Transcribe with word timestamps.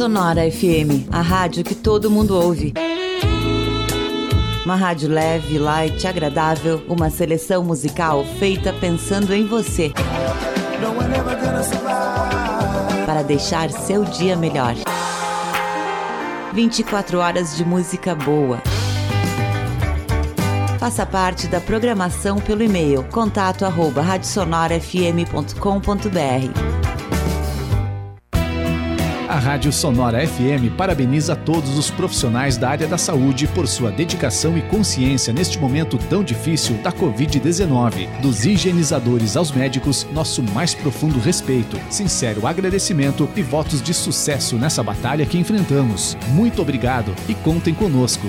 Sonora 0.00 0.50
FM, 0.50 1.12
a 1.12 1.20
rádio 1.20 1.62
que 1.62 1.74
todo 1.74 2.10
mundo 2.10 2.34
ouve. 2.34 2.72
Uma 4.64 4.74
rádio 4.74 5.10
leve, 5.10 5.58
light, 5.58 6.06
agradável, 6.06 6.82
uma 6.88 7.10
seleção 7.10 7.62
musical 7.62 8.24
feita 8.38 8.72
pensando 8.72 9.34
em 9.34 9.46
você. 9.46 9.92
Para 13.04 13.22
deixar 13.22 13.70
seu 13.70 14.02
dia 14.04 14.36
melhor. 14.36 14.74
24 16.54 17.18
horas 17.18 17.54
de 17.58 17.64
música 17.66 18.14
boa. 18.14 18.62
Faça 20.80 21.04
parte 21.04 21.46
da 21.46 21.60
programação 21.60 22.38
pelo 22.38 22.62
e-mail 22.62 23.04
contato 23.04 23.66
arroba 23.66 24.00
radiosonorafm.com.br. 24.00 26.80
A 29.28 29.38
Rádio 29.38 29.70
Sonora 29.74 30.26
FM 30.26 30.74
parabeniza 30.78 31.36
todos 31.36 31.76
os 31.76 31.90
profissionais 31.90 32.56
da 32.56 32.70
área 32.70 32.86
da 32.86 32.96
saúde 32.96 33.46
por 33.48 33.68
sua 33.68 33.92
dedicação 33.92 34.56
e 34.56 34.62
consciência 34.62 35.34
neste 35.34 35.58
momento 35.58 35.98
tão 36.08 36.24
difícil 36.24 36.78
da 36.78 36.90
Covid-19. 36.90 38.08
Dos 38.22 38.46
higienizadores 38.46 39.36
aos 39.36 39.52
médicos, 39.52 40.06
nosso 40.14 40.42
mais 40.42 40.74
profundo 40.74 41.20
respeito, 41.20 41.78
sincero 41.90 42.46
agradecimento 42.46 43.28
e 43.36 43.42
votos 43.42 43.82
de 43.82 43.92
sucesso 43.92 44.56
nessa 44.56 44.82
batalha 44.82 45.26
que 45.26 45.36
enfrentamos. 45.36 46.16
Muito 46.28 46.62
obrigado 46.62 47.14
e 47.28 47.34
contem 47.34 47.74
conosco. 47.74 48.28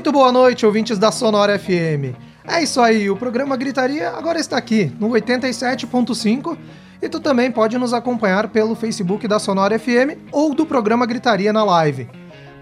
Muito 0.00 0.12
boa 0.12 0.32
noite, 0.32 0.64
ouvintes 0.64 0.98
da 0.98 1.12
Sonora 1.12 1.58
FM. 1.58 2.16
É 2.48 2.62
isso 2.62 2.80
aí, 2.80 3.10
o 3.10 3.16
programa 3.16 3.54
Gritaria 3.54 4.08
agora 4.08 4.40
está 4.40 4.56
aqui, 4.56 4.90
no 4.98 5.10
87.5, 5.10 6.56
e 7.02 7.06
tu 7.10 7.20
também 7.20 7.52
pode 7.52 7.76
nos 7.76 7.92
acompanhar 7.92 8.48
pelo 8.48 8.74
Facebook 8.74 9.28
da 9.28 9.38
Sonora 9.38 9.78
FM 9.78 10.16
ou 10.32 10.54
do 10.54 10.64
programa 10.64 11.04
Gritaria 11.04 11.52
na 11.52 11.62
live. 11.64 12.08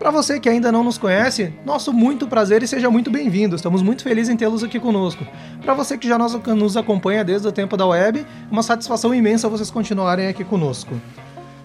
Para 0.01 0.11
você 0.11 0.41
que 0.41 0.49
ainda 0.49 0.73
não 0.73 0.83
nos 0.83 0.99
conhece, 0.99 1.55
nosso 1.65 1.93
muito 1.93 2.27
prazer 2.27 2.65
e 2.65 2.67
seja 2.67 2.91
muito 2.91 3.09
bem-vindo. 3.09 3.55
Estamos 3.55 3.83
muito 3.83 4.03
felizes 4.03 4.35
em 4.35 4.37
tê-los 4.37 4.65
aqui 4.65 4.81
conosco. 4.81 5.25
Para 5.63 5.75
você 5.75 5.97
que 5.97 6.09
já 6.09 6.19
nos 6.19 6.77
acompanha 6.77 7.25
desde 7.25 7.47
o 7.47 7.53
tempo 7.53 7.77
da 7.77 7.87
web, 7.87 8.27
uma 8.51 8.65
satisfação 8.65 9.15
imensa 9.15 9.49
vocês 9.49 9.71
continuarem 9.71 10.27
aqui 10.27 10.43
conosco. 10.43 11.01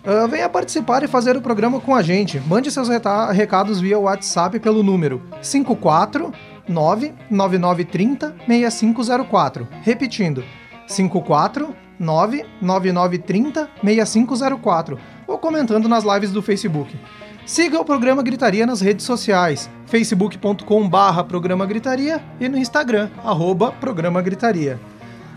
Uh, 0.05 0.27
venha 0.27 0.49
participar 0.49 1.01
e 1.01 1.07
fazer 1.07 1.37
o 1.37 1.41
programa 1.41 1.79
com 1.79 1.95
a 1.95 2.01
gente. 2.01 2.37
Mande 2.41 2.69
seus 2.69 2.89
recados 3.31 3.79
via 3.79 3.97
WhatsApp 3.97 4.59
pelo 4.59 4.83
número 4.83 5.21
5499930 5.41 8.33
6504. 8.45 9.65
Repetindo, 9.81 10.43
5499930 10.89 13.69
6504. 13.81 14.99
Ou 15.25 15.37
comentando 15.37 15.87
nas 15.87 16.03
lives 16.03 16.31
do 16.31 16.42
Facebook. 16.42 16.93
Siga 17.45 17.80
o 17.80 17.86
programa 17.86 18.21
Gritaria 18.23 18.65
nas 18.65 18.81
redes 18.81 19.05
sociais, 19.05 19.69
facebook.com 19.86 20.87
barra 20.87 21.25
programa 21.25 21.65
Gritaria 21.65 22.23
e 22.39 22.47
no 22.47 22.58
Instagram, 22.58 23.09
arroba 23.23 23.69
programa 23.71 24.21
Gritaria. 24.21 24.80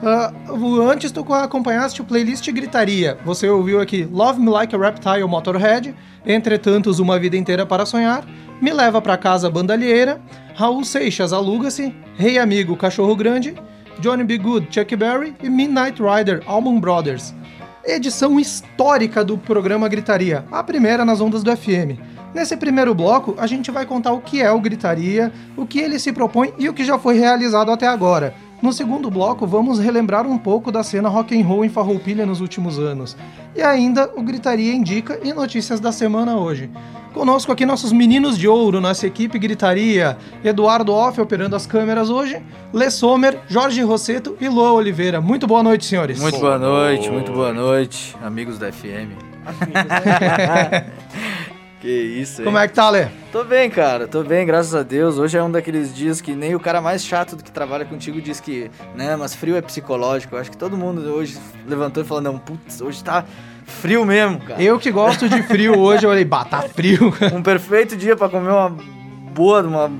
Uh, 0.03 0.83
antes 0.83 1.11
tu 1.11 1.21
acompanhaste 1.33 2.03
o 2.03 2.05
playlist 2.05 2.51
Gritaria. 2.51 3.19
Você 3.25 3.49
ouviu 3.49 3.81
aqui 3.81 4.05
Love 4.05 4.41
Me 4.41 4.51
Like 4.51 4.75
a 4.75 4.79
Reptile 4.79 5.25
Motorhead, 5.25 5.95
Entretantos 6.27 6.99
Uma 6.99 7.19
Vida 7.19 7.37
Inteira 7.37 7.65
para 7.65 7.87
Sonhar, 7.87 8.25
Me 8.61 8.73
Leva 8.73 9.01
para 9.01 9.17
Casa 9.17 9.51
Bandalheira, 9.51 10.21
Raul 10.55 10.85
Seixas 10.85 11.33
Aluga-se, 11.33 11.95
Rei 12.17 12.39
Amigo 12.39 12.77
Cachorro 12.77 13.17
Grande, 13.17 13.55
Johnny 13.99 14.25
B. 14.25 14.37
Good 14.37 14.69
Chuck 14.71 14.95
Berry 14.95 15.35
e 15.43 15.49
Midnight 15.49 16.01
Rider 16.03 16.43
Allman 16.47 16.79
Brothers. 16.79 17.35
Edição 17.83 18.39
histórica 18.39 19.25
do 19.25 19.39
programa 19.39 19.89
Gritaria, 19.89 20.45
a 20.51 20.62
primeira 20.62 21.05
nas 21.05 21.21
ondas 21.21 21.43
do 21.43 21.56
FM. 21.56 21.99
Nesse 22.35 22.56
primeiro 22.56 22.95
bloco, 22.95 23.35
a 23.39 23.47
gente 23.47 23.71
vai 23.71 23.87
contar 23.87 24.12
o 24.12 24.21
que 24.21 24.43
é 24.43 24.51
o 24.51 24.61
Gritaria, 24.61 25.33
o 25.56 25.65
que 25.65 25.79
ele 25.79 25.99
se 25.99 26.12
propõe 26.12 26.53
e 26.59 26.69
o 26.69 26.75
que 26.75 26.85
já 26.85 26.99
foi 26.99 27.17
realizado 27.17 27.71
até 27.71 27.87
agora. 27.87 28.35
No 28.62 28.72
segundo 28.72 29.11
bloco, 29.11 29.47
vamos 29.47 29.78
relembrar 29.78 30.27
um 30.27 30.39
pouco 30.39 30.72
da 30.72 30.83
cena 30.83 31.09
rock 31.09 31.39
and 31.39 31.44
roll 31.44 31.65
em 31.65 31.69
Farroupilha 31.69 32.25
nos 32.25 32.41
últimos 32.41 32.78
anos. 32.78 33.17
E 33.55 33.62
ainda 33.62 34.11
o 34.17 34.22
Gritaria 34.22 34.72
Indica 34.72 35.21
e 35.22 35.33
notícias 35.33 35.78
da 35.78 35.93
semana 35.93 36.37
hoje. 36.37 36.71
Conosco 37.12 37.53
aqui 37.53 37.65
nossos 37.65 37.93
meninos 37.93 38.37
de 38.37 38.49
ouro, 38.49 38.81
nossa 38.81 39.06
equipe 39.06 39.39
Gritaria, 39.39 40.19
Eduardo 40.44 40.93
Off 40.93 41.21
operando 41.21 41.56
as 41.56 41.67
câmeras 41.67 42.11
hoje, 42.11 42.43
Lê 42.72 42.91
Sommer, 42.91 43.41
Jorge 43.49 43.83
Rosseto 43.83 44.37
e 44.41 44.49
Lua 44.49 44.73
Oliveira. 44.73 45.21
Muito 45.21 45.47
boa 45.47 45.62
noite, 45.62 45.87
senhores. 45.87 46.21
Muito 46.21 46.38
boa 46.38 46.59
noite, 46.59 47.11
muito 47.11 47.33
boa 47.33 47.53
noite, 47.53 48.15
amigos 48.23 48.59
da 48.59 48.71
FM. 48.71 49.17
Que 51.81 51.88
isso, 51.88 52.41
hein? 52.41 52.44
Como 52.44 52.56
é 52.56 52.66
que 52.66 52.75
tá, 52.75 52.88
Lê? 52.88 53.09
Tô 53.31 53.44
bem, 53.44 53.69
cara. 53.69 54.09
Tô 54.09 54.22
bem, 54.22 54.47
graças 54.47 54.75
a 54.75 54.82
Deus. 54.82 55.19
Hoje 55.19 55.37
é 55.37 55.42
um 55.42 55.50
daqueles 55.50 55.94
dias 55.94 56.20
que 56.20 56.34
nem 56.34 56.54
o 56.54 56.60
cara 56.60 56.81
mais 56.81 57.04
chato 57.04 57.37
do 57.37 57.44
que 57.44 57.50
trabalha 57.50 57.84
contigo 57.84 58.20
diz 58.20 58.41
que, 58.41 58.70
né, 58.94 59.14
mas 59.14 59.34
frio 59.34 59.56
é 59.56 59.60
psicológico. 59.60 60.34
Eu 60.34 60.41
acho 60.41 60.50
que 60.50 60.56
todo 60.56 60.76
mundo 60.76 61.00
hoje 61.12 61.38
levantou 61.66 62.03
e 62.03 62.06
falou, 62.06 62.22
não, 62.22 62.38
putz, 62.38 62.81
hoje 62.81 63.04
tá 63.04 63.25
frio 63.66 64.04
mesmo, 64.06 64.41
cara. 64.41 64.62
Eu 64.62 64.78
que 64.78 64.91
gosto 64.91 65.28
de 65.28 65.42
frio 65.42 65.76
hoje, 65.78 66.06
eu 66.06 66.10
olhei, 66.10 66.25
bah, 66.25 66.44
tá 66.44 66.62
frio. 66.62 67.12
um 67.34 67.42
perfeito 67.42 67.94
dia 67.94 68.16
para 68.16 68.31
comer 68.31 68.50
uma 68.50 68.70
boa, 69.34 69.62
uma 69.62 69.93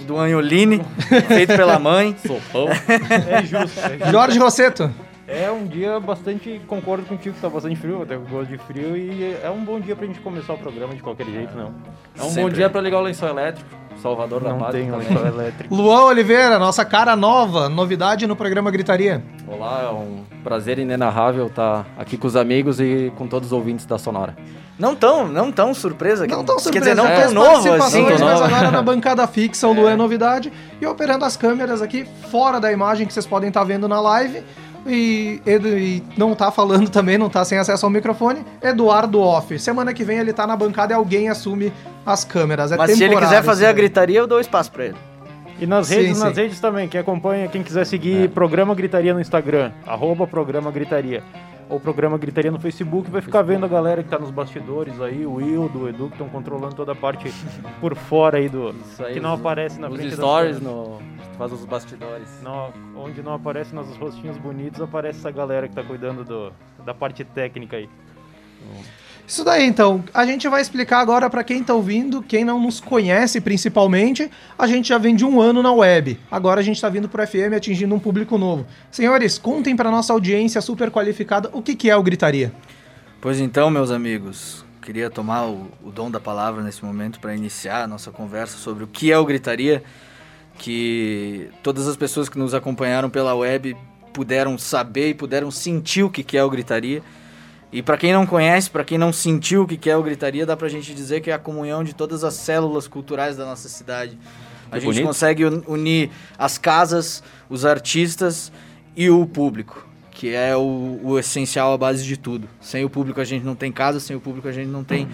do 0.00 0.18
anholine, 0.18 0.82
feito 1.28 1.54
pela 1.54 1.78
mãe. 1.78 2.16
Sopão. 2.26 2.68
é 2.68 3.42
justo. 3.44 3.78
É 3.80 3.98
justo. 3.98 4.10
Jorge 4.10 4.38
Rosseto. 4.38 4.92
É 5.30 5.48
um 5.48 5.64
dia 5.64 6.00
bastante. 6.00 6.60
Concordo 6.66 7.04
contigo 7.04 7.36
que 7.36 7.40
tá 7.40 7.48
bastante 7.48 7.76
frio, 7.76 8.02
até 8.02 8.16
gosto 8.16 8.50
de 8.50 8.58
frio, 8.58 8.96
e 8.96 9.36
é 9.40 9.48
um 9.48 9.64
bom 9.64 9.78
dia 9.78 9.94
pra 9.94 10.04
gente 10.04 10.18
começar 10.18 10.54
o 10.54 10.58
programa 10.58 10.92
de 10.92 11.00
qualquer 11.00 11.24
jeito, 11.26 11.56
não. 11.56 11.72
É 12.18 12.22
um 12.22 12.30
Sempre. 12.30 12.42
bom 12.42 12.48
dia 12.50 12.68
pra 12.68 12.80
ligar 12.80 12.98
o 12.98 13.02
lençol 13.02 13.28
elétrico. 13.28 13.70
Salvador 14.02 14.42
não 14.42 14.58
da 14.58 14.64
Paz. 14.64 14.72
Tem 14.72 14.90
lençol 14.90 15.26
elétrico. 15.28 15.72
Luan 15.72 16.06
Oliveira, 16.06 16.58
nossa 16.58 16.84
cara 16.84 17.14
nova, 17.14 17.68
novidade 17.68 18.26
no 18.26 18.34
programa 18.34 18.72
Gritaria. 18.72 19.22
Olá, 19.46 19.82
é 19.84 19.92
um 19.92 20.24
prazer 20.42 20.80
inenarrável 20.80 21.46
estar 21.46 21.86
aqui 21.96 22.16
com 22.16 22.26
os 22.26 22.34
amigos 22.34 22.80
e 22.80 23.12
com 23.16 23.28
todos 23.28 23.48
os 23.48 23.52
ouvintes 23.52 23.86
da 23.86 23.98
Sonora. 23.98 24.36
Não 24.76 24.96
tão, 24.96 25.28
não 25.28 25.52
tão 25.52 25.72
surpresa. 25.74 26.26
Não 26.26 26.42
tão 26.42 26.58
surpresa. 26.58 26.72
Quer 26.72 26.80
dizer, 26.80 26.94
não 26.96 27.06
é, 27.06 27.22
tão 27.22 27.32
novo 27.34 27.72
assim. 27.74 28.02
Mas 28.02 28.22
agora 28.22 28.70
na 28.72 28.82
bancada 28.82 29.24
fixa 29.28 29.68
o 29.68 29.72
Luan 29.72 29.92
é 29.92 29.96
novidade. 29.96 30.52
E 30.80 30.86
operando 30.86 31.24
as 31.24 31.36
câmeras 31.36 31.82
aqui, 31.82 32.04
fora 32.30 32.58
da 32.58 32.72
imagem 32.72 33.06
que 33.06 33.12
vocês 33.12 33.26
podem 33.26 33.48
estar 33.48 33.62
vendo 33.62 33.86
na 33.86 34.00
live 34.00 34.42
e, 34.86 35.40
e, 35.46 36.02
não 36.16 36.34
tá 36.34 36.50
falando 36.50 36.88
também, 36.88 37.18
não 37.18 37.28
tá 37.28 37.44
sem 37.44 37.58
acesso 37.58 37.84
ao 37.84 37.90
microfone, 37.90 38.44
Eduardo 38.62 39.20
Off. 39.20 39.58
Semana 39.58 39.92
que 39.92 40.04
vem 40.04 40.18
ele 40.18 40.32
tá 40.32 40.46
na 40.46 40.56
bancada 40.56 40.92
e 40.92 40.96
alguém 40.96 41.28
assume 41.28 41.72
as 42.04 42.24
câmeras. 42.24 42.72
É 42.72 42.76
Mas 42.76 42.92
se 42.92 43.04
ele 43.04 43.16
quiser 43.16 43.42
fazer 43.42 43.66
a 43.66 43.72
gritaria, 43.72 44.18
eu 44.18 44.26
dou 44.26 44.40
espaço 44.40 44.70
pra 44.72 44.86
ele. 44.86 44.96
E 45.60 45.66
nas 45.66 45.90
redes, 45.90 46.16
sim, 46.16 46.24
nas 46.24 46.36
redes 46.36 46.58
também, 46.58 46.88
quem 46.88 46.98
acompanha, 46.98 47.46
quem 47.46 47.62
quiser 47.62 47.84
seguir 47.84 48.24
é. 48.24 48.28
Programa 48.28 48.74
Gritaria 48.74 49.12
no 49.12 49.20
Instagram, 49.20 49.72
arroba 49.86 50.26
Programa 50.26 50.70
Gritaria 50.70 51.22
ou 51.70 51.78
programa 51.78 52.18
Gritaria 52.18 52.50
no 52.50 52.58
Facebook, 52.58 53.08
vai 53.10 53.22
ficar 53.22 53.42
vendo 53.42 53.64
a 53.64 53.68
galera 53.68 54.02
que 54.02 54.08
tá 54.08 54.18
nos 54.18 54.30
bastidores 54.30 55.00
aí, 55.00 55.24
o 55.24 55.34
Will, 55.34 55.68
do 55.68 55.88
Edu, 55.88 56.08
que 56.08 56.14
estão 56.14 56.28
controlando 56.28 56.74
toda 56.74 56.92
a 56.92 56.96
parte 56.96 57.32
por 57.80 57.94
fora 57.94 58.38
aí 58.38 58.48
do. 58.48 58.74
Aí, 58.98 59.14
que 59.14 59.20
não 59.20 59.34
os, 59.34 59.40
aparece 59.40 59.80
na 59.80 59.88
os 59.88 59.96
frente 59.96 60.14
stories 60.14 60.60
no 60.60 61.00
faz 61.38 61.52
os 61.52 61.64
bastidores. 61.64 62.28
Não, 62.42 62.72
onde 62.94 63.22
não 63.22 63.32
aparece 63.32 63.74
nossos 63.74 63.96
rostinhos 63.96 64.36
bonitos, 64.36 64.80
aparece 64.82 65.20
essa 65.20 65.30
galera 65.30 65.68
que 65.68 65.74
tá 65.74 65.82
cuidando 65.82 66.22
do, 66.22 66.52
da 66.84 66.92
parte 66.92 67.24
técnica 67.24 67.78
aí. 67.78 67.88
Isso 69.30 69.44
daí, 69.44 69.64
então. 69.64 70.02
A 70.12 70.26
gente 70.26 70.48
vai 70.48 70.60
explicar 70.60 70.98
agora 70.98 71.30
para 71.30 71.44
quem 71.44 71.62
tá 71.62 71.72
ouvindo, 71.72 72.20
quem 72.20 72.44
não 72.44 72.60
nos 72.60 72.80
conhece 72.80 73.40
principalmente. 73.40 74.28
A 74.58 74.66
gente 74.66 74.88
já 74.88 74.98
vem 74.98 75.14
de 75.14 75.24
um 75.24 75.40
ano 75.40 75.62
na 75.62 75.72
web. 75.72 76.18
Agora 76.28 76.58
a 76.58 76.64
gente 76.64 76.80
tá 76.80 76.88
vindo 76.88 77.08
pro 77.08 77.24
FM 77.24 77.54
atingindo 77.56 77.94
um 77.94 78.00
público 78.00 78.36
novo. 78.36 78.66
Senhores, 78.90 79.38
contem 79.38 79.76
para 79.76 79.88
nossa 79.88 80.12
audiência 80.12 80.60
super 80.60 80.90
qualificada 80.90 81.48
o 81.52 81.62
que, 81.62 81.76
que 81.76 81.88
é 81.88 81.94
o 81.96 82.02
Gritaria. 82.02 82.52
Pois 83.20 83.38
então, 83.38 83.70
meus 83.70 83.92
amigos. 83.92 84.64
queria 84.82 85.08
tomar 85.08 85.46
o, 85.46 85.70
o 85.80 85.92
dom 85.92 86.10
da 86.10 86.18
palavra 86.18 86.60
nesse 86.60 86.84
momento 86.84 87.20
para 87.20 87.32
iniciar 87.32 87.84
a 87.84 87.86
nossa 87.86 88.10
conversa 88.10 88.58
sobre 88.58 88.82
o 88.82 88.88
que 88.88 89.12
é 89.12 89.16
o 89.16 89.24
Gritaria, 89.24 89.84
que 90.58 91.48
todas 91.62 91.86
as 91.86 91.96
pessoas 91.96 92.28
que 92.28 92.36
nos 92.36 92.52
acompanharam 92.52 93.08
pela 93.08 93.32
web 93.32 93.76
puderam 94.12 94.58
saber 94.58 95.10
e 95.10 95.14
puderam 95.14 95.52
sentir 95.52 96.02
o 96.02 96.10
que 96.10 96.24
que 96.24 96.36
é 96.36 96.42
o 96.42 96.50
Gritaria. 96.50 97.00
E 97.72 97.82
para 97.82 97.96
quem 97.96 98.12
não 98.12 98.26
conhece, 98.26 98.68
para 98.68 98.82
quem 98.84 98.98
não 98.98 99.12
sentiu 99.12 99.62
o 99.62 99.66
que 99.66 99.88
é 99.88 99.96
o 99.96 100.02
Gritaria, 100.02 100.44
dá 100.44 100.56
pra 100.56 100.68
gente 100.68 100.92
dizer 100.94 101.20
que 101.20 101.30
é 101.30 101.34
a 101.34 101.38
comunhão 101.38 101.84
de 101.84 101.94
todas 101.94 102.24
as 102.24 102.34
células 102.34 102.88
culturais 102.88 103.36
da 103.36 103.44
nossa 103.44 103.68
cidade. 103.68 104.18
A 104.70 104.74
Que 104.74 104.80
gente 104.80 104.94
bonito. 104.94 105.06
consegue 105.06 105.44
un- 105.44 105.62
unir 105.68 106.10
as 106.38 106.58
casas, 106.58 107.22
os 107.48 107.64
artistas 107.64 108.50
e 108.96 109.08
o 109.08 109.24
público, 109.24 109.86
que 110.10 110.34
é 110.34 110.56
o, 110.56 110.98
o 111.02 111.18
essencial, 111.18 111.72
a 111.72 111.78
base 111.78 112.04
de 112.04 112.16
tudo. 112.16 112.48
Sem 112.60 112.84
o 112.84 112.90
público 112.90 113.20
a 113.20 113.24
gente 113.24 113.44
não 113.44 113.54
tem 113.54 113.70
casa, 113.70 114.00
sem 114.00 114.16
o 114.16 114.20
público 114.20 114.48
a 114.48 114.52
gente 114.52 114.68
não 114.68 114.82
tem 114.82 115.08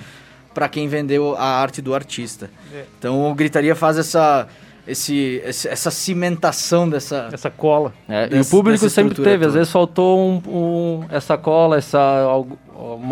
para 0.55 0.69
quem 0.71 0.89
vendeu 0.89 1.37
a 1.37 1.45
arte 1.61 1.83
do 1.83 1.95
artista. 1.95 2.51
É. 2.73 2.85
Então 2.99 3.31
o 3.31 3.35
Gritaria 3.35 3.75
faz 3.75 3.99
essa, 3.99 4.49
esse, 4.87 5.43
esse- 5.45 5.69
essa 5.69 5.91
cimentação 5.91 6.89
dessa... 6.89 7.29
Essa 7.33 7.51
cola. 7.51 7.93
É, 8.09 8.25
e 8.25 8.27
o 8.27 8.31
Dessa- 8.31 8.51
público 8.51 8.83
dessa 8.85 8.95
sempre 8.95 9.15
teve, 9.17 9.45
às 9.45 9.53
toda. 9.53 9.59
vezes 9.59 9.73
faltou 9.73 10.19
um, 10.21 10.43
um- 10.49 11.05
essa 11.11 11.37
cola, 11.37 11.77
essa 11.77 11.99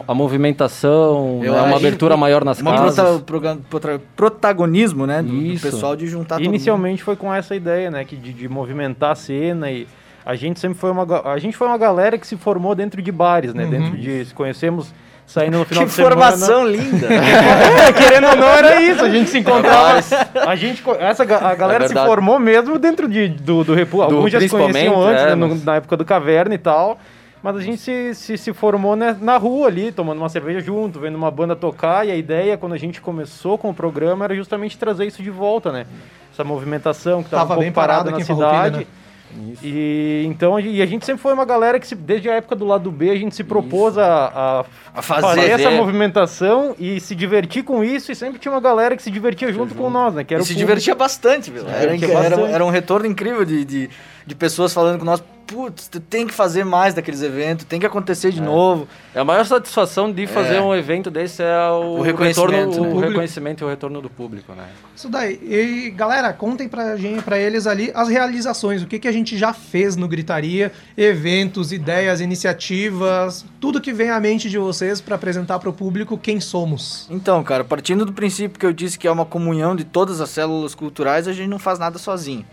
a 0.06 0.15
movimentação, 0.15 1.41
né, 1.41 1.50
uma 1.50 1.76
abertura 1.76 2.17
maior 2.17 2.44
nas 2.44 2.61
uma 2.61 2.73
casas. 2.73 2.94
prota- 2.94 3.25
proga- 3.25 3.59
protra- 3.71 4.00
protagonismo, 4.15 5.06
né, 5.06 5.23
do, 5.23 5.29
do 5.55 5.61
pessoal 5.61 5.97
de 5.97 6.06
juntar 6.06 6.37
todo 6.37 6.44
mundo. 6.44 6.55
Inicialmente 6.55 7.03
foi 7.03 7.17
com 7.17 7.32
essa 7.32 7.55
ideia, 7.56 7.91
né, 7.91 8.05
que 8.05 8.15
de, 8.17 8.32
de 8.32 8.49
movimentar 8.49 9.12
a 9.12 9.15
cena 9.15 9.70
e 9.70 9.87
a 10.25 10.35
gente 10.37 10.59
sempre 10.61 10.79
foi 10.79 10.91
uma 10.91 11.05
a 11.31 11.38
gente 11.38 11.56
foi 11.56 11.67
uma 11.67 11.77
galera 11.79 12.17
que 12.19 12.27
se 12.27 12.37
formou 12.37 12.75
dentro 12.75 13.00
de 13.03 13.11
bares, 13.12 13.53
né, 13.55 13.67
dentro 13.67 13.97
de 13.97 14.27
conhecemos 14.35 14.93
saindo 15.26 15.59
no 15.59 15.65
final 15.65 15.85
Que 15.85 15.91
de 15.91 15.94
semana. 15.97 16.15
formação 16.17 16.67
linda! 16.67 17.09
É, 17.87 17.93
querendo 17.93 18.26
ou 18.29 18.37
não, 18.37 18.49
era 18.49 18.81
isso. 18.82 19.05
A 19.05 19.09
gente 19.11 19.31
se 19.31 19.38
encontrava. 19.38 20.00
A 20.47 20.56
gente, 20.56 20.82
essa, 20.99 21.23
a 21.23 21.55
galera 21.55 21.85
É 21.85 21.88
se 21.88 21.94
formou 21.94 22.38
mesmo 22.38 22.79
dentro 22.79 23.09
de, 23.09 23.29
do, 23.29 23.65
do 23.65 23.75
Repu. 23.75 24.00
Alguns 24.03 24.31
já 24.31 24.41
se 24.41 24.49
conheciam 24.49 25.00
antes, 25.03 25.23
é, 25.23 25.26
né, 25.29 25.35
no- 25.35 25.55
na 25.56 25.76
época 25.76 25.97
do 25.97 26.05
Caverna 26.05 26.55
e 26.55 26.59
tal. 26.59 26.99
Mas 27.43 27.56
a 27.56 27.61
gente 27.61 27.76
se, 27.76 28.15
se, 28.15 28.38
se 28.38 28.53
formou 28.55 28.97
né, 28.97 29.15
na 29.21 29.37
rua 29.37 29.67
ali, 29.67 29.93
tomando 29.93 30.17
uma 30.17 30.31
cerveja 30.31 30.61
junto, 30.61 30.99
vendo 30.99 31.15
uma 31.15 31.31
banda 31.31 31.55
tocar. 31.55 32.06
E 32.06 32.11
a 32.11 32.17
ideia, 32.17 32.56
quando 32.56 32.73
a 32.73 32.79
gente 32.79 33.03
começou 33.03 33.59
com 33.59 33.69
o 33.69 33.75
programa, 33.75 34.25
era 34.25 34.35
justamente 34.35 34.79
trazer 34.79 35.05
isso 35.05 35.23
de 35.23 35.29
volta, 35.29 35.70
né? 35.70 35.85
Essa 36.32 36.43
movimentação 36.43 37.23
que 37.23 37.27
estava 37.27 37.49
Tava 37.49 37.61
um 37.61 37.62
bem 37.62 37.70
parada 37.70 38.11
na 38.11 38.17
aqui 38.17 38.23
em 38.23 38.25
Farroupilha, 38.25 38.87
cidade. 39.34 39.58
E 39.62 40.25
então 40.26 40.56
a 40.56 40.60
gente- 40.60 40.75
e 40.76 40.82
a 40.82 40.86
gente 40.86 41.04
sempre 41.04 41.22
foi 41.22 41.32
uma 41.32 41.44
galera 41.44 41.78
que 41.78 41.86
se- 41.86 41.94
desde 41.94 42.28
a 42.31 42.34
época 42.34 42.54
do 42.54 42.64
lado 42.64 42.90
B 42.90 43.10
a 43.10 43.16
gente 43.16 43.34
se 43.34 43.42
propôs 43.44 43.96
a, 43.98 44.06
a 44.26 44.64
A 44.98 45.02
fazer, 45.02 45.22
fazer. 45.26 45.50
essa 45.50 45.70
movimentação 45.70 46.75
e 46.78 47.00
se 47.00 47.14
divertir 47.14 47.62
com 47.64 47.82
isso 47.82 48.12
e 48.12 48.14
sempre 48.14 48.38
tinha 48.38 48.52
uma 48.52 48.60
galera 48.60 48.96
que 48.96 49.02
se 49.02 49.10
divertia 49.10 49.52
junto, 49.52 49.75
com 49.75 49.88
nós, 49.90 50.14
né? 50.14 50.25
Que 50.25 50.34
era 50.34 50.42
E 50.42 50.46
se 50.46 50.52
público. 50.52 50.66
divertia 50.69 50.94
bastante. 50.94 51.46
Se 51.46 51.58
Era, 51.58 52.25
era, 52.25 52.40
era 52.48 52.64
um 52.64 52.70
retorno 52.70 53.06
incrível 53.06 53.44
de, 53.44 53.64
de, 53.64 53.90
de 54.26 54.34
pessoas 54.34 54.72
falando 54.72 54.98
com 54.98 55.04
nós, 55.04 55.22
putz, 55.46 55.88
tu 55.88 56.00
tem 56.00 56.26
que 56.26 56.35
fazer 56.35 56.64
mais 56.64 56.94
daqueles 56.94 57.23
eventos, 57.23 57.64
tem 57.64 57.79
que 57.81 57.87
acontecer 57.87 58.31
de 58.32 58.41
novo. 58.41 58.88
É 59.14 59.20
a 59.20 59.25
maior 59.25 59.44
satisfação 59.44 60.11
de 60.11 60.26
fazer 60.26 60.56
É. 60.56 60.61
um 60.62 60.75
evento 60.75 61.11
desse 61.11 61.43
é 61.43 61.69
o, 61.70 61.99
O 61.99 62.02
reconhecimento, 62.02 62.70
retorno, 62.70 62.82
né? 62.87 62.94
o 62.94 63.00
reconhecimento 63.08 63.62
e 63.62 63.64
o 63.64 63.69
retorno 63.69 64.00
do 64.02 64.11
público, 64.11 64.52
né? 64.55 64.64
Isso 64.96 65.08
daí. 65.08 65.38
E 65.43 65.91
galera, 65.91 66.32
contem 66.32 66.69
pra 66.69 66.96
gente, 66.96 67.23
pra 67.23 67.38
eles 67.38 67.67
ali 67.67 67.91
as 67.94 68.08
realizações, 68.08 68.82
o 68.82 68.87
que, 68.87 68.99
que 68.99 69.08
a 69.08 69.12
gente 69.12 69.37
já 69.38 69.52
fez 69.52 69.96
no 69.96 70.08
Gritaria, 70.08 70.73
eventos, 70.96 71.73
ideias, 71.73 72.20
iniciativas, 72.20 73.44
tudo 73.61 73.81
que 73.81 73.93
vem 73.93 74.11
à 74.11 74.19
mente 74.20 74.49
de 74.49 74.58
vocês 74.58 75.00
pra 75.00 75.17
apresentar 75.17 75.58
pro 75.58 75.73
público 75.73 76.17
quem 76.19 76.41
somos. 76.41 77.06
Então, 77.11 77.43
cara, 77.44 77.62
partindo 77.64 78.05
do 78.05 78.12
princípio 78.12 78.58
que 78.58 78.67
eu 78.67 78.73
disse 78.73 78.99
que 78.99 79.06
é 79.06 79.11
uma 79.11 79.25
comunhão 79.25 79.76
de 79.76 79.85
todas 79.85 80.20
as 80.20 80.31
células 80.31 80.75
culturais, 80.75 81.29
a 81.29 81.32
gente 81.32 81.49
não 81.49 81.58
faz 81.58 81.79
nada 81.79 81.99
sozinho. 81.99 82.44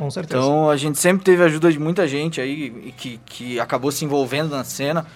Com 0.00 0.10
certeza. 0.10 0.42
Então 0.42 0.70
a 0.70 0.78
gente 0.78 0.98
sempre 0.98 1.22
teve 1.22 1.42
a 1.42 1.46
ajuda 1.46 1.70
de 1.70 1.78
muita 1.78 2.08
gente 2.08 2.40
aí 2.40 2.94
que, 2.96 3.20
que 3.26 3.60
acabou 3.60 3.92
se 3.92 4.02
envolvendo 4.02 4.48
na 4.56 4.64
cena 4.64 5.06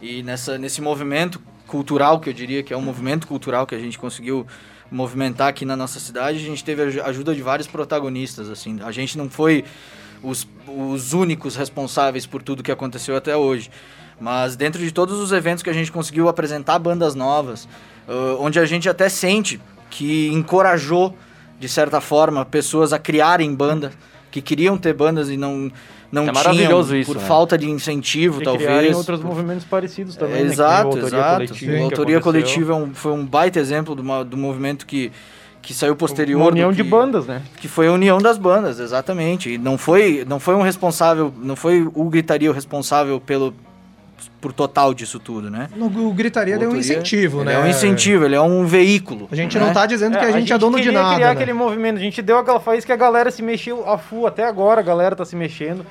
e 0.00 0.22
nessa, 0.22 0.56
nesse 0.56 0.80
movimento 0.80 1.40
cultural, 1.66 2.20
que 2.20 2.30
eu 2.30 2.32
diria 2.32 2.62
que 2.62 2.72
é 2.72 2.76
um 2.76 2.80
movimento 2.80 3.26
cultural 3.26 3.66
que 3.66 3.74
a 3.74 3.78
gente 3.80 3.98
conseguiu 3.98 4.46
movimentar 4.92 5.48
aqui 5.48 5.64
na 5.64 5.76
nossa 5.76 5.98
cidade, 5.98 6.38
a 6.38 6.40
gente 6.40 6.62
teve 6.62 6.82
a 6.82 6.84
aju- 6.86 7.02
ajuda 7.02 7.34
de 7.34 7.42
vários 7.42 7.66
protagonistas, 7.66 8.48
assim. 8.48 8.78
A 8.84 8.92
gente 8.92 9.18
não 9.18 9.28
foi 9.28 9.64
os, 10.22 10.46
os 10.68 11.12
únicos 11.12 11.56
responsáveis 11.56 12.24
por 12.24 12.40
tudo 12.40 12.62
que 12.62 12.70
aconteceu 12.70 13.16
até 13.16 13.36
hoje. 13.36 13.70
Mas 14.20 14.54
dentro 14.54 14.80
de 14.80 14.92
todos 14.92 15.18
os 15.18 15.32
eventos 15.32 15.64
que 15.64 15.70
a 15.70 15.72
gente 15.72 15.90
conseguiu 15.90 16.28
apresentar 16.28 16.78
bandas 16.78 17.16
novas, 17.16 17.68
ãh, 18.08 18.36
onde 18.38 18.60
a 18.60 18.64
gente 18.64 18.88
até 18.88 19.08
sente 19.08 19.60
que 19.90 20.28
encorajou, 20.28 21.14
de 21.58 21.68
certa 21.68 22.00
forma, 22.00 22.44
pessoas 22.44 22.92
a 22.92 23.00
criarem 23.00 23.52
banda, 23.52 23.92
que 24.30 24.40
queriam 24.42 24.76
ter 24.76 24.92
bandas 24.94 25.28
e 25.30 25.36
não, 25.36 25.70
não 26.12 26.22
É 26.22 26.24
tinham, 26.26 26.34
maravilhoso 26.34 26.96
isso, 26.96 27.12
por 27.12 27.20
né? 27.20 27.26
falta 27.26 27.56
de 27.56 27.68
incentivo, 27.70 28.40
E 28.40 28.44
talvez. 28.44 28.96
outros 28.96 29.22
movimentos 29.22 29.64
parecidos 29.64 30.16
também, 30.16 30.34
né? 30.34 30.38
Que 30.38 30.42
nem 30.44 30.50
o 30.50 30.52
Exato, 30.54 30.86
Autoria 30.88 31.06
exato. 31.06 31.34
Coletiva, 31.34 31.72
O 31.72 31.76
que 31.76 31.82
Autoria. 31.82 32.20
Coletiva 32.20 32.72
é 32.72 32.76
um- 32.76 32.94
foi 32.94 33.12
um 33.12 33.24
baita 33.24 33.58
exemplo 33.58 33.94
de 33.94 34.02
uma- 34.02 34.24
do 34.24 34.36
movimento 34.36 34.86
que, 34.86 35.10
que 35.62 35.74
saiu 35.74 35.94
posterior. 35.96 36.38
Uma 36.40 36.46
do 36.50 36.52
união 36.52 36.70
que, 36.70 36.76
de 36.76 36.82
bandas, 36.82 37.26
né? 37.26 37.42
Que 37.60 37.68
foi 37.68 37.88
a 37.88 37.92
união 37.92 38.18
das 38.18 38.38
bandas, 38.38 38.78
exatamente. 38.80 39.54
E 39.54 39.58
não 39.58 39.76
foi, 39.76 40.24
não 40.28 40.38
foi 40.40 40.54
um 40.54 40.62
responsável, 40.62 41.32
não 41.42 41.56
foi 41.56 41.82
o 41.94 42.04
Gritaria 42.08 42.50
o 42.50 42.54
responsável 42.54 43.20
pelo, 43.20 43.52
por 44.40 44.52
total 44.52 44.94
disso 44.94 45.18
tudo, 45.18 45.50
né? 45.50 45.68
No, 45.74 45.86
o 45.86 46.12
Gritaria 46.12 46.56
O 46.56 46.58
deu 46.58 46.70
um 46.70 46.76
incentivo, 46.76 47.44
né? 47.44 47.54
É 47.54 47.58
um 47.58 47.66
incentivo, 47.66 48.24
ele 48.24 48.34
é 48.34 48.40
um 48.40 48.66
veículo. 48.66 49.28
A 49.30 49.36
gente 49.36 49.58
né? 49.58 49.66
não 49.66 49.72
tá 49.72 49.86
dizendo 49.86 50.18
que 50.18 50.24
a 50.24 50.30
gente 50.30 50.52
é 50.52 50.58
dono 50.58 50.80
de 50.80 50.90
nada. 50.90 51.14
criar 51.14 51.28
né? 51.28 51.32
aquele 51.32 51.52
movimento, 51.52 51.96
a 51.96 52.00
gente 52.00 52.20
deu 52.22 52.38
aquela 52.38 52.60
faísca 52.60 52.86
que 52.86 52.92
a 52.92 52.96
galera 52.96 53.30
se 53.30 53.42
mexeu 53.42 53.88
a 53.88 53.98
full, 53.98 54.26
até 54.26 54.44
agora 54.44 54.80
a 54.80 54.84
galera 54.84 55.16
tá 55.16 55.24
se 55.24 55.36
mexendo, 55.36 55.84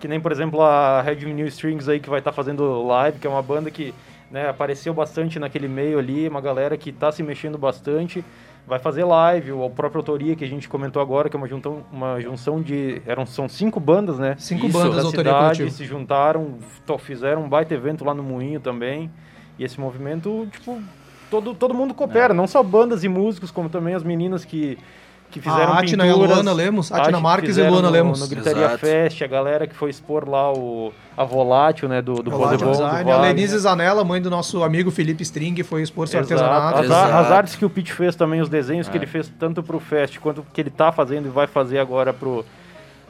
que 0.00 0.08
nem, 0.08 0.20
por 0.20 0.32
exemplo, 0.32 0.62
a 0.62 1.00
Red 1.02 1.24
New 1.24 1.46
Strings 1.46 1.88
aí 1.88 2.00
que 2.00 2.10
vai 2.10 2.18
estar 2.18 2.32
fazendo 2.32 2.82
live, 2.86 3.18
que 3.18 3.26
é 3.26 3.30
uma 3.30 3.42
banda 3.42 3.70
que 3.70 3.94
né, 4.30 4.48
apareceu 4.48 4.94
bastante 4.94 5.38
naquele 5.38 5.68
meio 5.68 5.98
ali, 5.98 6.26
uma 6.26 6.40
galera 6.40 6.76
que 6.76 6.90
tá 6.90 7.12
se 7.12 7.22
mexendo 7.22 7.58
bastante, 7.58 8.24
vai 8.66 8.78
fazer 8.78 9.04
live, 9.04 9.52
o 9.52 9.68
próprio 9.70 9.98
Autoria 9.98 10.36
que 10.36 10.44
a 10.44 10.48
gente 10.48 10.68
comentou 10.68 11.02
agora, 11.02 11.28
que 11.28 11.36
é 11.36 11.38
uma, 11.38 11.48
juntão, 11.48 11.84
uma 11.92 12.20
junção 12.20 12.62
de, 12.62 13.02
eram, 13.06 13.26
são 13.26 13.48
cinco 13.48 13.80
bandas, 13.80 14.18
né? 14.18 14.36
Cinco 14.38 14.66
Isso, 14.66 14.78
bandas 14.78 14.96
da 14.96 15.02
Autoria 15.02 15.32
cidade, 15.32 15.58
Coletivo. 15.58 15.70
se 15.70 15.84
juntaram, 15.84 16.58
fizeram 16.98 17.44
um 17.44 17.48
baita 17.48 17.74
evento 17.74 18.04
lá 18.04 18.14
no 18.14 18.22
Moinho 18.22 18.60
também, 18.60 19.10
e 19.58 19.64
esse 19.64 19.80
movimento, 19.80 20.46
tipo, 20.52 20.80
todo, 21.30 21.54
todo 21.54 21.74
mundo 21.74 21.90
É. 21.92 21.94
coopera, 21.94 22.32
não 22.32 22.46
só 22.46 22.62
bandas 22.62 23.02
e 23.04 23.08
músicos, 23.08 23.50
como 23.50 23.68
também 23.68 23.94
as 23.94 24.02
meninas 24.02 24.44
que, 24.44 24.78
que 25.32 25.40
fizeram 25.40 25.72
A 25.72 25.78
Atina 25.80 26.06
e 26.06 26.10
a 26.10 26.12
pinturas. 26.12 26.34
Luana 26.36 26.52
Lemos, 26.52 26.92
Atina 26.92 27.16
Ati- 27.16 27.22
Marques 27.22 27.56
e 27.56 27.62
Luana 27.62 27.88
no, 27.88 27.90
Lemos. 27.90 28.20
No 28.20 28.28
Gritaria 28.28 28.66
Exato. 28.66 28.78
Fest, 28.78 29.22
a 29.22 29.26
galera 29.26 29.66
que 29.66 29.74
foi 29.74 29.90
expor 29.90 30.28
lá 30.28 30.52
o, 30.52 30.92
a 31.16 31.24
Volátil, 31.24 31.88
né, 31.88 32.00
do, 32.00 32.14
do 32.22 32.30
Volátil 32.30 32.70
do 32.70 32.84
a. 32.84 33.20
Lenise 33.22 33.58
Zanella, 33.58 34.04
mãe 34.04 34.20
do 34.22 34.28
nosso 34.30 34.62
amigo 34.62 34.90
Felipe 34.90 35.22
String, 35.22 35.60
foi 35.62 35.82
expor 35.82 36.06
seu 36.06 36.20
Exato. 36.20 36.34
artesanato. 36.34 36.78
As, 36.78 36.84
Exato. 36.84 37.14
as 37.14 37.30
artes 37.32 37.56
que 37.56 37.64
o 37.64 37.70
Pete 37.70 37.92
fez 37.92 38.14
também, 38.14 38.40
os 38.40 38.48
desenhos 38.48 38.88
que 38.88 38.96
É. 38.96 38.98
ele 38.98 39.06
fez 39.06 39.32
tanto 39.40 39.62
pro 39.62 39.80
Fest 39.80 40.18
quanto 40.20 40.44
que 40.52 40.60
ele 40.60 40.70
tá 40.70 40.92
fazendo 40.92 41.26
e 41.26 41.30
vai 41.30 41.46
fazer 41.46 41.78
agora 41.78 42.12
pro, 42.12 42.44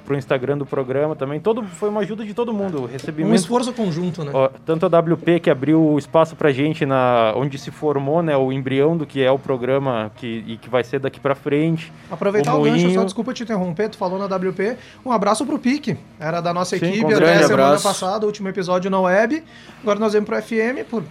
pro 0.05 0.17
Instagram 0.17 0.59
do 0.59 0.67
programa 0.67 1.17
também. 1.17 1.41
Todo, 1.41 1.63
foi 1.63 1.89
uma 1.89 2.01
ajuda 2.01 2.25
de 2.25 2.35
todo 2.35 2.53
mundo. 2.53 2.81
O 2.81 2.83
Um 2.83 2.87
recebimento 2.87 3.35
esforço 3.35 3.73
conjunto, 3.73 4.25
né? 4.25 4.31
Ó, 4.35 4.49
tanto 4.65 4.87
a 4.87 4.99
WP 4.99 5.41
que 5.41 5.51
abriu 5.51 5.83
o 5.83 5.99
espaço 5.99 6.37
pra 6.37 6.53
gente 6.53 6.85
na 6.85 7.33
onde 7.37 7.59
se 7.59 7.71
formou, 7.71 8.23
né, 8.23 8.37
o 8.37 8.53
embrião 8.53 8.97
do 8.97 9.07
que 9.07 9.23
é 9.23 9.31
o 9.31 9.39
programa 9.39 10.11
que, 10.17 10.45
e 10.47 10.57
que 10.57 10.69
vai 10.69 10.85
ser 10.85 10.99
daqui 10.99 11.21
pra 11.21 11.35
frente. 11.35 11.93
Aproveitar 12.11 12.55
o 12.55 12.61
o, 12.61 12.65
gancho, 12.65 12.91
só 12.93 13.05
desculpa 13.05 13.33
te 13.33 13.43
interromper, 13.43 13.89
tu 13.89 13.97
falou 13.97 14.19
na 14.19 14.27
WP. 14.27 14.77
Um 15.05 15.13
abraço 15.13 15.45
pro 15.47 15.59
Pique, 15.59 15.97
era 16.19 16.41
da 16.41 16.53
nossa 16.53 16.77
Sim, 16.79 16.87
equipe 16.87 17.15
até 17.15 17.43
semana 17.43 17.81
passada, 17.81 18.27
último 18.27 18.49
episódio 18.49 18.91
na 18.91 19.01
web. 19.01 19.43
Agora 19.83 19.99
nós 19.99 20.13
vamos 20.13 20.29
pro 20.29 20.41
FM 20.41 20.89
por 20.89 21.03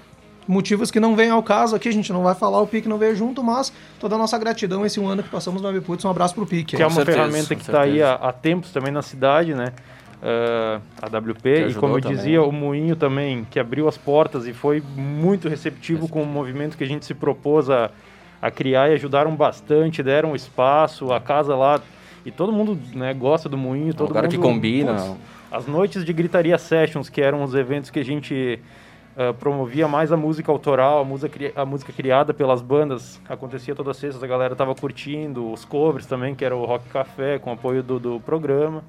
motivos 0.47 0.91
que 0.91 0.99
não 0.99 1.15
vêm 1.15 1.29
ao 1.29 1.43
caso 1.43 1.75
aqui, 1.75 1.89
a 1.89 1.93
gente 1.93 2.11
não 2.11 2.23
vai 2.23 2.35
falar, 2.35 2.61
o 2.61 2.67
Pique 2.67 2.87
não 2.87 2.97
veio 2.97 3.15
junto, 3.15 3.43
mas 3.43 3.71
toda 3.99 4.15
a 4.15 4.17
nossa 4.17 4.37
gratidão 4.37 4.85
esse 4.85 4.99
um 4.99 5.07
ano 5.07 5.23
que 5.23 5.29
passamos 5.29 5.61
no 5.61 5.67
Webputs, 5.67 6.03
um 6.05 6.09
abraço 6.09 6.33
pro 6.35 6.45
Pique. 6.45 6.75
que 6.75 6.83
é 6.83 6.85
uma 6.85 6.95
certeza, 6.95 7.17
ferramenta 7.17 7.55
que 7.55 7.61
está 7.61 7.81
aí 7.81 8.01
há, 8.01 8.13
há 8.13 8.33
tempos 8.33 8.71
também 8.71 8.91
na 8.91 9.01
cidade, 9.01 9.53
né? 9.53 9.73
Ah, 10.23 10.79
a 11.01 11.07
WP, 11.07 11.69
e 11.69 11.73
como 11.73 11.97
eu 11.97 12.01
também. 12.01 12.15
dizia, 12.15 12.43
o 12.43 12.51
Moinho 12.51 12.95
também, 12.95 13.45
que 13.49 13.59
abriu 13.59 13.87
as 13.87 13.97
portas 13.97 14.45
e 14.45 14.53
foi 14.53 14.81
muito 14.95 15.49
receptivo 15.49 16.07
com 16.07 16.21
o 16.21 16.25
movimento 16.25 16.77
que 16.77 16.83
a 16.83 16.87
gente 16.87 17.05
se 17.05 17.15
propôs 17.15 17.71
a, 17.71 17.89
a 18.39 18.51
criar 18.51 18.91
e 18.91 18.93
ajudaram 18.93 19.35
bastante, 19.35 20.03
deram 20.03 20.35
espaço, 20.35 21.11
a 21.11 21.19
casa 21.19 21.55
lá, 21.55 21.81
e 22.23 22.29
todo 22.29 22.51
mundo 22.51 22.77
né, 22.93 23.15
gosta 23.15 23.49
do 23.49 23.57
Moinho, 23.57 23.95
todo 23.95 24.05
um 24.05 24.09
lugar 24.09 24.23
mundo... 24.23 24.31
que 24.31 24.37
combina. 24.37 24.93
Putz, 24.93 25.17
as 25.51 25.65
noites 25.65 26.05
de 26.05 26.13
Gritaria 26.13 26.57
Sessions, 26.57 27.09
que 27.09 27.19
eram 27.19 27.43
os 27.43 27.55
eventos 27.55 27.89
que 27.89 27.99
a 27.99 28.05
gente 28.05 28.59
ah, 29.17 29.33
promovia 29.33 29.87
mais 29.87 30.11
a 30.11 30.17
música 30.17 30.51
autoral, 30.51 31.01
a 31.01 31.03
música, 31.03 31.51
a 31.55 31.65
música 31.65 31.91
criada 31.91 32.33
pelas 32.33 32.61
bandas, 32.61 33.19
acontecia 33.27 33.75
todas 33.75 33.91
as 33.91 33.97
sextas, 33.97 34.23
a 34.23 34.27
galera 34.27 34.55
tava 34.55 34.73
curtindo, 34.73 35.51
os 35.51 35.65
covers 35.65 36.05
também, 36.05 36.33
que 36.33 36.45
era 36.45 36.55
o 36.55 36.65
Rock 36.65 36.87
Café, 36.89 37.37
com 37.37 37.51
apoio 37.51 37.83
do, 37.83 37.99
do 37.99 38.19
programa. 38.21 38.83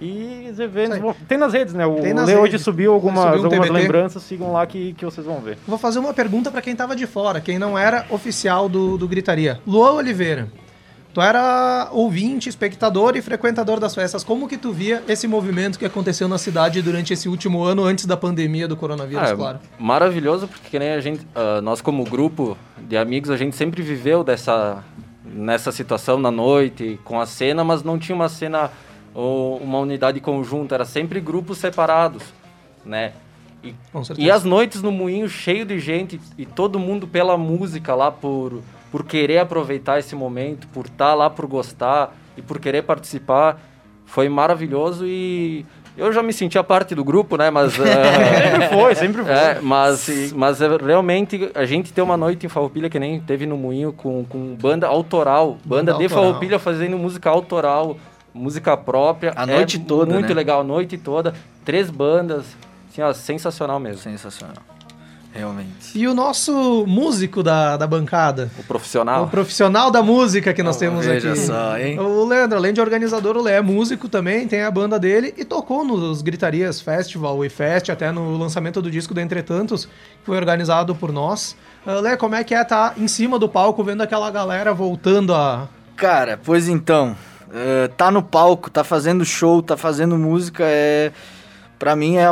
E 0.00 0.48
os 0.50 0.58
eventos. 0.58 0.98
Vão... 0.98 1.14
Tem 1.28 1.36
nas 1.36 1.52
redes, 1.52 1.74
né? 1.74 1.86
O 1.86 2.00
Lê 2.00 2.34
hoje 2.34 2.58
subiu 2.58 2.94
alguma, 2.94 3.32
subiu 3.32 3.42
um 3.42 3.44
algumas 3.44 3.68
TBT. 3.68 3.82
lembranças, 3.82 4.22
sigam 4.22 4.50
lá 4.50 4.66
que, 4.66 4.94
que 4.94 5.04
vocês 5.04 5.26
vão 5.26 5.40
ver. 5.40 5.58
Vou 5.66 5.76
fazer 5.76 5.98
uma 5.98 6.14
pergunta 6.14 6.50
pra 6.50 6.62
quem 6.62 6.74
tava 6.74 6.96
de 6.96 7.06
fora, 7.06 7.38
quem 7.38 7.58
não 7.58 7.78
era 7.78 8.06
oficial 8.08 8.66
do, 8.66 8.96
do 8.96 9.06
Gritaria. 9.06 9.60
Luan 9.66 9.92
Oliveira, 9.92 10.48
tu 11.12 11.20
era 11.20 11.88
ouvinte, 11.92 12.48
espectador 12.48 13.16
e 13.16 13.22
frequentador 13.22 13.80
das 13.80 13.94
festas. 13.94 14.22
Como 14.22 14.48
que 14.48 14.56
tu 14.56 14.72
via 14.72 15.02
esse 15.08 15.26
movimento 15.26 15.78
que 15.78 15.84
aconteceu 15.84 16.28
na 16.28 16.38
cidade 16.38 16.80
durante 16.82 17.12
esse 17.12 17.28
último 17.28 17.62
ano, 17.62 17.84
antes 17.84 18.06
da 18.06 18.16
pandemia 18.16 18.68
do 18.68 18.76
coronavírus, 18.76 19.28
Ah, 19.28 19.32
é 19.32 19.36
claro? 19.36 19.58
Maravilhoso, 19.78 20.46
porque 20.46 20.70
que 20.70 20.78
nem 20.78 20.90
a 20.90 21.00
gente, 21.00 21.26
ah, 21.34 21.60
nós 21.60 21.80
como 21.80 22.04
grupo 22.04 22.56
de 22.78 22.96
amigos, 22.96 23.30
a 23.30 23.36
gente 23.36 23.56
sempre 23.56 23.82
viveu 23.82 24.22
dessa, 24.22 24.84
nessa 25.24 25.72
situação 25.72 26.18
na 26.18 26.30
noite, 26.30 26.98
com 27.04 27.20
a 27.20 27.26
cena, 27.26 27.64
mas 27.64 27.82
não 27.82 27.98
tinha 27.98 28.14
uma 28.14 28.28
cena 28.28 28.70
ou 29.12 29.58
uma 29.58 29.78
unidade 29.78 30.20
conjunta, 30.20 30.74
era 30.76 30.84
sempre 30.84 31.20
grupos 31.20 31.58
separados, 31.58 32.22
né? 32.84 33.12
E, 33.62 33.74
e 34.16 34.30
as 34.30 34.42
noites 34.42 34.80
no 34.80 34.90
Moinho 34.90 35.28
cheio 35.28 35.66
de 35.66 35.78
gente 35.78 36.18
e 36.38 36.46
todo 36.46 36.78
mundo 36.78 37.06
pela 37.06 37.36
música 37.36 37.94
lá, 37.94 38.10
por, 38.10 38.62
por 38.90 39.04
querer 39.04 39.38
aproveitar 39.38 39.98
esse 39.98 40.14
momento, 40.14 40.66
por 40.68 40.86
estar 40.86 41.14
lá, 41.14 41.30
por 41.30 41.46
gostar 41.46 42.16
e 42.36 42.42
por 42.42 42.58
querer 42.58 42.82
participar, 42.82 43.60
foi 44.04 44.28
maravilhoso 44.28 45.06
e 45.06 45.64
eu 45.96 46.12
já 46.12 46.22
me 46.22 46.32
sentia 46.32 46.64
parte 46.64 46.94
do 46.94 47.04
grupo, 47.04 47.36
né? 47.36 47.50
Mas 47.50 47.74
eh, 47.78 48.50
Sempre 48.50 48.68
foi, 48.68 48.94
sempre 48.94 49.22
foi. 49.22 49.32
é, 49.32 49.58
mas, 49.60 50.32
mas 50.34 50.60
é, 50.62 50.68
realmente 50.76 51.50
a 51.54 51.64
gente 51.64 51.92
tem 51.92 52.02
uma 52.02 52.16
noite 52.16 52.46
em 52.46 52.48
Farroupilha 52.48 52.88
que 52.88 52.98
nem 52.98 53.20
teve 53.20 53.46
no 53.46 53.56
Moinho 53.56 53.92
com, 53.92 54.24
com 54.24 54.54
banda 54.56 54.86
autoral, 54.86 55.58
banda, 55.64 55.92
Banda 55.92 55.98
de 55.98 56.04
autoral. 56.04 56.24
Farroupilha 56.24 56.58
fazendo 56.58 56.96
música 56.98 57.28
autoral, 57.28 57.96
música 58.32 58.76
própria. 58.76 59.32
A 59.36 59.46
noite 59.46 59.76
É 59.76 59.80
toda, 59.80 60.14
Muito 60.14 60.28
né? 60.28 60.34
legal, 60.34 60.60
a 60.60 60.64
noite 60.64 60.96
toda. 60.96 61.34
Três 61.64 61.90
bandas, 61.90 62.44
assim, 62.90 63.02
ó, 63.02 63.12
sensacional 63.12 63.78
mesmo. 63.78 63.98
Sensacional. 63.98 64.56
Realmente. 65.32 65.96
E 65.96 66.08
o 66.08 66.14
nosso 66.14 66.84
músico 66.88 67.40
da, 67.42 67.76
da 67.76 67.86
bancada, 67.86 68.50
O 68.58 68.64
profissional. 68.64 69.24
o 69.24 69.28
profissional 69.28 69.88
da 69.90 70.02
música 70.02 70.52
que 70.52 70.62
nós 70.62 70.76
temos 70.76 71.06
Veja 71.06 71.30
aqui. 71.30 71.40
só, 71.40 71.78
hein? 71.78 71.98
O 72.00 72.24
Leandro, 72.24 72.58
além 72.58 72.72
de 72.72 72.80
organizador, 72.80 73.36
o 73.36 73.42
Lé 73.42 73.56
é 73.56 73.60
músico 73.60 74.08
também, 74.08 74.48
tem 74.48 74.62
a 74.62 74.70
banda 74.70 74.98
dele 74.98 75.32
e 75.38 75.44
tocou 75.44 75.84
nos 75.84 76.20
Gritarias 76.20 76.80
Festival 76.80 77.44
e 77.44 77.48
Fest, 77.48 77.90
até 77.90 78.10
no 78.10 78.36
lançamento 78.36 78.82
do 78.82 78.90
disco 78.90 79.14
do 79.14 79.20
Entretantos, 79.20 79.84
que 79.86 80.24
foi 80.26 80.36
organizado 80.36 80.96
por 80.96 81.12
nós. 81.12 81.56
Uh, 81.86 82.00
Lé, 82.00 82.16
como 82.16 82.34
é 82.34 82.42
que 82.42 82.54
é 82.54 82.62
estar 82.62 82.94
em 82.98 83.06
cima 83.06 83.38
do 83.38 83.48
palco 83.48 83.84
vendo 83.84 84.02
aquela 84.02 84.30
galera 84.32 84.74
voltando 84.74 85.32
a. 85.32 85.68
Cara, 85.96 86.40
pois 86.42 86.66
então, 86.68 87.14
eh, 87.52 87.88
tá 87.96 88.10
no 88.10 88.22
palco, 88.22 88.70
tá 88.70 88.82
fazendo 88.82 89.24
show, 89.24 89.62
tá 89.62 89.76
fazendo 89.76 90.16
música, 90.18 90.64
é 90.66 91.12
para 91.78 91.94
mim 91.94 92.16
é 92.16 92.26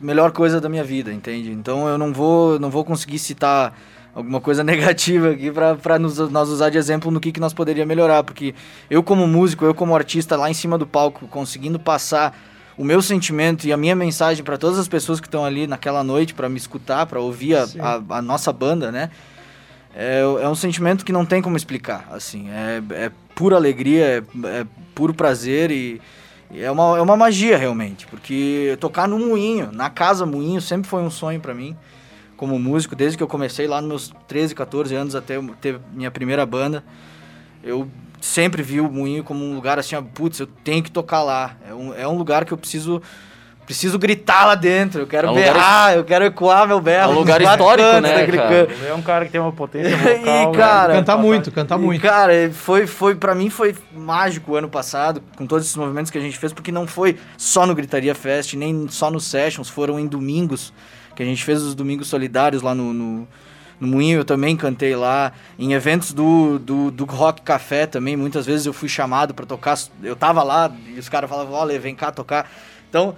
melhor 0.00 0.32
coisa 0.32 0.60
da 0.60 0.68
minha 0.68 0.84
vida, 0.84 1.12
entende? 1.12 1.50
Então 1.50 1.88
eu 1.88 1.98
não 1.98 2.12
vou, 2.12 2.58
não 2.58 2.70
vou 2.70 2.84
conseguir 2.84 3.18
citar 3.18 3.76
alguma 4.14 4.40
coisa 4.40 4.62
negativa 4.64 5.30
aqui 5.30 5.52
nos, 6.00 6.18
nós 6.30 6.48
usar 6.48 6.70
de 6.70 6.78
exemplo 6.78 7.10
no 7.10 7.20
que, 7.20 7.32
que 7.32 7.40
nós 7.40 7.52
poderia 7.52 7.84
melhorar, 7.84 8.24
porque 8.24 8.54
eu 8.88 9.02
como 9.02 9.26
músico, 9.26 9.64
eu 9.64 9.74
como 9.74 9.94
artista 9.94 10.36
lá 10.36 10.50
em 10.50 10.54
cima 10.54 10.78
do 10.78 10.86
palco, 10.86 11.28
conseguindo 11.28 11.78
passar 11.78 12.36
o 12.76 12.84
meu 12.84 13.02
sentimento 13.02 13.66
e 13.66 13.72
a 13.72 13.76
minha 13.76 13.94
mensagem 13.94 14.42
pra 14.42 14.56
todas 14.56 14.78
as 14.78 14.88
pessoas 14.88 15.20
que 15.20 15.26
estão 15.26 15.44
ali 15.44 15.66
naquela 15.66 16.02
noite 16.02 16.32
pra 16.32 16.48
me 16.48 16.56
escutar, 16.56 17.04
pra 17.06 17.20
ouvir 17.20 17.54
a, 17.54 17.66
a, 17.78 18.18
a 18.18 18.22
nossa 18.22 18.52
banda, 18.52 18.90
né? 18.90 19.10
É, 19.94 20.20
é 20.20 20.48
um 20.48 20.54
sentimento 20.54 21.04
que 21.04 21.12
não 21.12 21.26
tem 21.26 21.42
como 21.42 21.56
explicar, 21.56 22.08
assim, 22.12 22.48
é, 22.48 22.82
é 22.94 23.12
pura 23.34 23.56
alegria, 23.56 24.04
é, 24.04 24.18
é 24.46 24.66
puro 24.94 25.12
prazer 25.12 25.70
e 25.70 26.00
é, 26.54 26.70
uma, 26.70 26.98
é 26.98 27.00
uma 27.00 27.16
magia 27.16 27.56
realmente, 27.56 28.06
porque 28.06 28.76
tocar 28.80 29.08
no 29.08 29.18
moinho, 29.18 29.70
na 29.72 29.90
casa 29.90 30.26
moinho, 30.26 30.60
sempre 30.60 30.88
foi 30.88 31.02
um 31.02 31.10
sonho 31.10 31.40
pra 31.40 31.54
mim, 31.54 31.76
como 32.36 32.58
músico, 32.58 32.96
desde 32.96 33.16
que 33.16 33.22
eu 33.22 33.28
comecei 33.28 33.66
lá 33.66 33.80
nos 33.80 33.88
meus 33.88 34.12
13, 34.26 34.54
14 34.54 34.94
anos 34.94 35.14
até 35.14 35.34
ter 35.60 35.78
minha 35.92 36.10
primeira 36.10 36.44
banda, 36.46 36.82
eu 37.62 37.88
sempre 38.20 38.62
vi 38.62 38.80
o 38.80 38.90
moinho 38.90 39.22
como 39.22 39.44
um 39.44 39.54
lugar 39.54 39.78
assim, 39.78 39.94
ó, 39.94 40.02
putz, 40.02 40.40
eu 40.40 40.46
tenho 40.46 40.82
que 40.82 40.90
tocar 40.90 41.22
lá, 41.22 41.56
é 41.68 41.74
um, 41.74 41.94
é 41.94 42.08
um 42.08 42.16
lugar 42.16 42.44
que 42.44 42.52
eu 42.52 42.58
preciso... 42.58 43.02
Preciso 43.70 44.00
gritar 44.00 44.46
lá 44.46 44.56
dentro, 44.56 45.02
eu 45.02 45.06
quero 45.06 45.28
É 45.28 45.30
um 45.30 45.34
lugar 45.34 45.52
berrar, 45.54 45.94
eu 45.94 46.02
quero 46.02 46.24
ecoar 46.24 46.66
meu 46.66 46.80
berro. 46.80 47.12
É 47.12 47.14
um 47.14 47.18
lugar 47.20 47.40
histórico, 47.40 48.00
né, 48.00 48.26
cara? 48.26 48.68
Ele 48.68 48.88
é 48.88 48.94
um 48.94 49.00
cara 49.00 49.24
que 49.24 49.30
tem 49.30 49.40
uma 49.40 49.52
potência 49.52 49.96
vocal. 49.96 50.10
E, 50.20 50.24
né? 50.24 50.52
cara, 50.52 50.94
Canta 50.94 51.16
muito, 51.16 51.52
canta 51.52 51.76
E, 51.76 51.78
muito. 51.78 52.02
Cara, 52.02 52.32
foi, 52.52 52.88
foi, 52.88 53.14
pra 53.14 53.32
mim 53.32 53.48
foi 53.48 53.76
mágico 53.94 54.50
o 54.50 54.56
ano 54.56 54.68
passado, 54.68 55.22
com 55.36 55.46
todos 55.46 55.66
esses 55.66 55.76
movimentos 55.76 56.10
que 56.10 56.18
a 56.18 56.20
gente 56.20 56.36
fez, 56.36 56.52
porque 56.52 56.72
não 56.72 56.84
foi 56.84 57.16
só 57.36 57.64
no 57.64 57.72
Gritaria 57.72 58.12
Fest, 58.12 58.54
nem 58.54 58.88
só 58.88 59.08
nos 59.08 59.26
Sessions, 59.26 59.68
foram 59.68 60.00
em 60.00 60.08
domingos, 60.08 60.72
que 61.14 61.22
a 61.22 61.26
gente 61.26 61.44
fez 61.44 61.62
os 61.62 61.72
domingos 61.72 62.08
solidários 62.08 62.62
lá 62.62 62.74
no, 62.74 62.92
no, 62.92 63.28
no 63.78 63.86
Moinho, 63.86 64.18
eu 64.18 64.24
também 64.24 64.56
cantei 64.56 64.96
lá, 64.96 65.30
em 65.56 65.74
eventos 65.74 66.12
do, 66.12 66.58
do, 66.58 66.90
do 66.90 67.04
Rock 67.04 67.42
Café 67.42 67.86
também, 67.86 68.16
muitas 68.16 68.44
vezes 68.46 68.66
eu 68.66 68.72
fui 68.72 68.88
chamado 68.88 69.32
pra 69.32 69.46
tocar, 69.46 69.78
eu 70.02 70.16
tava 70.16 70.42
lá 70.42 70.72
e 70.88 70.98
os 70.98 71.08
caras 71.08 71.30
falavam, 71.30 71.54
olha, 71.54 71.78
vem 71.78 71.94
cá 71.94 72.10
tocar. 72.10 72.50
Então, 72.88 73.14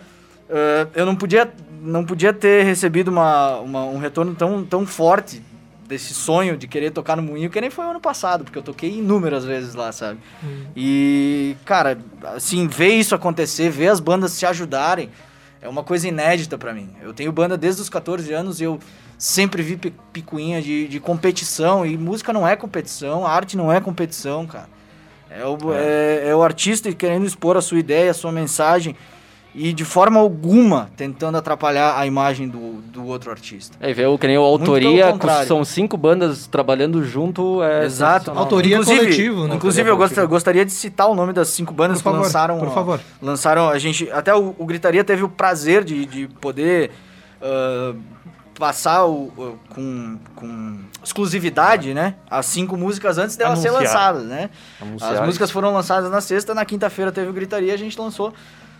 eh, 0.53 0.87
eu 0.95 1.07
não 1.07 1.17
podia, 1.17 1.51
não 1.83 2.05
podia 2.05 2.33
ter 2.33 2.65
recebido 2.65 3.09
uma, 3.09 3.57
uma- 3.59 3.85
um 3.87 3.99
retorno 3.99 4.35
tão, 4.35 4.65
tão 4.65 4.87
forte 4.87 5.43
desse 5.89 6.15
sonho 6.15 6.57
de 6.57 6.67
querer 6.67 6.91
tocar 6.91 7.17
no 7.17 7.23
Moinho, 7.23 7.51
que 7.51 7.61
nem 7.61 7.69
foi 7.71 7.85
o 7.85 7.91
ano 7.91 8.01
passado, 8.01 8.45
porque 8.45 8.59
eu 8.59 8.63
toquei 8.63 8.99
inúmeras 8.99 9.45
vezes 9.45 9.75
lá, 9.75 9.91
sabe? 9.93 10.19
E, 10.77 11.57
cara, 11.65 11.99
assim, 12.35 12.67
ver 12.67 12.95
isso 12.95 13.15
acontecer, 13.15 13.69
ver 13.71 13.89
as 13.89 14.01
bandas 14.01 14.33
se 14.33 14.47
ajudarem, 14.47 15.11
é 15.61 15.69
uma 15.69 15.83
coisa 15.83 16.09
inédita 16.09 16.57
pra 16.57 16.73
mim. 16.73 16.89
Eu 17.03 17.13
tenho 17.13 17.31
banda 17.31 17.57
desde 17.59 17.83
os 17.83 17.89
14 17.89 18.33
anos 18.33 18.61
e 18.61 18.65
eu 18.65 18.79
sempre 19.19 19.63
vi 19.63 19.77
pi- 19.77 19.95
picuinha 20.13 20.61
de, 20.63 20.89
de 20.89 20.99
competição, 20.99 21.85
e 21.87 21.97
música 21.99 22.33
não 22.33 22.47
é 22.49 22.57
competição, 22.57 23.27
arte 23.27 23.57
não 23.57 23.71
é 23.71 23.81
competição, 23.81 24.47
cara. 24.47 24.69
É 25.31 25.45
o, 25.47 25.57
é- 25.75 26.29
é 26.29 26.35
o 26.35 26.43
artista 26.43 26.91
querendo 26.93 27.27
expor 27.27 27.57
a 27.57 27.61
sua 27.61 27.79
ideia, 27.79 28.11
a 28.11 28.15
sua 28.15 28.33
mensagem, 28.33 28.97
e 29.55 29.73
de 29.73 29.85
forma 29.85 30.19
alguma 30.19 30.91
tentando 30.97 31.37
atrapalhar 31.37 31.99
a 31.99 32.07
imagem 32.07 32.49
do, 32.49 32.81
do 32.83 33.05
outro 33.07 33.31
artista. 33.31 33.77
É, 33.81 33.93
vê 33.93 34.07
o 34.07 34.17
que 34.17 34.27
nem 34.27 34.39
o 34.39 34.43
Autoria, 34.43 35.15
são 35.47 35.65
cinco 35.65 35.97
bandas 35.97 36.47
trabalhando 36.47 37.05
junto. 37.05 37.63
É 37.63 37.85
Exato. 37.85 38.31
Autoria 38.31 38.83
coletivo, 38.83 39.47
né? 39.47 39.57
Inclusive, 39.57 39.89
eu 39.91 39.97
gost- 39.97 40.17
gostaria 40.27 40.65
de 40.65 40.73
citar 40.73 41.09
o 41.09 41.15
nome 41.15 41.33
das 41.33 41.49
cinco 41.49 41.73
bandas 41.75 41.99
Por 42.01 42.05
favor, 42.05 42.19
que 42.19 42.25
lançaram. 42.25 42.59
por 42.59 42.71
favor. 42.73 43.01
Lançaram. 43.21 43.69
A 43.69 43.79
gente. 43.79 44.11
Até 44.11 44.35
o, 44.35 44.55
o 44.59 44.65
Gritaria 44.65 45.05
teve 45.05 45.23
o 45.23 45.29
prazer 45.29 45.85
de, 45.85 46.07
de 46.07 46.29
poder 46.41 46.91
ah, 47.43 47.95
passar 48.59 49.05
o, 49.05 49.25
o- 49.37 49.59
com, 49.69 50.19
com 50.35 50.79
exclusividade, 51.05 51.93
né? 51.93 52.15
As 52.31 52.47
cinco 52.47 52.77
músicas 52.77 53.19
antes 53.19 53.37
delas 53.37 53.59
ser 53.59 53.71
lançadas, 53.71 54.25
né? 54.25 54.51
Anunciar 54.81 55.15
As 55.15 55.21
músicas 55.27 55.51
foram 55.51 55.73
lançadas 55.73 56.11
na 56.11 56.21
sexta, 56.21 56.55
na 56.55 56.65
quinta-feira 56.65 57.11
teve 57.13 57.29
o 57.29 57.33
Gritaria, 57.33 57.75
a 57.75 57.77
gente 57.77 57.99
lançou 58.01 58.33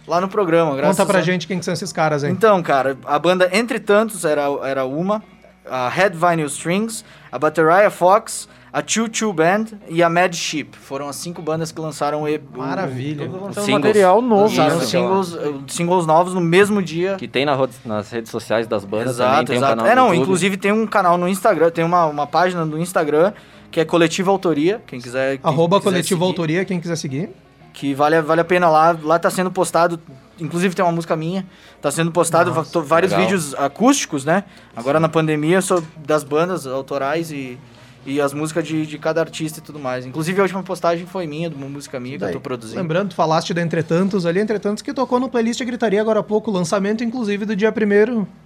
lá 0.07 0.21
no 0.21 0.29
programa. 0.29 0.75
graças 0.77 0.97
Conta 0.97 1.07
pra 1.11 1.19
a- 1.21 1.23
gente 1.23 1.47
quem 1.47 1.59
que 1.59 1.65
são 1.65 1.75
esses 1.75 1.93
caras 1.93 2.25
aí. 2.25 2.31
então, 2.31 2.63
cara, 2.63 2.97
a 3.05 3.19
banda 3.19 3.49
Entre 3.53 3.79
Tantos 3.81 4.25
era, 4.25 4.43
era 4.65 4.85
uma, 4.85 5.23
a 5.69 5.89
Red 5.89 6.11
Vinyl 6.11 6.47
Strings, 6.47 7.05
a 7.31 7.39
Batteria 7.39 7.91
Fox, 7.91 8.49
a 8.73 8.83
Choo 8.87 9.07
Choo 9.13 9.33
Band 9.35 9.67
e 9.89 10.03
a 10.03 10.09
Mad 10.09 10.33
Sheep. 10.35 10.77
Foram 10.79 11.07
as 11.07 11.17
cinco 11.17 11.43
bandas 11.43 11.71
que 11.71 11.79
lançaram 11.81 12.27
E- 12.27 12.39
o- 12.55 12.59
Maravilha. 12.59 13.27
Singles. 13.53 13.69
material 13.69 14.23
novo. 14.23 14.45
Lançaram 14.45 14.79
né? 14.79 14.85
singles, 14.87 15.35
eh, 15.37 15.53
singles 15.69 16.07
novos 16.07 16.33
no 16.33 16.41
mesmo 16.41 16.83
dia. 16.83 17.17
Que 17.17 17.29
tem 17.29 17.45
na 17.45 17.55
ro- 17.55 17.69
nas 17.85 18.11
redes 18.11 18.31
sociais 18.31 18.67
das 18.67 18.85
bandas 18.87 19.17
também, 19.19 19.31
Exato, 19.33 19.45
tem 19.47 19.57
um 19.57 19.59
exato. 19.59 19.77
canal 19.77 19.87
é, 19.87 19.95
não, 19.95 20.15
inclusive 20.15 20.57
tem 20.57 20.73
um 20.73 20.87
canal 20.87 21.19
no 21.19 21.29
Instagram, 21.29 21.71
tem 21.71 21.85
uma, 21.85 22.07
uma 22.07 22.27
página 22.27 22.65
no 22.65 22.79
Instagram 22.79 23.35
que 23.71 23.79
é 23.79 23.85
Coletiva 23.85 24.31
Autoria, 24.31 24.81
quem 24.87 24.99
quiser. 25.01 25.37
quem 25.39 25.41
Arroba 25.51 25.77
quiser 25.79 25.91
Coletivo 25.91 26.21
seguir, 26.21 26.29
Autoria, 26.31 26.65
quem 26.65 26.81
quiser 26.81 26.97
seguir. 26.97 27.31
Que 27.73 27.95
vale, 27.95 28.21
vale 28.23 28.41
a 28.41 28.45
pena 28.45 28.69
lá. 28.69 28.97
Lá 29.03 29.19
tá 29.19 29.31
sendo 29.31 29.51
postado. 29.51 29.99
Inclusive 30.41 30.75
tem 30.75 30.85
uma 30.85 30.93
música 30.93 31.15
minha. 31.17 31.47
Tá 31.81 31.91
sendo 31.91 32.11
postado 32.11 32.53
to- 32.71 32.83
vários 32.83 33.13
legal. 33.13 33.27
vídeos 33.27 33.55
acústicos, 33.55 34.25
né? 34.25 34.45
Agora 34.75 34.99
na 34.99 35.09
pandemia, 35.09 35.61
só 35.61 35.81
das 36.05 36.25
bandas 36.25 36.67
autorais 36.67 37.31
e, 37.31 37.59
e 38.05 38.21
as 38.21 38.33
músicas 38.35 38.67
de, 38.67 38.85
de 38.87 38.99
cada 38.99 39.21
artista 39.21 39.59
e 39.61 39.63
tudo 39.63 39.79
mais. 39.79 40.05
Inclusive 40.05 40.41
a 40.41 40.43
última 40.43 40.63
postagem 40.63 41.07
foi 41.07 41.27
minha, 41.27 41.49
de 41.49 41.55
uma 41.55 41.69
música 41.69 42.01
minha 42.01 42.19
que 42.19 42.25
eu 42.25 42.33
tô 42.33 42.41
produzindo. 42.41 42.81
Lembrando, 42.81 43.11
tu 43.11 43.15
falaste 43.15 43.55
da 43.55 43.61
Entretantos 43.63 44.27
ali, 44.27 44.41
Entretantos 44.41 44.83
que 44.83 44.93
tocou 44.93 45.21
no 45.21 45.29
playlist 45.29 45.63
Gritaria 45.65 46.01
agora 46.01 46.21
há 46.21 46.23
pouco, 46.23 46.51
lançamento 46.51 47.05
inclusive 47.05 47.45
do 47.45 47.55
dia 47.55 47.71
1 47.71 47.73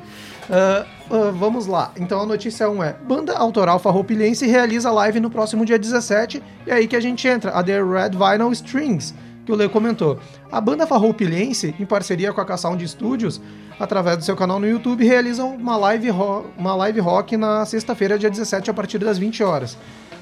Uh, 0.49 0.85
uh, 1.09 1.31
vamos 1.33 1.67
lá. 1.67 1.91
Então 1.97 2.21
a 2.21 2.25
notícia 2.25 2.69
1 2.69 2.83
é: 2.83 2.93
Banda 2.93 3.37
autoral 3.37 3.79
farroupilhense 3.79 4.45
realiza 4.45 4.91
live 4.91 5.19
no 5.19 5.29
próximo 5.29 5.65
dia 5.65 5.77
17. 5.77 6.41
E 6.65 6.69
é 6.69 6.73
aí 6.75 6.87
que 6.87 6.95
a 6.95 6.99
gente 6.99 7.27
entra, 7.27 7.51
a 7.51 7.63
The 7.63 7.81
Red 7.81 8.11
Vinyl 8.11 8.51
Strings, 8.51 9.13
que 9.45 9.51
o 9.51 9.55
Leo 9.55 9.69
comentou. 9.69 10.19
A 10.51 10.61
banda 10.61 10.85
farroupilhense, 10.85 11.75
em 11.79 11.85
parceria 11.85 12.31
com 12.31 12.41
a 12.41 12.45
K-Sound 12.45 12.87
Studios, 12.87 13.41
através 13.79 14.17
do 14.17 14.23
seu 14.23 14.35
canal 14.35 14.59
no 14.59 14.67
YouTube, 14.67 15.05
realiza 15.05 15.43
uma 15.43 15.75
live, 15.77 16.09
uma 16.57 16.75
live 16.75 16.99
rock 16.99 17.35
na 17.35 17.65
sexta-feira, 17.65 18.17
dia 18.17 18.29
17, 18.29 18.69
a 18.69 18.73
partir 18.73 18.99
das 18.99 19.17
20 19.17 19.43
horas. 19.43 19.77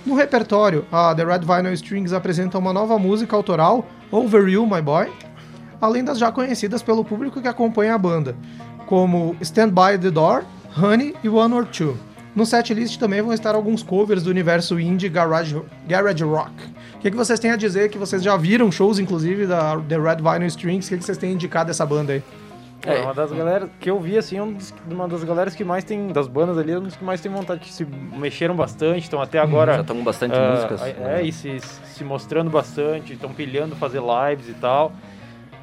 No 0.05 0.15
repertório, 0.15 0.85
a 0.91 1.13
The 1.13 1.25
Red 1.25 1.39
Vinyl 1.39 1.73
Strings 1.73 2.13
apresenta 2.13 2.57
uma 2.57 2.71
nova 2.71 2.97
música 2.97 3.35
autoral, 3.35 3.85
Over 4.09 4.47
You, 4.47 4.65
My 4.65 4.81
Boy, 4.81 5.11
além 5.81 6.03
das 6.03 6.17
já 6.17 6.31
conhecidas 6.31 6.81
pelo 6.81 7.03
público 7.03 7.41
que 7.41 7.47
acompanha 7.47 7.95
a 7.95 7.97
banda 7.97 8.35
como 8.87 9.35
Stand 9.41 9.69
By 9.69 9.99
The 9.99 10.09
Door, 10.09 10.43
Honey 10.79 11.15
e 11.23 11.29
One 11.29 11.53
or 11.53 11.65
Two. 11.65 11.97
No 12.35 12.45
setlist 12.45 12.99
também 12.99 13.19
vão 13.21 13.33
estar 13.33 13.55
alguns 13.55 13.81
covers 13.81 14.21
do 14.21 14.29
universo 14.29 14.79
indie 14.79 15.09
garage, 15.09 15.59
garage 15.87 16.23
rock. 16.23 16.51
O 16.95 16.99
que, 16.99 17.09
que 17.09 17.17
vocês 17.17 17.39
têm 17.39 17.49
a 17.49 17.55
dizer? 17.55 17.89
Que 17.89 17.97
vocês 17.97 18.21
já 18.21 18.37
viram 18.37 18.71
shows, 18.71 18.99
inclusive, 18.99 19.47
da 19.47 19.75
The 19.79 19.97
Red 19.97 20.17
Vinyl 20.17 20.45
Strings. 20.47 20.85
O 20.85 20.89
que, 20.89 20.97
que 20.97 21.03
vocês 21.03 21.17
têm 21.17 21.33
indicado 21.33 21.67
dessa 21.67 21.83
banda 21.83 22.13
aí? 22.13 22.23
É, 22.85 23.01
uma 23.01 23.13
das 23.13 23.31
galera 23.31 23.67
que 23.79 23.89
eu 23.89 23.99
vi, 23.99 24.17
assim, 24.17 24.39
uma 24.39 25.07
das 25.07 25.23
galeras 25.23 25.55
que 25.55 25.63
mais 25.63 25.83
tem, 25.83 26.09
das 26.09 26.27
bandas 26.27 26.59
ali, 26.59 26.77
um 26.77 26.83
dos 26.83 26.95
que 26.95 27.03
mais 27.03 27.19
tem 27.19 27.31
vontade, 27.31 27.59
que 27.59 27.73
se 27.73 27.83
mexeram 27.85 28.55
bastante, 28.55 29.01
estão 29.01 29.19
até 29.19 29.39
agora... 29.39 29.73
Já 29.73 29.81
estão 29.81 30.03
bastante 30.03 30.37
uh, 30.37 30.51
músicas. 30.51 30.81
É, 30.83 30.93
né? 30.93 31.23
e 31.23 31.31
se, 31.31 31.59
se 31.59 32.03
mostrando 32.03 32.51
bastante, 32.51 33.13
estão 33.13 33.33
pilhando 33.33 33.75
fazer 33.75 33.99
lives 33.99 34.47
e 34.47 34.53
tal. 34.53 34.93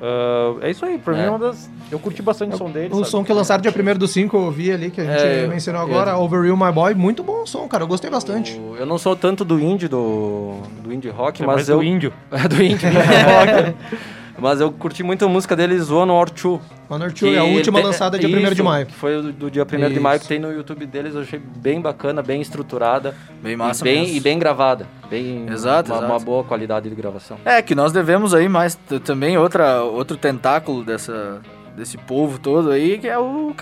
Uh, 0.01 0.59
é 0.61 0.71
isso 0.71 0.85
aí, 0.85 0.99
pra 0.99 1.15
é. 1.15 1.21
mim 1.21 1.27
é 1.27 1.31
uma 1.31 1.39
das. 1.39 1.71
Eu 1.91 1.99
curti 1.99 2.21
bastante 2.21 2.55
o 2.55 2.59
som 2.59 2.71
deles. 2.71 2.93
O 2.93 2.97
sabe? 2.97 3.09
som 3.09 3.25
que 3.25 3.33
lançaram 3.33 3.63
dia 3.63 3.73
1 3.73 3.99
do 3.99 4.09
5 4.09 4.37
eu 4.37 4.41
ouvi 4.43 4.73
ali, 4.73 4.91
que 4.91 5.01
a 5.01 5.05
gente 5.05 5.23
é, 5.23 5.47
mencionou 5.47 5.81
agora. 5.81 6.17
Over 6.17 6.45
You 6.45 6.57
My 6.57 6.73
Boy. 6.73 6.95
Muito 6.95 7.23
bom 7.23 7.43
o 7.43 7.47
som, 7.47 7.67
cara. 7.69 7.85
Eu 7.85 7.89
gostei 7.89 8.11
bastante. 8.11 8.59
O... 8.59 8.77
Eu 8.77 8.87
não 8.87 8.99
sou 8.99 9.15
tanto 9.15 9.45
do 9.45 9.61
indie, 9.61 9.89
do, 9.89 10.61
do 10.83 10.93
indie 10.93 11.09
rock, 11.09 11.43
é 11.43 11.47
mas 11.47 11.69
eu. 11.69 11.79
do 11.79 11.85
índio. 11.85 12.13
É 12.31 12.49
do 12.49 12.63
indie 12.63 12.87
rock. 12.87 13.75
Mas 14.39 14.61
eu 14.61 14.71
curti 14.73 15.03
muito 15.03 15.25
a 15.25 15.29
música 15.29 15.55
deles, 15.55 15.91
One 15.91 16.11
or 16.11 16.29
Two. 16.29 16.61
One 16.89 17.05
or 17.05 17.13
Two, 17.13 17.29
é 17.29 17.39
a 17.39 17.45
última 17.45 17.79
tem, 17.79 17.87
lançada 17.87 18.19
dia 18.19 18.29
1 18.29 18.55
de 18.55 18.63
maio. 18.63 18.87
Que 18.87 18.95
foi 18.95 19.23
do, 19.23 19.33
do 19.33 19.51
dia 19.51 19.65
1 19.65 19.93
de 19.93 20.01
maio, 20.01 20.21
que 20.21 20.27
tem 20.27 20.39
no 20.39 20.53
YouTube 20.53 20.87
deles, 20.87 21.15
eu 21.15 21.23
achei 21.23 21.39
bem 21.39 21.81
bacana, 21.81 22.23
bem 22.23 22.41
estruturada. 22.41 23.15
Bem 23.43 23.57
massa 23.57 23.83
e 23.83 23.85
bem, 23.85 24.01
mesmo. 24.03 24.17
E 24.17 24.21
bem 24.21 24.39
gravada. 24.39 24.87
Bem, 25.09 25.47
exato, 25.49 25.91
uma, 25.91 25.99
exato. 25.99 26.13
uma 26.13 26.19
boa 26.19 26.43
qualidade 26.45 26.89
de 26.89 26.95
gravação. 26.95 27.39
É, 27.45 27.63
que 27.63 27.75
nós 27.75 27.93
devemos 27.93 28.35
aí 28.35 28.49
mais 28.49 28.75
também 29.05 29.39
outra, 29.39 29.83
outro 29.83 30.17
tentáculo 30.17 30.85
dessa, 30.85 31.41
desse 31.77 31.97
povo 31.97 32.39
todo 32.39 32.71
aí, 32.71 32.99
que 32.99 33.09
é 33.09 33.19
o, 33.19 33.55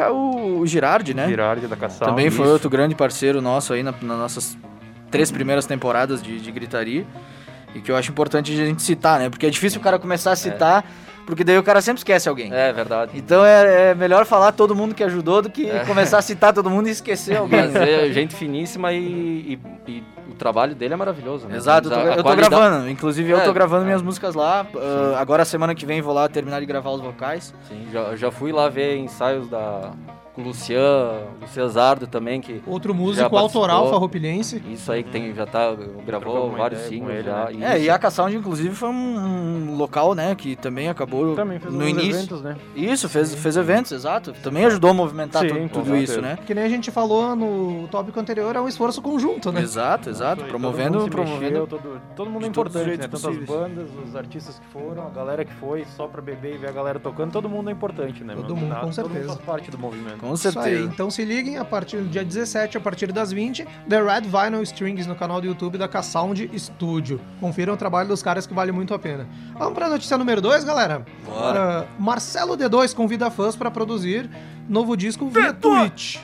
o 0.58 0.66
Girardi, 0.66 1.14
né? 1.14 1.28
Girardi 1.28 1.66
da 1.66 1.76
Caçal. 1.76 2.08
Também 2.08 2.30
foi 2.30 2.48
outro 2.48 2.70
grande 2.70 2.94
parceiro 2.94 3.40
nosso 3.40 3.72
aí 3.72 3.82
na, 3.82 3.92
nas 4.02 4.18
nossas 4.18 4.58
três 5.10 5.30
primeiras 5.30 5.66
temporadas 5.66 6.22
de, 6.22 6.40
de 6.40 6.50
Gritaria. 6.50 7.06
E 7.74 7.80
que 7.80 7.90
eu 7.90 7.96
acho 7.96 8.10
importante 8.10 8.52
a 8.52 8.66
gente 8.66 8.82
citar, 8.82 9.18
né? 9.18 9.30
Porque 9.30 9.46
é 9.46 9.50
difícil 9.50 9.80
o 9.80 9.82
cara 9.82 9.98
começar 9.98 10.32
a 10.32 10.36
citar, 10.36 10.84
é. 10.84 11.24
porque 11.26 11.42
daí 11.42 11.58
o 11.58 11.62
cara 11.62 11.80
sempre 11.80 12.00
esquece 12.00 12.28
alguém. 12.28 12.52
É 12.52 12.72
verdade. 12.72 13.12
Então 13.14 13.44
é, 13.44 13.90
é 13.90 13.94
melhor 13.94 14.26
falar 14.26 14.52
todo 14.52 14.74
mundo 14.74 14.94
que 14.94 15.02
ajudou 15.02 15.42
do 15.42 15.50
que 15.50 15.68
é. 15.68 15.84
começar 15.84 16.18
a 16.18 16.22
citar 16.22 16.52
todo 16.52 16.68
mundo 16.68 16.88
e 16.88 16.90
esquecer 16.90 17.36
alguém. 17.36 17.60
Mas 17.60 17.76
é 17.76 18.12
gente 18.12 18.34
finíssima 18.34 18.92
e, 18.92 19.58
e, 19.86 19.90
e 19.90 20.02
o 20.30 20.34
trabalho 20.34 20.74
dele 20.74 20.94
é 20.94 20.96
maravilhoso. 20.96 21.46
Né? 21.46 21.56
Exato, 21.56 21.88
eu 21.88 21.92
tô, 21.92 22.00
eu 22.00 22.24
tô 22.24 22.36
gravando. 22.36 22.90
Inclusive 22.90 23.30
eu 23.30 23.40
tô 23.42 23.50
é, 23.50 23.54
gravando 23.54 23.82
é. 23.82 23.86
minhas 23.86 24.02
músicas 24.02 24.34
lá. 24.34 24.66
Uh, 24.74 25.16
agora 25.16 25.44
semana 25.44 25.74
que 25.74 25.86
vem 25.86 26.02
vou 26.02 26.12
lá 26.12 26.28
terminar 26.28 26.60
de 26.60 26.66
gravar 26.66 26.90
os 26.90 27.00
vocais. 27.00 27.54
Sim, 27.68 27.86
já, 27.92 28.16
já 28.16 28.30
fui 28.30 28.52
lá 28.52 28.68
ver 28.68 28.96
ensaios 28.96 29.48
da 29.48 29.92
com 30.34 30.40
o 30.40 30.44
Lucian, 30.44 31.24
Lucian 31.40 31.68
Zardo 31.68 32.06
também, 32.06 32.40
que. 32.40 32.62
Outro 32.66 32.94
músico 32.94 33.36
autoral 33.36 33.90
farroupilhense. 33.90 34.62
Isso 34.70 34.90
aí 34.90 35.02
que 35.02 35.10
tem, 35.10 35.34
já 35.34 35.46
tá, 35.46 35.74
gravou 36.06 36.50
vários 36.50 36.82
singles 36.82 37.24
já. 37.24 37.50
Né? 37.50 37.76
É, 37.76 37.82
e 37.82 37.90
a 37.90 37.98
K-Sound, 37.98 38.36
inclusive, 38.36 38.74
foi 38.74 38.88
um, 38.88 39.76
local, 39.76 40.14
né, 40.14 40.34
que 40.34 40.56
também 40.56 40.88
acabou 40.88 41.34
também 41.34 41.58
fez 41.58 41.72
no 41.72 41.88
início. 41.88 42.20
Eventos, 42.20 42.42
né? 42.42 42.56
Isso, 42.74 43.08
fez, 43.08 43.34
fez 43.34 43.56
eventos, 43.56 43.92
exato. 43.92 44.32
Também 44.42 44.64
ajudou 44.64 44.90
a 44.90 44.94
movimentar 44.94 45.42
Sim, 45.42 45.68
tudo, 45.68 45.84
tudo 45.84 45.96
isso, 45.96 46.20
né? 46.20 46.38
Que 46.46 46.54
nem 46.54 46.64
a 46.64 46.68
gente 46.68 46.90
falou 46.90 47.36
no 47.36 47.88
tópico 47.88 48.18
anterior, 48.18 48.56
é 48.56 48.60
um 48.60 48.68
esforço 48.68 49.02
conjunto, 49.02 49.52
né? 49.52 49.60
Exato, 49.60 50.08
exato. 50.08 50.44
promovendo. 50.44 51.00
Todo 51.00 51.10
promovendo 51.10 51.42
mexeu, 51.42 51.66
todo, 51.66 52.00
todo 52.16 52.30
mundo 52.30 52.46
é 52.46 52.48
importante, 52.48 52.96
né? 52.96 53.08
Tanto 53.08 53.28
as 53.28 53.38
bandas, 53.38 53.88
os 54.06 54.16
artistas 54.16 54.58
que 54.58 54.66
foram, 54.66 55.06
a 55.06 55.10
galera 55.10 55.44
que 55.44 55.52
foi 55.54 55.84
só 55.96 56.06
pra 56.06 56.22
beber 56.22 56.54
e 56.54 56.58
ver 56.58 56.68
a 56.68 56.72
galera 56.72 56.98
tocando, 56.98 57.32
todo 57.32 57.48
mundo 57.48 57.70
é 57.70 57.72
importante, 57.72 58.24
né? 58.24 58.34
Todo 58.34 58.56
mundo, 58.56 58.74
com 58.74 58.92
certeza. 58.92 59.02
Todo 59.02 59.28
mundo 59.28 59.36
faz 59.36 59.46
parte 59.46 59.70
do 59.70 59.78
movimento. 59.78 60.21
Com 60.22 60.36
certeza. 60.36 60.84
Então 60.84 61.10
se 61.10 61.24
liguem, 61.24 61.58
a 61.58 61.64
partir 61.64 61.96
do 61.96 62.08
dia 62.08 62.24
17, 62.24 62.76
a 62.76 62.80
partir 62.80 63.10
das 63.10 63.32
20, 63.32 63.66
The 63.88 64.00
Red 64.00 64.20
Vinyl 64.20 64.62
Strings 64.62 65.04
no 65.04 65.16
canal 65.16 65.40
do 65.40 65.48
YouTube 65.48 65.76
da 65.76 65.88
K-Sound 65.88 66.48
Studio. 66.56 67.20
Confiram 67.40 67.74
o 67.74 67.76
trabalho 67.76 68.08
dos 68.08 68.22
caras 68.22 68.46
que 68.46 68.54
vale 68.54 68.70
muito 68.70 68.94
a 68.94 68.98
pena. 69.00 69.26
Vamos 69.58 69.74
pra 69.74 69.88
notícia 69.88 70.16
número 70.16 70.40
2, 70.40 70.62
galera? 70.62 71.04
Bora. 71.26 71.88
Uh, 71.98 72.02
Marcelo 72.02 72.56
D2 72.56 72.94
convida 72.94 73.32
fãs 73.32 73.56
para 73.56 73.68
produzir 73.68 74.30
novo 74.68 74.96
disco 74.96 75.28
via 75.28 75.52
Twitch. 75.52 76.18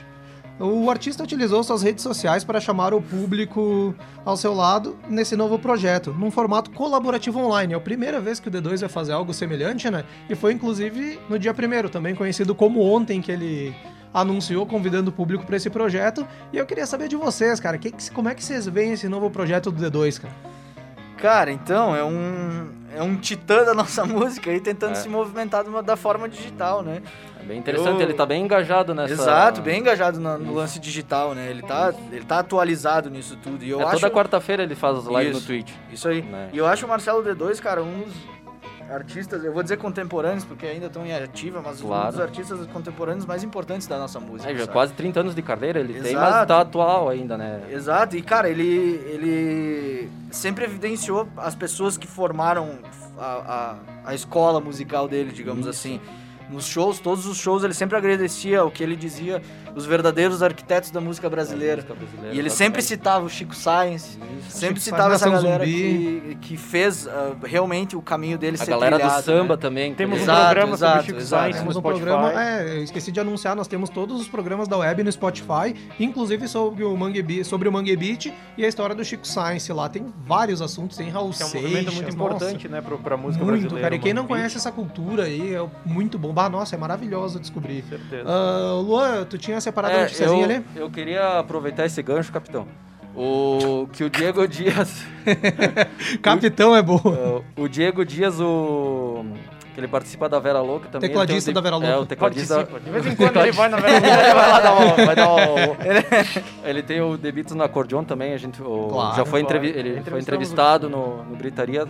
O 0.59 0.89
artista 0.89 1.23
utilizou 1.23 1.63
suas 1.63 1.81
redes 1.81 2.03
sociais 2.03 2.43
para 2.43 2.59
chamar 2.59 2.93
o 2.93 3.01
público 3.01 3.95
ao 4.25 4.35
seu 4.35 4.53
lado 4.53 4.97
nesse 5.07 5.33
novo 5.37 5.57
projeto, 5.57 6.11
num 6.11 6.29
formato 6.29 6.69
colaborativo 6.71 7.39
online. 7.39 7.73
É 7.73 7.77
a 7.77 7.79
primeira 7.79 8.19
vez 8.19 8.41
que 8.41 8.49
o 8.49 8.51
D2 8.51 8.81
vai 8.81 8.89
fazer 8.89 9.13
algo 9.13 9.33
semelhante, 9.33 9.89
né? 9.89 10.03
E 10.29 10.35
foi 10.35 10.51
inclusive 10.51 11.17
no 11.29 11.39
dia 11.39 11.53
primeiro, 11.53 11.89
também 11.89 12.13
conhecido 12.13 12.53
como 12.53 12.81
ontem, 12.81 13.21
que 13.21 13.31
ele 13.31 13.73
anunciou 14.13 14.65
convidando 14.65 15.11
o 15.11 15.13
público 15.13 15.45
para 15.45 15.55
esse 15.55 15.69
projeto. 15.69 16.27
E 16.51 16.57
eu 16.57 16.65
queria 16.65 16.85
saber 16.85 17.07
de 17.07 17.15
vocês, 17.15 17.57
cara, 17.61 17.77
que, 17.77 17.93
como 18.11 18.27
é 18.27 18.35
que 18.35 18.43
vocês 18.43 18.67
veem 18.67 18.91
esse 18.91 19.07
novo 19.07 19.29
projeto 19.29 19.71
do 19.71 19.89
D2, 19.89 20.19
cara? 20.19 20.58
Cara, 21.21 21.51
então, 21.51 21.95
é 21.95 22.03
um, 22.03 22.69
é 22.95 23.03
um 23.03 23.15
titã 23.15 23.63
da 23.63 23.73
nossa 23.73 24.03
música 24.05 24.49
aí 24.49 24.59
tentando 24.59 24.93
é. 24.93 24.95
se 24.95 25.09
movimentar 25.09 25.67
uma, 25.67 25.83
da 25.83 25.95
forma 25.95 26.29
digital, 26.29 26.81
né? 26.81 27.01
É 27.39 27.43
bem 27.43 27.59
interessante, 27.59 27.97
eu... 27.97 28.01
ele 28.01 28.13
tá 28.13 28.25
bem 28.25 28.43
engajado 28.43 28.93
nessa... 28.93 29.13
Exato, 29.13 29.61
bem 29.61 29.79
engajado 29.79 30.19
no, 30.19 30.37
no 30.37 30.53
lance 30.53 30.79
digital, 30.79 31.33
né? 31.33 31.49
Ele 31.49 31.61
tá, 31.61 31.93
ele 32.11 32.25
tá 32.25 32.39
atualizado 32.39 33.09
nisso 33.09 33.37
tudo. 33.37 33.63
E 33.63 33.69
eu 33.69 33.81
é, 33.81 33.83
acho... 33.83 33.99
Toda 33.99 34.13
quarta-feira 34.13 34.63
ele 34.63 34.75
faz 34.75 34.97
as 34.97 35.05
lives 35.05 35.37
isso, 35.37 35.39
no 35.41 35.45
Twitch. 35.45 35.71
Isso 35.91 36.07
aí. 36.07 36.21
Né? 36.21 36.49
E 36.53 36.57
eu 36.57 36.65
acho 36.65 36.85
o 36.85 36.89
Marcelo 36.89 37.23
D2, 37.23 37.59
cara, 37.59 37.83
um 37.83 38.01
dos 38.01 38.13
artistas, 38.91 39.43
eu 39.43 39.53
vou 39.53 39.61
dizer 39.63 39.77
contemporâneos, 39.77 40.43
porque 40.43 40.65
ainda 40.65 40.87
estão 40.87 41.05
em 41.05 41.13
ativa, 41.13 41.61
mas 41.63 41.81
claro. 41.81 42.07
um 42.07 42.11
dos 42.11 42.19
artistas 42.19 42.67
contemporâneos 42.67 43.25
mais 43.25 43.43
importantes 43.43 43.87
da 43.87 43.97
nossa 43.97 44.19
música. 44.19 44.51
É, 44.51 44.55
já 44.55 44.67
quase 44.67 44.93
30 44.93 45.19
anos 45.19 45.35
de 45.35 45.41
carreira 45.41 45.79
ele 45.79 45.93
Exato. 45.93 46.07
tem, 46.07 46.15
mas 46.15 46.47
tá 46.47 46.61
atual 46.61 47.09
ainda, 47.09 47.37
né? 47.37 47.61
Exato, 47.69 48.15
e 48.15 48.21
cara, 48.21 48.49
ele, 48.49 48.67
ele 49.05 50.09
sempre 50.31 50.65
evidenciou 50.65 51.27
as 51.37 51.55
pessoas 51.55 51.97
que 51.97 52.07
formaram 52.07 52.79
a, 53.17 53.75
a, 54.05 54.09
a 54.11 54.15
escola 54.15 54.59
musical 54.59 55.07
dele, 55.07 55.31
digamos 55.31 55.61
Isso. 55.61 55.69
assim 55.69 56.01
nos 56.49 56.65
shows, 56.65 56.99
todos 56.99 57.25
os 57.25 57.37
shows, 57.37 57.63
ele 57.63 57.73
sempre 57.73 57.97
agradecia 57.97 58.63
o 58.63 58.71
que 58.71 58.83
ele 58.83 58.95
dizia, 58.95 59.41
os 59.75 59.85
verdadeiros 59.85 60.41
arquitetos 60.41 60.91
da 60.91 60.99
música 60.99 61.29
brasileira. 61.29 61.77
Música 61.77 61.93
brasileira 61.93 62.35
e 62.35 62.39
ele 62.39 62.49
sempre 62.49 62.81
citava 62.81 63.25
o 63.25 63.29
Chico 63.29 63.55
Sainz, 63.55 64.17
Isso. 64.39 64.57
sempre 64.57 64.79
Chico 64.79 64.95
citava 64.95 65.13
essa 65.15 65.29
galera 65.29 65.63
que, 65.63 66.37
que 66.41 66.57
fez 66.57 67.05
uh, 67.05 67.37
realmente 67.43 67.95
o 67.95 68.01
caminho 68.01 68.37
dele 68.37 68.55
a 68.55 68.59
ser 68.59 68.71
galera 68.71 68.97
trilhado, 68.97 69.21
do 69.21 69.25
samba 69.25 69.55
né? 69.55 69.61
também. 69.61 69.93
Temos 69.93 70.21
exato, 70.21 70.39
um 70.39 70.45
programa 70.45 70.73
exato, 70.73 70.91
sobre 70.91 71.05
Chico 71.05 71.19
exato, 71.19 71.43
Sainz 71.43 71.57
temos 71.57 71.75
no 71.75 71.79
um 71.79 71.83
programa, 71.83 72.43
é, 72.43 72.77
eu 72.77 72.83
esqueci 72.83 73.11
de 73.11 73.19
anunciar, 73.19 73.55
nós 73.55 73.67
temos 73.67 73.89
todos 73.89 74.19
os 74.19 74.27
programas 74.27 74.67
da 74.67 74.77
web 74.77 75.03
no 75.03 75.11
Spotify, 75.11 75.75
inclusive 75.99 76.47
sobre 76.47 76.83
o 76.83 76.95
Mangue, 76.97 77.43
sobre 77.43 77.69
o 77.69 77.71
Mangue 77.71 77.95
Beat 77.95 78.33
e 78.57 78.65
a 78.65 78.67
história 78.67 78.95
do 78.95 79.03
Chico 79.03 79.27
Sainz 79.27 79.67
lá. 79.69 79.87
Tem 79.87 80.11
vários 80.25 80.61
assuntos, 80.61 80.97
tem 80.97 81.09
Raul 81.09 81.31
Seixas. 81.31 81.55
É 81.55 81.57
um 81.57 81.61
movimento 81.61 81.93
muito 81.93 82.09
importante, 82.09 82.67
nossa, 82.67 82.81
né, 82.81 82.81
pra, 82.81 82.97
pra 82.97 83.17
música 83.17 83.43
muito, 83.43 83.59
brasileira. 83.59 83.81
cara. 83.81 83.95
E 83.95 83.99
quem 83.99 84.13
não 84.13 84.25
conhece 84.25 84.57
essa 84.57 84.71
cultura 84.71 85.23
aí, 85.23 85.53
é 85.53 85.65
muito 85.85 86.17
bom. 86.17 86.33
Bah, 86.39 86.49
nossa, 86.49 86.75
é 86.75 86.77
maravilhoso 86.77 87.39
descobrir. 87.39 87.83
Certeza. 87.83 88.23
Uh, 88.29 88.81
Luan, 88.81 89.25
tu 89.25 89.37
tinha 89.37 89.59
separado 89.59 89.93
é, 89.93 89.97
a 89.97 90.01
noticiazinha 90.03 90.45
ali? 90.45 90.65
Eu 90.75 90.89
queria 90.89 91.39
aproveitar 91.39 91.85
esse 91.85 92.01
gancho, 92.01 92.31
capitão. 92.31 92.65
O 93.15 93.87
que 93.91 94.03
o 94.05 94.09
Diego 94.09 94.47
Dias. 94.47 95.03
capitão 96.21 96.75
é 96.75 96.81
bom. 96.81 97.01
O, 97.57 97.63
o 97.63 97.67
Diego 97.67 98.05
Dias, 98.05 98.39
o 98.39 99.25
que 99.73 99.79
ele 99.81 99.87
participa 99.87 100.29
da 100.29 100.39
Vera 100.39 100.61
Louca 100.61 100.87
também. 100.89 101.09
ele 101.09 101.19
Tecladista 101.19 101.51
o 101.51 101.53
da 101.53 101.61
Vera 101.61 101.75
É, 101.75 101.79
Louca. 101.79 101.99
o 102.01 102.05
tecladista. 102.05 102.55
Participa. 102.55 102.79
De 102.79 102.89
vez 102.89 103.05
em 103.05 103.15
quando 103.15 103.37
ele 103.41 103.51
vai 103.51 103.69
na 103.69 103.77
Vera 103.77 103.93
Louca. 103.99 104.07
Ele 104.23 104.33
vai 104.33 104.49
lá 104.49 104.59
dar 104.61 104.73
uma, 104.73 105.05
vai 105.05 105.15
dar 105.15 105.27
uma- 105.29 105.77
ele 106.69 106.83
tem 106.83 107.01
o 107.01 107.17
Debitos 107.17 107.55
no 107.55 107.63
acordeon 107.63 108.03
também, 108.03 108.33
a 108.33 108.37
gente 108.37 108.61
o- 108.61 108.87
Claro, 108.89 109.15
já 109.17 109.25
foi, 109.25 109.41
entrevi- 109.41 109.73
ele 109.75 110.01
foi 110.01 110.19
entrevistado 110.19 110.89
no, 110.89 111.23
no 111.23 111.35
Gritaria. 111.35 111.85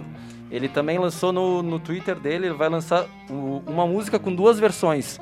Ele 0.51 0.67
também 0.67 0.97
lançou 0.97 1.31
no, 1.31 1.61
no 1.61 1.79
Twitter 1.79 2.15
dele, 2.15 2.47
ele 2.47 2.55
vai 2.55 2.69
lançar 2.69 3.05
o- 3.29 3.61
uma 3.67 3.85
música 3.85 4.17
com 4.17 4.33
duas 4.33 4.59
versões, 4.59 5.19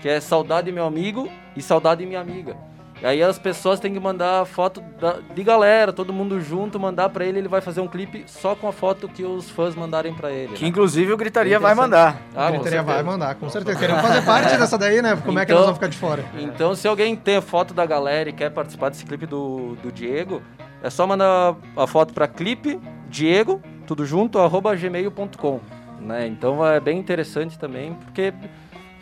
que 0.00 0.08
é 0.08 0.20
Saudade 0.20 0.70
Meu 0.70 0.84
Amigo 0.84 1.28
e 1.56 1.62
Saudade 1.62 2.06
Minha 2.06 2.20
Amiga. 2.20 2.56
E 3.02 3.06
aí 3.06 3.22
as 3.22 3.38
pessoas 3.38 3.80
têm 3.80 3.94
que 3.94 3.98
mandar 3.98 4.44
foto 4.44 4.82
da- 5.00 5.16
de 5.34 5.42
galera, 5.42 5.90
todo 5.90 6.12
mundo 6.12 6.38
junto, 6.38 6.78
mandar 6.78 7.08
pra 7.08 7.24
ele, 7.24 7.38
ele 7.38 7.48
vai 7.48 7.62
fazer 7.62 7.80
um 7.80 7.88
clipe 7.88 8.24
só 8.26 8.54
com 8.54 8.68
a 8.68 8.72
foto 8.72 9.08
que 9.08 9.24
os 9.24 9.48
fãs 9.50 9.74
mandarem 9.74 10.12
pra 10.14 10.30
ele. 10.30 10.52
Que 10.52 10.64
né? 10.64 10.68
inclusive 10.68 11.10
o 11.10 11.16
Gritaria 11.16 11.58
vai 11.58 11.74
mandar. 11.74 12.20
Ah, 12.36 12.48
a 12.48 12.50
com 12.50 12.58
gritaria 12.58 12.82
vai 12.82 13.02
mandar, 13.02 13.34
com 13.36 13.48
certeza. 13.48 13.78
Queremos 13.78 14.02
fazer 14.02 14.22
parte 14.22 14.54
dessa 14.56 14.76
daí, 14.76 15.00
né? 15.00 15.16
Como 15.24 15.38
é 15.38 15.46
que 15.46 15.50
Então- 15.50 15.56
nós 15.60 15.64
vamos 15.66 15.78
ficar 15.78 15.88
de 15.88 15.96
fora? 15.96 16.24
Então, 16.38 16.74
se 16.74 16.86
alguém 16.86 17.16
tem 17.16 17.36
a 17.36 17.42
foto 17.42 17.72
da 17.72 17.86
galera 17.86 18.28
e 18.28 18.32
quer 18.34 18.50
participar 18.50 18.90
desse 18.90 19.04
clipe 19.06 19.24
do, 19.24 19.76
do 19.82 19.90
Diego, 19.90 20.42
é 20.82 20.90
só 20.90 21.06
mandar 21.06 21.56
a 21.74 21.86
foto 21.86 22.12
para 22.12 22.28
clipe 22.28 22.78
Diego, 23.08 23.62
tudo 23.90 24.06
junto, 24.06 24.38
arroba 24.38 24.72
gmail.com. 24.76 25.58
Né? 26.00 26.28
Então 26.28 26.64
é 26.64 26.78
bem 26.78 26.96
interessante 26.98 27.58
também, 27.58 27.92
porque 27.94 28.32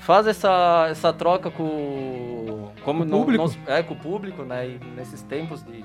faz 0.00 0.26
essa, 0.26 0.86
essa 0.90 1.12
troca 1.12 1.50
com, 1.50 2.70
como 2.82 3.04
Com 3.06 3.16
o 3.16 3.18
público. 3.20 3.44
não- 3.66 3.74
é, 3.74 3.82
com 3.82 3.92
o 3.92 3.96
público, 3.98 4.42
né? 4.44 4.66
E 4.66 4.80
nesses 4.96 5.20
tempos 5.22 5.62
de 5.62 5.84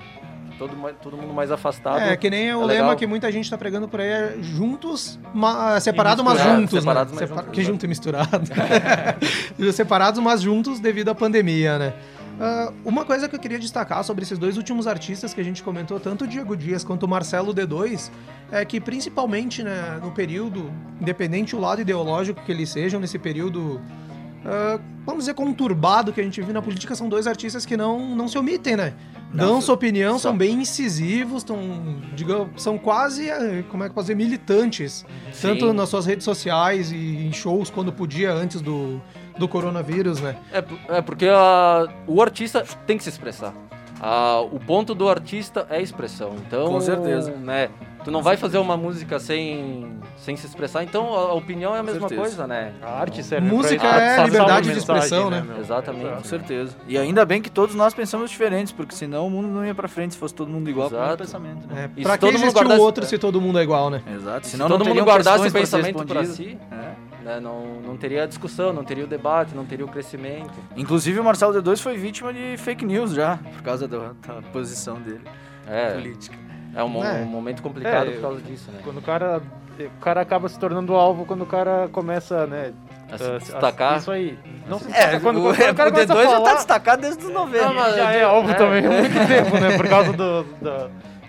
todo, 0.58 0.74
todo 1.02 1.16
mundo 1.18 1.34
mais 1.34 1.50
afastado. 1.52 2.00
É, 2.00 2.16
que 2.16 2.30
nem 2.30 2.54
o 2.54 2.62
é 2.62 2.64
lema 2.64 2.80
legal. 2.84 2.96
que 2.96 3.06
muita 3.06 3.30
gente 3.30 3.50
tá 3.50 3.58
pregando 3.58 3.86
por 3.88 4.00
aí 4.00 4.08
é 4.08 4.36
juntos, 4.40 5.18
ma- 5.34 5.78
separado, 5.80 6.24
mas 6.24 6.42
juntos, 6.42 6.78
Separados, 6.80 7.12
né? 7.12 7.18
mas 7.20 7.28
Separa- 7.28 7.42
juntos, 7.46 7.54
Que 7.54 7.60
né? 7.60 7.66
junto 7.66 7.84
e 7.84 7.88
misturado. 7.88 8.40
Separados, 9.72 10.20
mas 10.20 10.40
juntos 10.40 10.80
devido 10.80 11.10
à 11.10 11.14
pandemia, 11.14 11.78
né? 11.78 11.92
Ah, 12.40 12.72
uma 12.84 13.04
coisa 13.04 13.28
que 13.28 13.36
eu 13.36 13.40
queria 13.40 13.58
destacar 13.58 14.02
sobre 14.02 14.24
esses 14.24 14.38
dois 14.38 14.56
últimos 14.56 14.86
artistas 14.86 15.32
que 15.32 15.40
a 15.40 15.44
gente 15.44 15.62
comentou, 15.62 16.00
tanto 16.00 16.24
o 16.24 16.26
Diego 16.26 16.56
Dias 16.56 16.82
quanto 16.82 17.04
o 17.04 17.08
Marcelo 17.08 17.54
D2, 17.54 18.10
é 18.50 18.64
que 18.64 18.80
principalmente 18.80 19.62
né, 19.62 20.00
no 20.02 20.10
período, 20.10 20.70
independente 21.00 21.54
o 21.54 21.60
lado 21.60 21.80
ideológico 21.80 22.42
que 22.44 22.50
eles 22.50 22.70
sejam, 22.70 23.00
nesse 23.00 23.18
período, 23.18 23.80
ah, 24.44 24.80
vamos 25.06 25.24
dizer, 25.24 25.34
conturbado 25.34 26.12
que 26.12 26.20
a 26.20 26.24
gente 26.24 26.40
viu 26.42 26.52
na 26.52 26.62
política, 26.62 26.94
são 26.94 27.08
dois 27.08 27.26
artistas 27.26 27.64
que 27.64 27.76
não, 27.76 28.14
não 28.16 28.26
se 28.26 28.36
omitem, 28.36 28.76
né? 28.76 28.94
Dão 29.32 29.60
sua 29.60 29.74
opinião, 29.74 30.16
são 30.16 30.36
bem 30.36 30.60
incisivos, 30.60 31.38
estão, 31.38 31.58
digamos, 32.14 32.62
são 32.62 32.78
quase, 32.78 33.28
eh, 33.28 33.64
como 33.68 33.82
é 33.82 33.88
que 33.88 33.94
dizer, 34.00 34.14
militantes. 34.14 35.04
Sim. 35.32 35.48
Tanto 35.48 35.72
nas 35.72 35.88
suas 35.88 36.06
redes 36.06 36.24
sociais 36.24 36.92
e 36.92 37.26
em 37.26 37.32
shows 37.32 37.68
quando 37.68 37.92
podia 37.92 38.32
antes 38.32 38.60
do, 38.60 39.02
do 39.38 39.48
coronavírus, 39.48 40.20
né? 40.20 40.36
É, 40.52 40.64
é 40.98 41.02
porque 41.02 41.26
a- 41.28 41.86
o 42.06 42.20
artista 42.22 42.64
tem 42.86 42.96
que 42.96 43.02
se 43.04 43.10
expressar. 43.10 43.52
A- 44.00 44.40
o 44.40 44.58
ponto 44.60 44.94
do 44.94 45.08
artista 45.08 45.66
é 45.70 45.76
a 45.76 45.80
expressão. 45.80 46.34
Então, 46.46 46.66
Com 46.66 46.80
certeza. 46.80 47.30
Né, 47.30 47.70
tu 48.04 48.10
não 48.10 48.22
vai 48.22 48.36
fazer 48.36 48.58
uma 48.58 48.76
música 48.76 49.18
sem, 49.18 49.96
sem 50.18 50.36
se 50.36 50.46
expressar. 50.46 50.82
Então, 50.82 51.14
a, 51.14 51.18
a 51.30 51.32
opinião 51.32 51.74
é 51.74 51.78
a 51.78 51.82
mesma 51.82 52.00
certeza. 52.08 52.20
coisa, 52.20 52.46
né? 52.46 52.72
A 52.82 53.00
arte 53.00 53.22
serve 53.22 53.46
Música 53.48 53.78
pra 53.80 54.02
é 54.02 54.10
Passar 54.10 54.24
liberdade 54.26 54.72
de 54.72 54.78
expressão, 54.78 55.30
né? 55.30 55.42
meu? 55.46 55.58
Exatamente. 55.58 56.16
Com 56.16 56.24
certeza. 56.24 56.76
E 56.86 56.98
ainda 56.98 57.24
bem 57.24 57.40
que 57.40 57.48
todos 57.50 57.74
nós 57.74 57.94
pensamos 57.94 58.30
diferentes, 58.30 58.72
porque 58.72 58.94
senão 58.94 59.26
o 59.26 59.30
mundo 59.30 59.48
não 59.48 59.64
ia 59.64 59.74
pra 59.74 59.88
frente 59.88 60.12
se 60.14 60.18
fosse 60.18 60.34
todo 60.34 60.50
mundo 60.50 60.68
igual 60.68 60.90
com 60.90 60.96
o 60.96 60.98
Exato. 60.98 61.18
pensamento. 61.18 61.66
Né? 61.66 61.84
É, 61.96 62.02
pra 62.02 62.12
se 62.12 62.18
que 62.18 62.20
todo 62.20 62.32
mundo 62.32 62.42
existe 62.42 62.50
o 62.56 62.58
guardasse- 62.60 62.80
outro 62.80 63.06
se 63.06 63.16
todo 63.18 63.40
mundo 63.40 63.58
é 63.58 63.62
igual, 63.62 63.88
né? 63.88 64.02
Exato. 64.14 64.44
Se 64.46 64.52
Senão 64.52 64.68
todo 64.68 64.84
não 64.84 64.94
mundo 64.94 65.04
guardasse 65.04 65.48
o 65.48 65.52
pensamento 65.52 66.04
pra 66.04 66.24
si, 66.26 66.58
É. 66.70 67.13
né, 67.24 67.40
não, 67.40 67.80
não 67.80 67.96
teria 67.96 68.26
discussão, 68.28 68.72
não 68.72 68.84
teria 68.84 69.04
o 69.04 69.06
debate, 69.06 69.54
não 69.54 69.64
teria 69.64 69.84
o 69.84 69.88
crescimento. 69.88 70.52
Inclusive 70.76 71.18
o 71.18 71.24
Marcelo 71.24 71.54
D2 71.54 71.80
foi 71.80 71.96
vítima 71.96 72.32
de 72.32 72.56
fake 72.58 72.84
news 72.84 73.12
já, 73.12 73.38
por 73.54 73.62
causa 73.62 73.88
da, 73.88 73.98
da 74.26 74.42
posição 74.52 75.00
dele 75.00 75.22
É, 75.66 75.92
política. 75.92 76.36
é 76.74 76.84
um, 76.84 77.02
É. 77.04 77.12
um 77.22 77.24
momento 77.24 77.62
complicado 77.62 78.08
É, 78.08 78.12
por 78.12 78.20
causa 78.20 78.40
disso, 78.42 78.70
né? 78.70 78.80
Quando 78.84 78.98
o 78.98 79.02
cara, 79.02 79.40
o 79.78 80.00
cara 80.00 80.20
acaba 80.20 80.48
se 80.48 80.58
tornando 80.58 80.94
alvo 80.94 81.24
quando 81.24 81.42
o 81.42 81.46
cara 81.46 81.88
começa, 81.90 82.46
né? 82.46 82.72
A 83.10 83.18
se 83.18 83.30
destacar. 83.38 83.98
Isso 83.98 84.10
aí. 84.10 84.38
Não 84.68 84.78
se 84.78 84.90
É, 84.92 85.18
quando, 85.20 85.38
o, 85.38 85.42
quando 85.54 85.70
o 85.70 85.74
cara 85.74 85.88
o 85.90 85.92
começa 85.92 86.12
a 86.12 86.16
D2 86.16 86.22
já 86.24 86.30
falar, 86.30 86.48
tá 86.50 86.54
destacado 86.56 87.00
desde 87.02 87.24
os 87.24 87.30
90. 87.32 87.64
Não, 87.66 87.74
mas- 87.74 87.96
já 87.96 88.12
é 88.12 88.22
alvo 88.22 88.50
é. 88.50 88.54
também 88.54 88.84
há 88.86 88.90
muito 88.90 89.28
tempo, 89.28 89.58
né? 89.60 89.76
Por 89.76 89.88
causa 89.88 90.12
do. 90.16 90.42
da- 90.60 90.88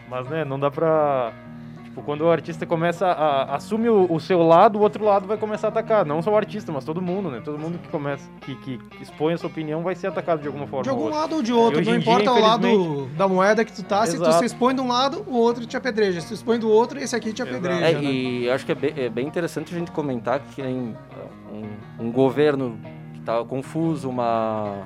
Mas, 0.09 0.27
né, 0.29 0.43
não 0.45 0.59
dá 0.59 0.69
pra. 0.71 1.31
Tipo, 1.95 2.03
quando 2.03 2.21
o 2.25 2.29
artista 2.29 2.65
começa 2.65 3.07
a. 3.07 3.55
assume 3.55 3.87
o, 3.87 4.05
o 4.11 4.19
seu 4.19 4.43
lado, 4.43 4.77
o 4.77 4.81
outro 4.81 5.05
lado 5.05 5.25
vai 5.25 5.37
começar 5.37 5.67
a 5.67 5.69
atacar. 5.69 6.05
Não 6.05 6.21
só 6.21 6.29
o 6.29 6.35
artista, 6.35 6.69
mas 6.69 6.83
todo 6.83 7.01
mundo, 7.01 7.31
né? 7.31 7.39
Todo 7.39 7.57
mundo 7.57 7.79
que 7.79 7.87
começa. 7.87 8.29
que, 8.41 8.53
que 8.57 8.79
expõe 9.01 9.33
a 9.33 9.37
sua 9.37 9.49
opinião 9.49 9.81
vai 9.81 9.95
ser 9.95 10.07
atacado 10.07 10.41
de 10.41 10.47
alguma 10.47 10.67
forma. 10.67 10.83
De 10.83 10.89
ou 10.89 10.95
algum 10.95 11.05
outra. 11.05 11.19
lado 11.21 11.35
ou 11.37 11.41
de 11.41 11.53
outro, 11.53 11.77
não 11.77 11.83
dia, 11.83 11.95
importa 11.95 12.33
o 12.33 12.41
lado 12.41 13.05
da 13.15 13.29
moeda 13.29 13.63
que 13.63 13.71
tu 13.71 13.81
tá, 13.81 14.05
se 14.05 14.17
tu 14.17 14.23
Exato. 14.23 14.39
se 14.39 14.45
expõe 14.45 14.75
de 14.75 14.81
um 14.81 14.89
lado, 14.89 15.23
o 15.25 15.37
outro 15.37 15.65
te 15.65 15.77
apedreja. 15.77 16.19
Se 16.19 16.27
tu 16.27 16.33
expõe 16.33 16.59
do 16.59 16.69
outro, 16.69 16.99
esse 16.99 17.15
aqui 17.15 17.31
te 17.31 17.41
apedreja, 17.41 17.79
É, 17.79 17.93
né? 17.93 18.03
e 18.03 18.49
acho 18.49 18.65
que 18.65 18.73
é 18.73 18.75
bem, 18.75 18.93
é 18.97 19.07
bem 19.09 19.25
interessante 19.25 19.73
a 19.73 19.79
gente 19.79 19.91
comentar 19.91 20.41
que 20.41 20.61
tem 20.61 20.75
uh, 20.75 21.55
um, 22.01 22.07
um 22.07 22.11
governo 22.11 22.77
que 23.13 23.19
está 23.19 23.41
confuso, 23.45 24.09
uma, 24.09 24.85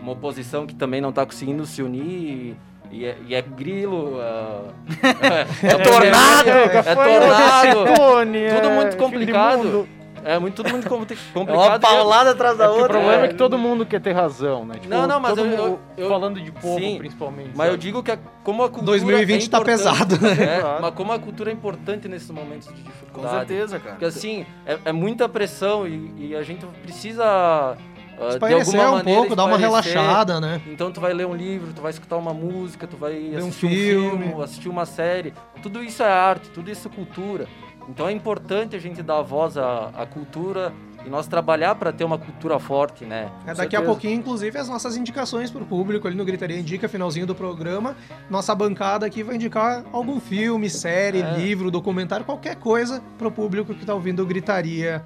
uma 0.00 0.12
oposição 0.12 0.66
que 0.66 0.74
também 0.74 1.02
não 1.02 1.10
está 1.10 1.26
conseguindo 1.26 1.66
se 1.66 1.82
unir 1.82 2.56
e, 2.90 3.04
é, 3.04 3.16
e 3.26 3.34
é 3.34 3.42
grilo, 3.42 4.16
uh, 4.18 4.72
é, 5.62 5.78
tornado! 5.78 6.48
é, 6.48 6.94
tornado, 6.94 7.88
ciclone, 7.88 8.38
tudo 8.54 8.66
é 8.68 8.74
muito 8.74 8.84
fim 8.84 8.90
de 8.90 8.96
complicado. 8.96 9.88
é 10.24 10.38
muito, 10.38 10.54
tudo 10.56 10.70
muito 10.70 10.88
compli- 10.88 11.16
É 11.16 11.32
complicado. 11.34 11.66
uma 11.68 11.78
paulada 11.78 12.30
atrás 12.30 12.56
da 12.58 12.64
É 12.64 12.66
porque 12.68 12.78
o 12.80 12.82
outra. 12.82 12.98
problema 12.98 13.22
é 13.22 13.24
é. 13.26 13.28
que 13.28 13.34
todo 13.34 13.56
mundo 13.58 13.86
quer 13.86 14.00
ter 14.00 14.12
razão, 14.12 14.64
né? 14.64 14.74
Tipo, 14.74 14.88
Não, 14.88 15.06
não, 15.06 15.20
mas 15.20 15.30
todo 15.34 15.44
eu- 15.44 15.50
mundo- 15.50 15.78
eu- 15.96 16.04
eu- 16.04 16.08
falando 16.08 16.40
de 16.40 16.50
povo, 16.52 16.78
sim, 16.78 16.98
principalmente. 16.98 17.50
Mas 17.54 17.66
eu 17.66 17.72
sabe? 17.74 17.82
digo 17.82 18.02
que 18.02 18.10
a- 18.10 18.18
como 18.42 18.62
a 18.62 18.68
cultura 18.68 18.86
2020 18.98 19.46
é 19.46 19.50
tá 19.50 19.60
pesado, 19.60 20.18
né? 20.20 20.32
É, 20.32 20.80
mas 20.80 20.94
como 20.94 21.12
a 21.12 21.18
cultura 21.18 21.50
é 21.50 21.52
importante 21.52 22.08
nesses 22.08 22.30
momentos 22.30 22.68
de 22.68 22.74
Com 22.82 22.90
dificuldade. 22.90 23.36
certeza, 23.48 23.78
cara. 23.78 23.90
Porque 23.92 24.04
assim, 24.06 24.44
é, 24.64 24.78
é 24.86 24.92
muita 24.92 25.28
pressão 25.28 25.86
e, 25.86 26.12
e 26.30 26.36
a 26.36 26.42
gente 26.42 26.64
precisa. 26.82 27.76
Ah, 28.18 28.28
Espairecer 28.28 28.80
um 28.80 28.92
maneira 28.92 29.20
pouco, 29.20 29.36
dar 29.36 29.44
uma 29.44 29.58
relaxada, 29.58 30.40
né? 30.40 30.60
Então 30.66 30.90
tu 30.92 31.00
vai 31.00 31.12
ler 31.12 31.26
um 31.26 31.34
livro, 31.34 31.72
tu 31.74 31.82
vai 31.82 31.90
escutar 31.90 32.16
uma 32.16 32.32
música, 32.34 32.86
tu 32.86 32.96
vai 32.96 33.12
Ver 33.12 33.42
um 33.42 33.48
assistir 33.48 33.66
um 33.66 33.70
filme. 33.70 34.26
filme, 34.28 34.42
assistir 34.42 34.68
uma 34.68 34.86
série. 34.86 35.32
Tudo 35.62 35.82
isso 35.82 36.02
é 36.02 36.10
arte, 36.10 36.48
tudo 36.50 36.70
isso 36.70 36.88
é 36.88 36.90
cultura. 36.90 37.46
Então 37.88 38.08
é 38.08 38.12
importante 38.12 38.74
a 38.74 38.78
gente 38.80 39.02
dar 39.02 39.22
voz 39.22 39.56
à, 39.56 39.90
à 39.96 40.04
cultura 40.06 40.72
e 41.04 41.08
nós 41.08 41.28
trabalhar 41.28 41.76
para 41.76 41.92
ter 41.92 42.02
uma 42.02 42.18
cultura 42.18 42.58
forte, 42.58 43.04
né? 43.04 43.30
É, 43.42 43.54
daqui 43.54 43.76
a 43.76 43.78
certeza. 43.78 43.82
pouquinho, 43.84 44.14
inclusive, 44.14 44.58
as 44.58 44.68
nossas 44.68 44.96
indicações 44.96 45.52
pro 45.52 45.64
público 45.64 46.08
ali 46.08 46.16
no 46.16 46.24
Gritaria 46.24 46.58
Indica, 46.58 46.88
finalzinho 46.88 47.26
do 47.28 47.34
programa. 47.34 47.94
Nossa 48.28 48.52
bancada 48.56 49.06
aqui 49.06 49.22
vai 49.22 49.36
indicar 49.36 49.84
algum 49.92 50.18
filme, 50.18 50.68
série, 50.68 51.20
É. 51.22 51.36
livro, 51.38 51.70
documentário, 51.70 52.24
qualquer 52.26 52.56
coisa 52.56 53.00
pro 53.16 53.30
público 53.30 53.72
que 53.72 53.86
tá 53.86 53.94
ouvindo 53.94 54.20
o 54.20 54.26
Gritaria 54.26 55.04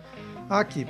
aqui. 0.49 0.87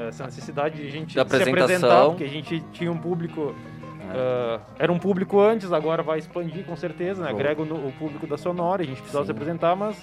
essa 0.08 0.26
necessidade 0.26 0.82
de 0.82 0.88
a 0.88 0.92
gente 0.92 1.14
se 1.14 1.20
apresentar, 1.20 2.06
porque 2.08 2.26
a 2.26 2.30
gente 2.30 2.60
tinha 2.74 2.92
um 2.92 2.98
público, 2.98 3.56
ah, 4.10 4.60
era 4.78 4.92
um 4.92 5.00
público 5.00 5.40
antes, 5.40 5.72
agora 5.72 6.04
vai 6.04 6.20
expandir 6.20 6.66
com 6.66 6.76
certeza, 6.76 7.24
né, 7.24 7.30
agrega 7.30 7.62
o, 7.62 7.88
o 7.88 7.92
público 7.94 8.28
da 8.28 8.38
Sonora, 8.38 8.84
a 8.84 8.86
gente 8.86 8.98
precisava 8.98 9.24
Sim. 9.26 9.32
se 9.32 9.32
apresentar, 9.32 9.76
mas 9.76 9.96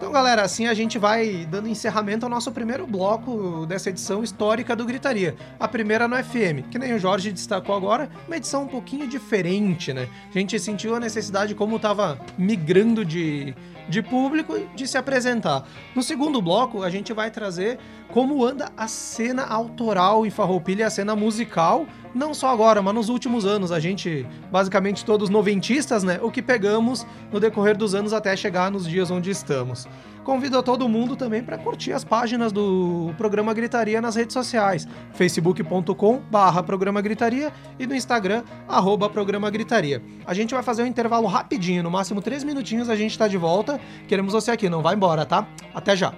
Então, 0.01 0.11
galera, 0.11 0.41
assim 0.41 0.67
a 0.67 0.73
gente 0.73 0.99
vai 0.99 1.47
dando 1.51 1.69
encerramento 1.69 2.25
ao 2.25 2.31
nosso 2.31 2.51
primeiro 2.53 2.87
bloco 2.87 3.67
dessa 3.67 3.91
edição 3.91 4.25
histórica 4.25 4.75
do 4.75 4.87
Gritaria. 4.87 5.37
A 5.59 5.69
primeira 5.69 6.09
no 6.09 6.17
FM, 6.17 6.71
que 6.71 6.79
nem 6.79 6.95
o 6.95 6.99
Jorge 6.99 7.31
destacou 7.31 7.77
agora, 7.77 8.09
uma 8.27 8.35
edição 8.35 8.63
um 8.63 8.67
pouquinho 8.67 9.07
diferente, 9.07 9.93
né? 9.93 10.09
A 10.35 10.39
gente 10.39 10.59
sentiu 10.59 10.95
a 10.95 11.01
necessidade, 11.01 11.55
como 11.55 11.77
estava 11.77 12.19
migrando 12.39 13.05
de, 13.05 13.55
de 13.91 14.03
público, 14.03 14.59
de 14.75 14.87
se 14.87 14.97
apresentar. 14.97 15.65
No 15.95 16.03
segundo 16.03 16.41
bloco, 16.41 16.83
a 16.83 16.89
gente 16.89 17.13
vai 17.13 17.31
trazer 17.31 17.79
como 18.09 18.45
anda 18.45 18.73
a 18.77 18.89
cena 18.89 19.45
autoral 19.45 20.25
em 20.25 20.31
Farroupilha, 20.31 20.87
a 20.87 20.91
cena 20.91 21.15
musical, 21.15 21.87
não 22.15 22.33
só 22.33 22.49
agora, 22.49 22.81
mas 22.81 22.95
nos 22.95 23.09
últimos 23.09 23.45
anos. 23.45 23.71
A 23.73 23.79
gente, 23.79 24.27
basicamente 24.51 25.05
todos 25.05 25.29
noventistas, 25.29 26.03
né? 26.03 26.19
O 26.23 26.31
que 26.31 26.41
pegamos 26.41 27.07
no 27.33 27.39
decorrer 27.39 27.77
dos 27.77 27.95
anos 27.95 28.13
até 28.13 28.37
chegar 28.37 28.71
nos 28.71 28.89
dias 28.89 29.11
onde 29.11 29.31
estamos. 29.31 29.87
Convido 30.25 30.59
a 30.59 30.63
todo 30.63 30.89
mundo 30.89 31.17
também 31.17 31.43
para 31.43 31.59
curtir 31.59 31.93
as 31.93 32.05
páginas 32.05 32.53
do 32.53 33.13
programa 33.17 33.55
Gritaria 33.55 34.01
nas 34.01 34.17
redes 34.17 34.35
sociais, 34.35 34.87
facebook.com 35.15 36.21
barra 36.31 36.63
programa 36.63 37.01
Gritaria 37.01 37.51
e 37.79 37.87
no 37.87 37.95
Instagram, 37.95 38.43
arroba 38.69 39.09
programa 39.09 39.49
Gritaria. 39.51 40.03
A 40.27 40.35
gente 40.35 40.53
vai 40.55 40.63
fazer 40.63 40.83
um 40.83 40.87
intervalo 40.87 41.27
rapidinho, 41.27 41.83
no 41.83 41.91
máximo 41.91 42.21
três 42.21 42.45
minutinhos 42.45 42.91
a 42.91 42.97
gente 42.97 43.13
está 43.13 43.27
de 43.27 43.39
volta. 43.39 43.81
Queremos 44.07 44.33
você 44.33 44.51
aqui, 44.51 44.69
não 44.69 44.83
vai 44.83 44.95
embora, 44.95 45.25
tá? 45.25 45.49
Até 45.75 45.97
já! 45.97 46.13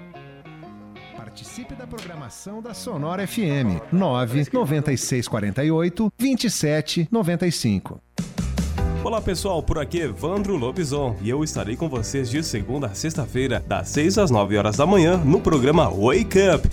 Participe 1.17 1.75
da 1.75 1.87
programação 1.87 2.61
da 2.61 2.75
Sonora 2.75 3.27
FM 3.27 3.81
99648 3.91 6.13
2795. 6.19 7.99
Olá 9.05 9.21
pessoal, 9.21 9.61
por 9.61 9.81
aqui 9.81 9.99
Evandro 9.99 10.57
Lobison 10.57 11.17
e 11.21 11.29
eu 11.29 11.43
estarei 11.43 11.75
com 11.75 11.89
vocês 11.89 12.31
de 12.31 12.41
segunda 12.41 12.87
a 12.87 12.95
sexta-feira, 12.95 13.63
das 13.67 13.89
6 13.89 14.17
às 14.17 14.31
9 14.31 14.57
horas 14.57 14.77
da 14.77 14.87
manhã, 14.87 15.17
no 15.17 15.41
programa 15.41 15.91
Wake 15.91 16.39
Up. 16.55 16.69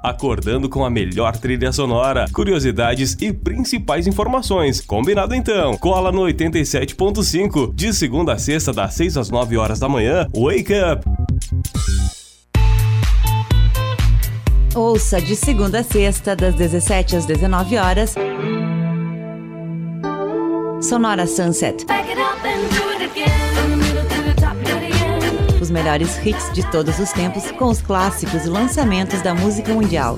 Acordando 0.00 0.68
com 0.68 0.84
a 0.84 0.90
melhor 0.90 1.36
trilha 1.36 1.72
sonora, 1.72 2.26
curiosidades 2.32 3.16
e 3.20 3.32
principais 3.32 4.06
informações. 4.06 4.80
Combinado 4.80 5.34
então? 5.34 5.76
Cola 5.76 6.12
no 6.12 6.22
87.5, 6.22 7.74
de 7.74 7.92
segunda 7.92 8.34
a 8.34 8.38
sexta, 8.38 8.72
das 8.72 8.94
6 8.94 9.16
às 9.16 9.28
9 9.28 9.56
horas 9.56 9.80
da 9.80 9.88
manhã, 9.88 10.28
Wake 10.32 10.72
Up. 10.72 11.04
Ouça 14.72 15.20
de 15.20 15.34
segunda 15.34 15.80
a 15.80 15.84
sexta, 15.84 16.36
das 16.36 16.54
17 16.54 17.16
às 17.16 17.26
19 17.26 17.76
horas. 17.76 18.14
Sonora 20.82 21.28
Sunset. 21.28 21.86
Os 25.60 25.70
melhores 25.70 26.18
hits 26.26 26.52
de 26.52 26.68
todos 26.70 26.98
os 26.98 27.12
tempos 27.12 27.50
com 27.52 27.66
os 27.66 27.80
clássicos 27.80 28.44
e 28.44 28.48
lançamentos 28.48 29.22
da 29.22 29.32
música 29.32 29.72
mundial. 29.72 30.16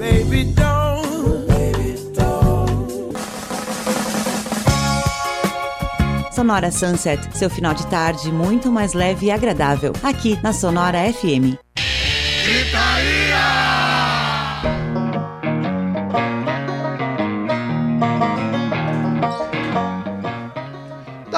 Sonora 6.32 6.72
Sunset, 6.72 7.36
seu 7.36 7.50
final 7.50 7.74
de 7.74 7.86
tarde 7.88 8.32
muito 8.32 8.72
mais 8.72 8.94
leve 8.94 9.26
e 9.26 9.30
agradável, 9.30 9.92
aqui 10.02 10.38
na 10.42 10.52
Sonora 10.54 10.98
FM. 11.12 11.58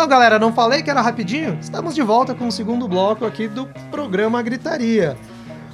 Então, 0.06 0.18
galera, 0.18 0.38
não 0.38 0.52
falei 0.52 0.84
que 0.84 0.90
era 0.90 1.00
rapidinho? 1.00 1.58
Estamos 1.60 1.92
de 1.92 2.00
volta 2.00 2.32
com 2.32 2.46
o 2.46 2.52
segundo 2.52 2.86
bloco 2.86 3.26
aqui 3.26 3.48
do 3.48 3.66
programa 3.90 4.40
Gritaria. 4.40 5.16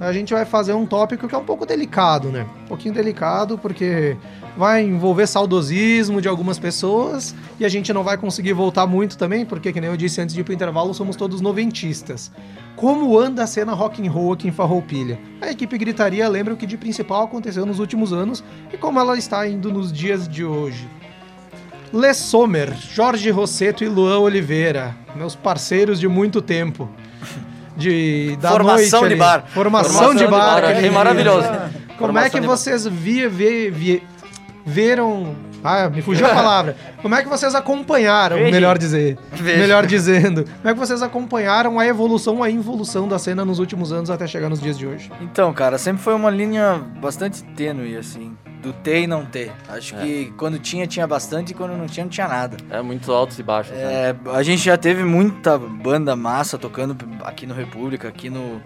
a 0.01 0.13
gente 0.13 0.33
vai 0.33 0.45
fazer 0.45 0.75
um 0.75 0.87
tópico 0.87 1.27
que 1.27 1.35
é 1.35 1.39
um 1.39 1.45
pouco 1.45 1.67
delicado, 1.67 2.29
né? 2.31 2.47
Um 2.65 2.69
pouquinho 2.69 2.95
delicado 2.95 3.59
porque 3.59 4.17
vai 4.57 4.83
envolver 4.83 5.27
saudosismo 5.27 6.21
de 6.21 6.29
algumas 6.29 6.59
pessoas 6.59 7.35
e 7.59 7.65
a 7.65 7.69
gente 7.69 7.93
não 7.93 8.05
vai 8.05 8.17
conseguir 8.17 8.53
voltar 8.53 8.87
muito 8.87 9.19
também, 9.19 9.45
porque, 9.45 9.73
que 9.73 9.81
nem 9.81 9.91
eu 9.91 9.97
disse 9.97 10.21
antes 10.21 10.35
de 10.35 10.41
ir 10.41 10.45
pro 10.45 10.55
intervalo, 10.55 10.95
somos 10.95 11.17
todos 11.17 11.41
noventistas. 11.41 12.31
Como 12.77 13.19
anda 13.19 13.43
a 13.43 13.47
cena 13.47 13.73
rock 13.73 14.07
and 14.07 14.11
roll 14.11 14.33
aqui 14.33 14.47
em 14.47 14.53
Farroupilha? 14.53 15.19
A 15.41 15.51
equipe 15.51 15.77
Gritaria 15.77 16.29
lembra 16.29 16.55
o 16.55 16.57
que 16.57 16.67
de 16.67 16.77
principal 16.77 17.25
aconteceu 17.25 17.67
nos 17.67 17.81
últimos 17.81 18.13
anos 18.13 18.43
e 18.73 18.77
como 18.77 19.01
ela 19.01 19.19
está 19.19 19.47
indo 19.49 19.73
nos 19.73 19.93
dias 19.93 20.29
de 20.29 20.45
hoje. 20.45 20.89
Le 21.93 22.13
Sommer, 22.13 22.73
Jorge 22.75 23.31
Rosseto 23.31 23.83
e 23.83 23.89
Luan 23.89 24.19
Oliveira, 24.19 24.95
meus 25.17 25.35
parceiros 25.35 25.99
de 25.99 26.07
muito 26.07 26.43
tempo. 26.43 26.89
De, 27.79 28.37
da 28.37 28.51
Formação 28.51 29.01
noite, 29.01 29.15
de 29.15 29.19
bar. 29.19 29.45
Formação, 29.47 29.93
Formação 29.93 30.15
de, 30.15 30.25
de 30.25 30.31
bar. 30.31 30.61
bar 30.61 30.71
é 30.71 30.91
maravilhoso. 30.91 31.49
Como 31.49 31.99
Formação 31.99 32.27
é 32.27 32.31
que 32.31 32.41
vocês 32.41 32.87
vi, 32.87 33.27
vi, 33.29 33.71
vi, 33.71 34.03
viram 34.67 35.35
ah, 35.63 35.89
me 35.89 36.03
fugiu 36.03 36.27
a 36.27 36.31
palavra. 36.35 36.77
Como 37.03 37.15
é 37.15 37.23
que 37.23 37.29
vocês 37.29 37.55
acompanharam, 37.55 38.37
Veja. 38.37 38.51
melhor 38.51 38.79
dizer, 38.79 39.19
Veja. 39.33 39.59
melhor 39.59 39.87
dizendo, 39.87 40.45
como 40.45 40.69
é 40.69 40.73
que 40.73 40.79
vocês 40.79 41.03
acompanharam 41.03 41.79
a 41.79 41.87
evolução, 41.87 42.43
a 42.43 42.51
involução 42.51 43.09
da 43.09 43.19
cena 43.19 43.45
nos 43.45 43.59
últimos 43.59 43.93
anos 43.93 44.11
até 44.11 44.27
chegar 44.27 44.49
nos 44.49 44.61
dias 44.61 44.79
de 44.79 44.87
hoje? 44.87 45.11
Então, 45.21 45.53
cara, 45.53 45.79
sempre 45.79 46.03
foi 46.03 46.15
uma 46.15 46.31
linha 46.31 46.81
bastante 47.01 47.43
tênue, 47.43 47.97
assim, 47.97 48.37
do 48.63 48.73
ter 48.73 49.03
e 49.03 49.07
não 49.07 49.25
ter. 49.25 49.53
Acho 49.69 49.97
é. 49.97 49.99
que 50.01 50.33
quando 50.37 50.59
tinha, 50.59 50.87
tinha 50.87 51.07
bastante 51.07 51.51
e 51.51 51.55
quando 51.55 51.77
não 51.77 51.87
tinha, 51.87 52.05
não 52.05 52.11
tinha 52.11 52.29
nada. 52.29 52.57
É, 52.71 52.83
muito 52.83 53.11
altos 53.13 53.39
e 53.39 53.43
baixos. 53.43 53.73
É, 53.77 54.13
né? 54.13 54.19
A 54.33 54.43
gente 54.43 54.63
já 54.63 54.77
teve 54.77 55.05
muita 55.05 55.59
banda 55.59 56.15
massa 56.17 56.59
tocando 56.59 56.97
aqui 57.25 57.47
no 57.47 57.55
República, 57.55 58.09
aqui 58.09 58.29
no, 58.29 58.61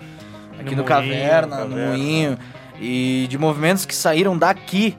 aqui 0.58 0.74
no, 0.74 0.82
no 0.82 0.84
Caverna, 0.84 1.56
Caverna, 1.58 1.64
no 1.64 1.88
Moinho, 1.88 2.38
e 2.80 3.26
de 3.28 3.38
movimentos 3.38 3.84
que 3.84 3.94
saíram 3.94 4.36
daqui 4.36 4.96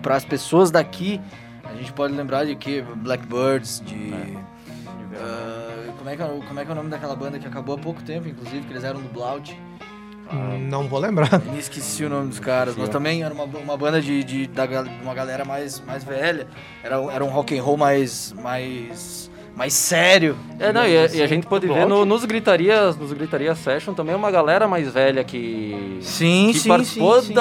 para 0.00 0.16
as 0.16 0.24
pessoas 0.24 0.70
daqui, 0.70 1.20
a 1.64 1.74
gente 1.74 1.92
pode 1.92 2.14
lembrar 2.14 2.44
de 2.44 2.54
que 2.54 2.80
Blackbirds, 2.82 3.82
de. 3.84 4.14
É. 4.14 4.56
Uh, 5.16 5.92
como, 5.98 6.10
é 6.10 6.16
que 6.16 6.22
é, 6.22 6.26
como 6.26 6.60
é 6.60 6.64
que 6.64 6.70
é 6.70 6.72
o 6.72 6.76
nome 6.76 6.90
daquela 6.90 7.16
banda 7.16 7.38
que 7.38 7.46
acabou 7.46 7.74
há 7.74 7.78
pouco 7.78 8.02
tempo, 8.02 8.28
inclusive, 8.28 8.66
que 8.66 8.72
eles 8.72 8.84
eram 8.84 9.00
do 9.00 9.08
Blout? 9.08 9.58
Hum, 10.32 10.68
Não 10.68 10.88
vou 10.88 10.98
lembrar. 10.98 11.40
Me 11.46 11.58
esqueci 11.58 12.04
o 12.04 12.08
nome 12.08 12.28
dos 12.28 12.40
caras, 12.40 12.76
mas 12.76 12.88
também 12.88 13.22
era 13.22 13.32
uma, 13.32 13.44
uma 13.44 13.76
banda 13.76 14.00
de, 14.00 14.24
de 14.24 14.46
da, 14.48 14.64
uma 15.02 15.14
galera 15.14 15.44
mais, 15.44 15.80
mais 15.86 16.02
velha. 16.04 16.46
Era, 16.82 17.00
um- 17.00 17.10
era 17.10 17.24
um 17.24 17.28
rock 17.28 17.56
and 17.56 17.62
roll 17.62 17.76
mais 17.76 18.32
mais 18.42 19.30
mais 19.54 19.72
sério. 19.72 20.36
É, 20.58 20.70
não, 20.72 20.82
e, 20.84 20.88
digamos 20.88 21.12
a- 21.12 21.16
e 21.16 21.20
a 21.20 21.24
assim. 21.24 21.34
gente 21.34 21.46
pode 21.46 21.66
ver 21.66 21.86
no- 21.86 22.04
nos 22.04 22.24
gritarias, 22.24 22.96
nos 22.96 23.12
gritaria 23.12 23.54
session 23.54 23.94
também 23.94 24.14
uma 24.14 24.30
galera 24.30 24.66
mais 24.68 24.92
velha 24.92 25.24
que 25.24 25.98
Sim, 26.02 26.50
que 26.52 26.58
sim, 26.58 26.68
participou 26.68 27.20
sim, 27.22 27.28
sim. 27.28 27.34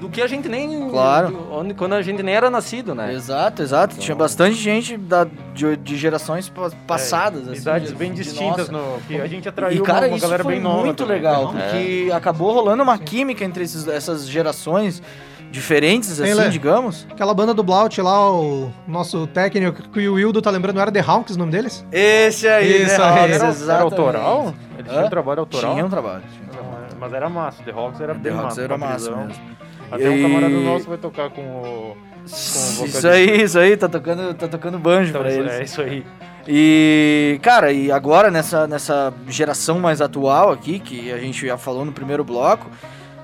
Do 0.00 0.08
que 0.08 0.20
a 0.20 0.26
gente 0.26 0.48
nem 0.48 0.88
Claro. 0.90 1.28
do- 1.28 1.52
onde, 1.52 1.74
quando 1.74 1.94
a 1.94 2.02
gente 2.02 2.22
nem 2.22 2.34
era 2.34 2.50
nascido, 2.50 2.94
né? 2.94 3.12
Exato, 3.14 3.62
exato. 3.62 3.96
Tinha 3.96 4.14
bastante 4.14 4.54
gente 4.56 4.96
da, 4.96 5.26
de, 5.54 5.76
de 5.76 5.96
gerações 5.96 6.48
pa- 6.48 6.70
passadas. 6.86 7.48
assim, 7.48 7.60
Idades 7.60 7.88
de- 7.90 7.94
bem 7.96 8.12
de 8.12 8.22
distintas 8.22 8.68
nossa. 8.68 8.96
no 8.96 9.00
que 9.02 9.20
a 9.20 9.26
gente 9.26 9.46
E 9.46 9.48
atraiu 9.48 9.82
cara, 9.82 10.00
uma, 10.00 10.08
uma 10.08 10.16
isso 10.16 10.22
galera 10.26 10.42
foi 10.44 10.52
bem 10.54 10.62
nova. 10.62 10.84
muito 10.84 10.98
também. 11.04 11.16
legal, 11.16 11.54
É. 11.56 11.62
porque 11.62 12.10
acabou 12.14 12.52
rolando 12.52 12.82
uma 12.82 12.98
química 12.98 13.44
entre 13.44 13.64
esses- 13.64 13.88
essas 13.88 14.28
gerações 14.28 15.02
diferentes, 15.50 16.20
assim, 16.20 16.34
Lê? 16.34 16.48
digamos. 16.48 17.06
Aquela 17.10 17.32
banda 17.32 17.54
do 17.54 17.62
Blaut 17.62 18.00
lá, 18.02 18.30
o 18.30 18.70
nosso 18.86 19.26
técnico 19.28 19.88
que 19.90 20.08
o 20.08 20.14
Wildo 20.14 20.42
tá 20.42 20.50
lembrando, 20.50 20.76
não 20.76 20.82
era 20.82 20.92
The 20.92 21.00
Hawks 21.06 21.36
o 21.36 21.38
nome 21.38 21.52
deles? 21.52 21.84
Esse 21.90 22.46
aí, 22.48 22.82
Isso 22.82 22.98
né, 22.98 23.04
aí. 23.04 23.18
Era, 23.24 23.34
era 23.36 23.48
Exatamente. 23.48 23.82
autoral? 23.82 24.54
Eles 24.76 24.90
tinham 24.90 25.02
Hã? 25.02 25.06
um 25.06 25.10
trabalho 25.10 25.40
autoral? 25.40 25.72
Tinha 25.72 25.86
um 25.86 25.88
trabalho. 25.90 26.22
tinha 26.32 26.44
um 26.48 26.52
trabalho. 26.52 26.76
Mas 26.98 27.12
era 27.12 27.28
massa, 27.28 27.62
The 27.62 27.70
Hawks 27.72 28.00
era 28.00 28.14
The 28.14 28.20
bem 28.20 28.32
Hawks 28.32 28.44
massa. 28.44 28.62
era 28.62 28.78
massa 28.78 29.10
mesmo. 29.16 29.34
Até 29.90 30.10
um 30.10 30.16
E- 30.18 30.22
camarada 30.22 30.54
nosso 30.54 30.88
vai 30.88 30.98
tocar 30.98 31.30
com 31.30 31.40
o... 31.42 31.96
Isso 32.24 32.74
vocalista. 32.78 33.10
aí, 33.10 33.42
isso 33.42 33.58
aí, 33.58 33.76
tá 33.76 33.88
tocando, 33.88 34.34
tá 34.34 34.48
tocando 34.48 34.78
banjo 34.78 35.10
Então, 35.10 35.20
pra 35.22 35.30
isso- 35.30 35.40
eles. 35.40 35.52
é 35.52 35.62
isso 35.64 35.80
aí. 35.82 36.04
E, 36.48 37.38
cara, 37.42 37.72
e 37.72 37.90
agora 37.90 38.30
nessa, 38.30 38.66
nessa 38.66 39.12
geração 39.28 39.78
mais 39.78 40.00
atual 40.00 40.50
aqui, 40.50 40.78
que 40.78 41.12
a 41.12 41.18
gente 41.18 41.46
já 41.46 41.56
falou 41.56 41.84
no 41.84 41.92
primeiro 41.92 42.24
bloco, 42.24 42.68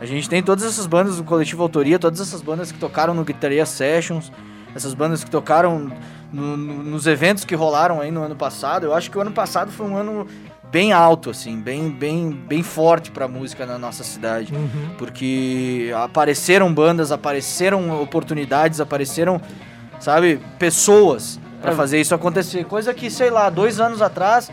a 0.01 0.07
gente 0.07 0.29
tem 0.29 0.43
todas 0.43 0.65
essas 0.65 0.87
bandas 0.87 1.17
do 1.17 1.25
Coletivo 1.25 1.63
Autoria, 1.63 1.99
todas 1.99 2.21
essas 2.21 2.43
bandas 2.43 2.71
que 2.73 2.79
tocaram 2.79 3.15
no 3.15 3.25
Guitaria 3.25 3.65
Sessions, 3.67 4.31
essas 4.75 4.95
bandas 4.95 5.23
que 5.23 5.31
tocaram 5.31 5.91
no- 6.33 6.57
no- 6.57 6.83
nos 6.85 7.07
eventos 7.07 7.45
que 7.45 7.55
rolaram 7.55 8.01
aí 8.01 8.11
no 8.11 8.23
ano 8.23 8.35
passado. 8.37 8.87
Eu 8.87 8.95
acho 8.95 9.11
que 9.11 9.19
o 9.19 9.21
ano 9.21 9.31
passado 9.33 9.71
foi 9.71 9.87
um 9.87 9.97
ano 9.97 10.27
bem 10.73 10.91
alto, 10.93 11.29
assim, 11.31 11.61
bem, 11.61 11.91
bem, 11.91 12.31
bem 12.31 12.63
forte 12.63 13.11
pra 13.11 13.29
música 13.29 13.67
na 13.67 13.79
nossa 13.79 14.03
cidade. 14.03 14.53
Porque 14.97 15.93
apareceram 16.03 16.73
bandas, 16.73 17.13
apareceram 17.13 18.01
oportunidades, 18.03 18.81
apareceram, 18.81 19.41
sabe, 20.01 20.41
pessoas 20.59 21.39
pra 21.61 21.73
É. 21.73 21.75
fazer 21.75 22.01
isso 22.01 22.15
acontecer. 22.15 22.65
Coisa 22.65 22.95
que, 22.95 23.11
sei 23.11 23.29
lá, 23.31 23.51
dois 23.51 23.79
anos 23.79 24.01
atrás 24.01 24.51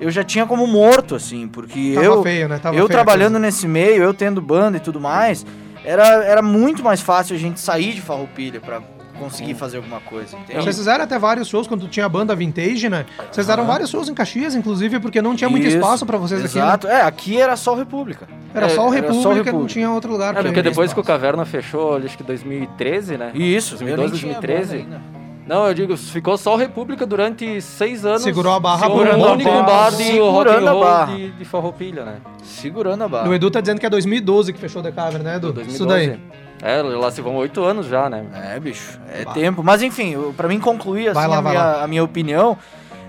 eu 0.00 0.10
já 0.10 0.24
tinha 0.24 0.44
como 0.44 0.66
morto, 0.66 1.14
assim, 1.14 1.46
porque 1.46 1.92
Tava 1.94 2.06
eu, 2.06 2.22
feio, 2.22 2.48
né? 2.48 2.58
Tava 2.58 2.74
eu 2.76 2.88
trabalhando 2.88 3.38
nesse 3.38 3.68
meio, 3.68 4.02
eu 4.02 4.12
tendo 4.12 4.40
banda 4.40 4.78
e 4.78 4.80
tudo 4.80 4.98
mais, 5.00 5.46
era, 5.84 6.24
era 6.24 6.42
muito 6.42 6.82
mais 6.82 7.00
fácil 7.00 7.36
a 7.36 7.38
gente 7.38 7.60
sair 7.60 7.92
de 7.94 8.00
Farroupilha 8.00 8.60
pra 8.60 8.80
conseguir 9.20 9.54
fazer 9.54 9.76
alguma 9.76 10.00
coisa, 10.00 10.36
entende? 10.36 10.60
Vocês 10.62 10.76
fizeram 10.76 11.04
até 11.04 11.18
vários 11.18 11.46
shows 11.48 11.66
quando 11.68 11.86
tinha 11.86 12.06
a 12.06 12.08
banda 12.08 12.34
Vintage, 12.34 12.88
né? 12.88 13.04
Vocês 13.18 13.36
fizeram 13.46 13.64
vários 13.66 13.90
shows 13.90 14.08
em 14.08 14.14
Caxias, 14.14 14.54
inclusive, 14.54 14.98
porque 14.98 15.20
não 15.22 15.36
tinha 15.36 15.48
muito 15.48 15.66
Isso, 15.66 15.76
espaço 15.76 16.04
pra 16.04 16.18
vocês 16.18 16.44
aqui. 16.44 16.58
né? 16.58 16.64
Exato, 16.64 16.88
é, 16.88 17.02
aqui 17.02 17.40
era 17.40 17.54
só 17.56 17.72
o 17.74 17.76
República. 17.76 18.26
Era 18.54 18.66
É, 18.66 18.68
só 18.70 18.82
o 18.82 18.86
era 18.88 18.96
República, 18.96 19.22
só 19.22 19.28
o 19.30 19.34
não 19.36 19.44
República. 19.44 19.72
tinha 19.72 19.90
outro 19.90 20.10
lugar 20.10 20.36
É, 20.36 20.42
porque 20.42 20.62
depois 20.62 20.92
que 20.92 20.98
o 21.00 21.04
Caverna 21.04 21.44
fechou, 21.44 21.96
acho 21.96 22.16
que 22.16 22.24
2013, 22.24 23.16
né? 23.16 23.30
Isso, 23.34 23.76
2012, 23.76 23.80
eu 23.80 23.96
nem 24.10 24.18
tinha 24.18 24.32
2013. 24.40 24.78
banda 24.84 24.96
ainda. 24.96 25.20
Não, 25.46 25.66
eu 25.66 25.74
digo, 25.74 25.96
ficou 25.96 26.36
só 26.38 26.54
o 26.54 26.56
República 26.56 27.04
durante 27.04 27.60
seis 27.60 28.04
anos. 28.06 28.22
Segurou 28.22 28.52
a 28.52 28.60
barra 28.60 28.86
segurando 28.86 29.18
por 29.18 29.26
um 29.26 29.30
o 29.30 29.32
único 29.32 29.50
bar 29.64 29.90
de 29.90 30.02
rock 30.04 30.12
Segurando 30.12 30.66
and 30.66 30.70
a 30.70 30.72
roll 30.72 30.84
barra. 30.84 31.16
de, 31.16 31.30
de 31.32 31.44
Farroupilha, 31.44 32.04
né? 32.04 32.16
Segurando 32.44 33.02
a 33.02 33.06
O 33.06 33.08
barra. 33.08 33.34
Edu 33.34 33.50
tá 33.50 33.60
dizendo 33.60 33.80
que 33.80 33.86
é 33.86 33.90
2012 33.90 34.52
que 34.52 34.60
fechou 34.60 34.80
o 34.80 34.84
The 34.84 34.92
Cavern, 34.92 35.24
né, 35.24 35.36
Edu? 35.36 35.52
2012. 35.52 35.74
Isso 35.74 35.86
daí. 35.86 36.20
É, 36.62 36.82
lá 36.82 37.10
se 37.10 37.20
vão 37.22 37.36
oito 37.36 37.62
anos 37.62 37.86
já, 37.86 38.10
né? 38.10 38.26
É, 38.54 38.60
bicho, 38.60 39.00
é 39.08 39.24
tempo. 39.24 39.62
Mas 39.62 39.82
enfim, 39.82 40.14
pra 40.36 40.46
mim 40.48 40.60
concluir 40.60 41.08
assim, 41.08 41.26
lá, 41.26 41.38
a, 41.38 41.42
minha, 41.42 41.82
a 41.82 41.86
minha 41.86 42.04
opinião 42.04 42.56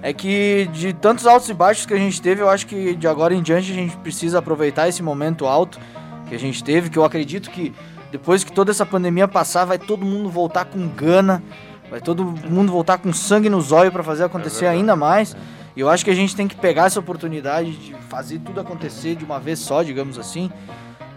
é 0.01 0.13
que 0.13 0.69
de 0.71 0.93
tantos 0.93 1.27
altos 1.27 1.49
e 1.49 1.53
baixos 1.53 1.85
que 1.85 1.93
a 1.93 1.97
gente 1.97 2.21
teve, 2.21 2.41
eu 2.41 2.49
acho 2.49 2.65
que 2.65 2.95
de 2.95 3.07
agora 3.07 3.33
em 3.33 3.41
diante 3.41 3.71
a 3.71 3.75
gente 3.75 3.95
precisa 3.97 4.39
aproveitar 4.39 4.87
esse 4.87 5.03
momento 5.03 5.45
alto 5.45 5.79
que 6.27 6.35
a 6.35 6.39
gente 6.39 6.63
teve, 6.63 6.89
que 6.89 6.97
eu 6.97 7.03
acredito 7.03 7.49
que 7.49 7.73
depois 8.11 8.43
que 8.43 8.51
toda 8.51 8.71
essa 8.71 8.85
pandemia 8.85 9.27
passar, 9.27 9.65
vai 9.65 9.77
todo 9.77 10.05
mundo 10.05 10.29
voltar 10.29 10.65
com 10.65 10.87
gana, 10.89 11.41
vai 11.89 12.01
todo 12.01 12.23
mundo 12.25 12.71
voltar 12.71 12.97
com 12.97 13.13
sangue 13.13 13.49
nos 13.49 13.71
olhos 13.71 13.93
pra 13.93 14.03
fazer 14.03 14.25
acontecer 14.25 14.65
ainda 14.65 14.95
mais. 14.95 15.35
E 15.75 15.79
eu 15.79 15.89
acho 15.89 16.03
que 16.03 16.11
a 16.11 16.15
gente 16.15 16.35
tem 16.35 16.47
que 16.47 16.55
pegar 16.55 16.87
essa 16.87 16.99
oportunidade 16.99 17.71
de 17.71 17.93
fazer 18.09 18.39
tudo 18.39 18.59
acontecer 18.59 19.15
de 19.15 19.23
uma 19.23 19.39
vez 19.39 19.59
só, 19.59 19.81
digamos 19.81 20.19
assim, 20.19 20.51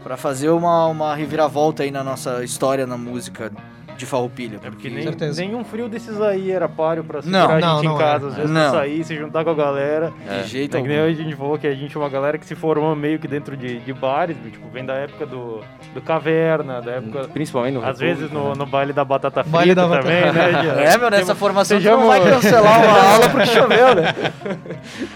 Pra 0.05 0.17
fazer 0.17 0.51
uma, 0.51 0.87
uma 0.87 1.15
reviravolta 1.17 1.83
aí 1.83 1.91
na 1.91 2.05
nossa 2.05 2.45
história 2.45 2.87
na 2.87 2.97
música 2.97 3.51
de 3.97 4.05
Farroupilha. 4.05 4.59
É 4.63 4.69
porque 4.71 4.91
nem, 4.91 5.07
nenhum 5.37 5.65
frio 5.65 5.89
desses 5.89 6.21
aí 6.21 6.51
era 6.51 6.69
páreo 6.69 7.03
pra 7.05 7.21
Não, 7.25 7.41
segurar 7.49 7.55
a 7.57 7.61
não, 7.61 7.75
gente 7.77 7.85
não 7.87 7.95
em 7.95 7.99
casa. 7.99 8.27
é. 8.27 8.29
Às 8.29 8.35
vezes 8.37 8.51
Não. 8.51 8.61
pra 8.71 8.81
sair, 8.81 9.05
se 9.05 9.17
juntar 9.17 9.45
com 9.45 9.51
a 9.51 9.55
galera. 9.55 10.13
de 10.43 10.49
jeito 10.49 10.77
É 10.77 10.83
que 10.83 10.89
nem 10.89 10.99
algum. 10.99 11.11
a 11.11 11.15
gente 11.15 11.35
falou 11.37 11.57
que 11.59 11.67
a 11.67 11.75
gente 11.75 11.97
é 11.97 12.01
uma 12.01 12.09
galera 12.11 12.37
que 12.37 12.45
se 12.45 12.55
formou 12.57 12.95
meio 12.97 13.19
que 13.21 13.27
dentro 13.29 13.57
de, 13.57 13.79
de 13.79 13.93
bares, 13.95 14.37
tipo, 14.51 14.69
vem 14.69 14.85
da 14.85 14.95
época 14.95 15.25
do, 15.25 15.61
do 15.95 16.03
Caverna, 16.03 16.83
da 16.83 16.91
época... 16.93 17.29
Principalmente 17.33 17.75
no 17.75 17.81
Às 17.81 18.01
República, 18.01 18.15
vezes 18.17 18.31
no, 18.33 18.49
né? 18.51 18.55
no 18.59 18.67
baile 18.67 18.93
da 18.93 19.05
batata 19.05 19.43
frita 19.45 19.57
Baile 19.57 19.75
da 19.77 19.87
batata- 19.87 20.03
também, 20.09 20.33
né? 20.33 20.51
Gia? 20.63 20.73
É, 20.73 20.99
meu, 20.99 21.11
nessa 21.11 21.27
Tem- 21.27 21.35
formação 21.37 21.77
sejamos- 21.79 22.01
não 22.01 22.09
vai 22.09 22.21
cancelar 22.21 22.85
uma 22.85 22.99
aula 23.15 23.29
porque 23.31 23.47
choveu, 23.47 23.95
né? 23.95 24.15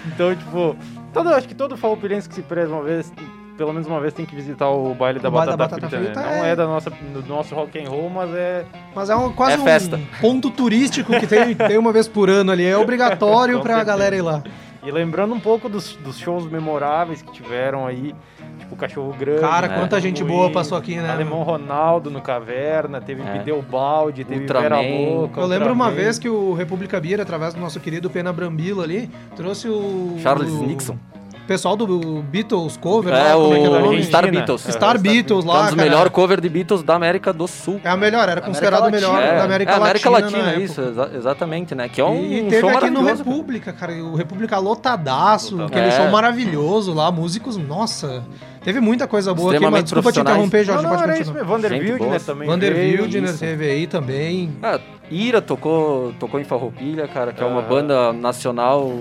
Então, 0.07 0.35
tipo, 0.37 0.77
todo, 1.12 1.29
acho 1.31 1.48
que 1.48 1.55
todo 1.55 1.77
farroupilense 1.77 2.29
que 2.29 2.35
se 2.37 2.42
preza 2.42 2.72
uma 2.72 2.83
vez, 2.85 3.12
pelo 3.59 3.73
menos 3.73 3.87
uma 3.88 4.01
vez, 4.01 4.14
tem 4.14 4.25
que 4.25 4.35
visitar 4.35 4.71
o 4.71 4.94
baile 4.94 5.18
da 5.18 5.29
O 5.29 5.33
baile 5.33 5.51
batata, 5.57 5.79
da 5.81 5.88
batata 5.88 5.97
frita, 5.97 6.21
né? 6.21 6.27
frita 6.27 6.38
Não 6.38 6.44
é- 6.47 6.51
é 6.53 6.57
da 6.57 6.66
nossa, 6.66 6.88
do 6.90 7.23
nosso 7.29 7.55
rock 7.55 7.79
and 7.79 7.90
roll, 7.90 8.09
mas 8.09 8.33
é... 8.35 8.64
Mas 8.94 9.11
é 9.11 9.16
um, 9.16 9.33
quase 9.33 9.55
É 9.55 9.59
festa. 9.59 9.97
um 9.97 10.21
ponto 10.21 10.49
turístico 10.51 11.12
que 11.18 11.27
tem, 11.27 11.55
tem 11.55 11.77
uma 11.77 11.92
vez 11.92 12.07
por 12.09 12.31
ano 12.31 12.53
ali. 12.53 12.64
É 12.64 12.79
obrigatório 12.79 13.61
pra 13.61 13.83
galera 13.85 14.16
ir 14.16 14.23
lá. 14.23 14.42
E 14.85 14.90
lembrando 14.92 15.35
um 15.35 15.40
pouco 15.40 15.68
dos, 15.68 15.97
dos 15.97 16.18
shows 16.18 16.49
memoráveis 16.51 17.21
que 17.21 17.33
tiveram 17.33 17.85
aí, 17.85 18.14
tipo 18.61 18.77
Cachorro 18.77 19.12
Grande. 19.18 19.40
Cara, 19.40 19.66
né? 19.68 19.77
quanta 19.77 20.01
gente 20.01 20.23
Ruim, 20.23 20.31
boa 20.33 20.51
passou 20.53 20.79
aqui, 20.79 20.97
né? 20.97 21.11
Alemão 21.11 21.42
Ronaldo 21.42 22.11
no 22.11 22.23
Caverna, 22.23 23.01
teve 23.01 23.21
É. 23.23 23.38
Pideu 23.38 23.61
Balde, 23.61 24.25
teve 24.25 24.42
Ultraman. 24.42 24.68
Vera 24.68 24.81
Louca. 24.81 25.40
Eu 25.40 25.47
lembro 25.47 25.73
uma 25.73 25.90
vez 25.90 26.18
que 26.18 26.29
o 26.29 26.55
República 26.55 26.99
Beer, 27.01 27.21
através 27.21 27.53
do 27.55 27.61
nosso 27.61 27.81
querido 27.81 28.09
Pena 28.09 28.33
Brambila 28.33 28.85
ali, 28.85 29.11
trouxe 29.35 29.68
o. 29.68 30.16
Charles 30.23 30.53
o 30.53 30.62
Nixon. 30.64 30.97
Pessoal 31.49 31.75
do 31.77 32.23
Beatles 32.31 32.77
cover. 32.77 33.13
É, 33.13 33.17
lá, 33.17 33.33
como 33.35 33.55
é 33.55 33.59
que 33.59 33.65
é 33.65 33.69
o 33.69 33.73
o 33.73 33.81
nome? 33.81 34.03
Star 34.05 34.19
Argentina. 34.25 34.45
Beatles. 34.47 34.69
É. 34.69 34.73
Star 34.73 34.99
Beatles 35.01 35.45
É 35.45 35.49
um 35.49 35.51
lá. 35.51 35.65
dos 35.67 35.75
melhores 35.75 36.13
cover 36.13 36.41
de 36.43 36.49
Beatles 36.51 36.83
da 36.83 36.95
América 36.95 37.33
do 37.33 37.49
Sul. 37.49 37.81
É 37.83 37.89
a 37.89 37.97
melhor, 37.97 38.29
era 38.29 38.41
considerado 38.43 38.87
o 38.87 38.91
melhor 38.91 39.15
Latina. 39.15 39.33
da 39.33 39.39
É, 39.39 39.45
América 39.45 39.73
é, 39.73 39.75
América 39.77 40.11
Latina. 40.11 40.39
Latina, 40.39 40.53
na 40.59 40.63
isso, 40.63 40.81
época. 40.83 40.91
exa- 41.07 41.17
exatamente, 41.17 41.75
né? 41.75 41.89
Que 41.89 42.01
é 42.03 42.05
um 42.05 42.23
E 42.23 42.43
teve 42.45 42.61
show 42.61 42.69
aqui 42.69 42.91
no. 42.91 43.03
República, 43.03 43.73
cara, 43.73 43.93
o 43.95 44.15
República 44.15 44.59
lotadaço, 44.59 45.55
Lotado. 45.57 45.71
aquele 45.71 45.87
É. 45.87 45.91
show 45.93 46.09
maravilhoso 46.11 46.93
lá, 46.93 47.11
músicos, 47.11 47.57
nossa, 47.57 48.23
teve 48.63 48.79
muita 48.79 49.09
coisa 49.09 49.33
boa 49.33 49.55
aqui, 49.57 49.67
mas 49.71 49.85
desculpa 49.85 50.13
te 50.13 50.21
interromper, 50.21 50.65
Jorge, 50.65 50.83
Não, 50.85 50.91
não, 50.91 50.99
pode 50.99 51.13
continuar. 51.13 51.35
mesmo. 51.35 51.49
Vander 51.49 51.71
Gente 51.71 51.81
Wildner 51.93 52.09
boa. 52.11 52.21
também. 52.21 52.47
Vander 52.49 52.75
veio. 52.75 53.03
Wildner 53.05 53.25
isso. 53.31 53.39
teve 53.39 53.65
aí 53.71 53.87
também. 53.87 54.51
Ah, 54.63 54.79
Ira 55.11 55.41
tocou, 55.41 56.13
tocou 56.21 56.39
em 56.39 56.45
Farroupilha, 56.45 57.09
cara, 57.09 57.33
que 57.33 57.43
é 57.43 57.47
uma 57.47 57.61
Aham. 57.61 57.69
banda 57.71 58.13
nacional. 58.13 58.93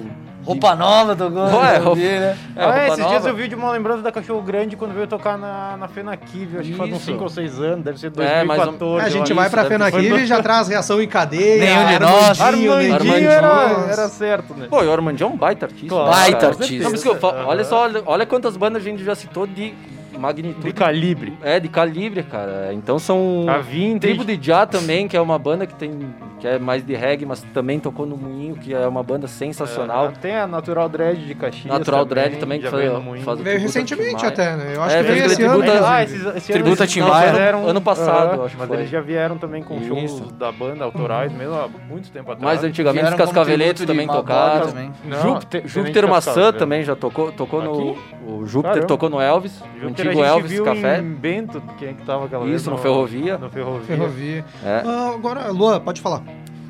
Roupa 0.48 0.76
nova, 0.76 1.16
tocou. 1.16 1.44
Ué, 1.44 1.80
vi, 1.96 2.02
né? 2.02 2.38
É, 2.56 2.64
ah, 2.64 2.66
roupa 2.66 2.86
esses 2.88 2.96
dias 2.98 3.12
nova. 3.12 3.30
eu 3.30 3.36
vi 3.36 3.48
de 3.48 3.56
uma 3.56 3.72
lembrança 3.72 4.02
da 4.02 4.12
Cachorro 4.12 4.42
Grande 4.42 4.76
quando 4.78 4.94
veio 4.94 5.06
tocar 5.08 5.38
na, 5.38 5.76
na 5.78 5.88
Fenaquive, 5.88 6.58
acho 6.60 6.70
que 6.70 6.76
faz 6.76 6.90
uns 6.92 6.98
Isso. 6.98 7.06
5 7.12 7.24
ou 7.24 7.30
6 7.30 7.60
anos, 7.60 7.84
deve 7.86 8.00
ser 8.00 8.12
É, 8.18 8.44
mais 8.44 8.60
ou- 8.62 8.66
2014. 8.68 9.06
a 9.06 9.10
gente 9.10 9.34
vai 9.34 9.46
acho. 9.46 9.52
pra 9.56 9.66
Fenaquive 9.66 10.16
e 10.16 10.26
já 10.26 10.42
traz 10.42 10.68
reação 10.70 11.02
em 11.02 11.08
cadeia. 11.08 11.58
Nenhum 11.66 11.88
de 11.88 12.00
nós. 12.00 12.40
Armandinho, 12.42 12.72
Armandinho, 12.74 12.96
Armandinho, 12.96 13.30
era, 13.30 13.88
era 13.92 14.10
certo, 14.10 14.54
né? 14.54 14.68
Pô, 14.70 14.82
e 14.84 14.88
o 14.88 14.92
Armandinho 14.94 15.28
é 15.28 15.32
um 15.34 15.38
baita 15.38 15.66
artista. 15.66 15.88
Claro. 15.90 16.06
né, 16.10 16.16
Baita 16.16 16.38
cara? 16.40 16.54
artista. 16.54 16.84
Não, 16.84 16.94
isso 16.96 17.16
falo- 17.16 17.46
olha 17.48 17.64
só, 17.66 17.82
olha, 17.84 18.02
olha 18.06 18.26
quantas 18.26 18.56
bandas 18.56 18.82
a 18.82 18.86
gente 18.86 19.04
já 19.04 19.16
citou 19.16 19.46
de 19.46 19.74
magnitude. 20.18 20.66
De 20.66 20.74
calibre. 20.74 21.38
É, 21.44 21.60
de 21.60 21.68
calibre, 21.68 22.24
cara. 22.24 22.70
Então 22.74 22.98
são. 23.00 23.46
A 23.48 23.58
Vintage. 23.60 24.00
Tribo 24.00 24.26
de 24.26 24.38
Já 24.42 24.66
também, 24.66 25.08
que 25.08 25.16
é 25.18 25.22
uma 25.22 25.38
banda 25.40 25.66
que 25.66 25.74
tem. 25.76 26.14
que 26.40 26.48
é 26.48 26.60
mais 26.60 26.86
de 26.86 26.94
reggae, 26.96 27.26
mas 27.26 27.42
também 27.54 27.80
tocou 27.80 28.06
no 28.06 28.16
Moinho, 28.16 28.56
que 28.56 28.72
é 28.74 28.88
uma 28.88 29.02
banda 29.02 29.28
sensacional. 29.28 30.12
Tem 30.22 30.36
a 30.36 30.46
Natural 30.46 30.88
Dread 30.88 31.26
de 31.26 31.34
Caxias. 31.34 31.66
Natural 31.66 32.06
Dread 32.06 32.38
também, 32.38 32.62
que 32.62 32.68
foi- 32.68 32.88
faz 33.24 33.40
o 33.40 33.44
Veio 33.44 33.60
recentemente 33.60 34.24
até, 34.26 34.56
né? 34.56 34.74
Eu 34.76 34.84
acho 34.84 34.96
É, 34.96 35.04
que 35.04 35.12
veio 35.12 35.26
esse 35.26 35.42
ano. 35.44 35.54
tributo 35.54 35.72
a- 35.72 35.74
inclusive. 35.74 35.86
Ah, 35.96 36.04
esses, 36.04 36.26
esse 36.36 36.54
Tributo 36.54 36.84
ano, 36.84 37.62
não, 37.62 37.68
Ano 37.70 37.82
passado, 37.82 38.34
Aham, 38.36 38.46
acho 38.46 38.56
que 38.56 38.62
Mas 38.62 38.72
eles 38.72 38.90
já 38.90 39.02
vieram 39.02 39.38
também 39.38 39.64
com 39.64 39.78
Isso. 39.78 39.88
shows 39.88 40.32
da 40.34 40.52
banda 40.52 40.84
autorais, 40.84 41.32
mesmo 41.32 41.56
há 41.56 41.68
muito 41.90 42.10
tempo 42.12 42.32
atrás. 42.32 42.44
Mais 42.44 42.64
antigamente 42.64 43.04
os 43.04 43.10
Vieram 43.10 43.18
Cascaveletos 43.26 43.86
também 43.86 44.08
tocaram. 44.08 44.68
também. 44.68 44.92
Júpiter, 45.22 45.64
Júpiter 45.66 46.08
Maçã 46.08 46.54
também 46.54 46.84
já 46.84 46.96
tocou, 46.96 47.32
tocou 47.32 47.64
no. 47.64 47.98
O 48.28 48.46
Júpiter 48.46 48.86
tocou 48.86 49.10
no 49.10 49.20
Elvis, 49.22 49.64
Júpiter 49.82 50.07
a 50.08 50.12
antigo 50.12 50.24
gente 50.24 50.34
Elvis 50.34 50.52
viu 50.52 50.64
Café. 50.64 51.00
em 51.00 51.14
Bento, 51.14 51.62
quem 51.78 51.90
é 51.90 51.94
que 51.94 52.04
tava 52.04 52.26
aquela 52.26 52.46
vez? 52.46 52.62
Isso, 52.62 52.70
no 52.72 52.78
Ferrovia. 52.78 53.38
No 53.38 53.50
Ferrovia. 53.50 53.86
Ferrovia. 53.86 54.46
É. 54.64 54.84
Ah, 54.86 55.12
agora, 55.14 55.52
Lua, 55.52 55.80
pode 55.80 56.02
falar. 56.02 56.24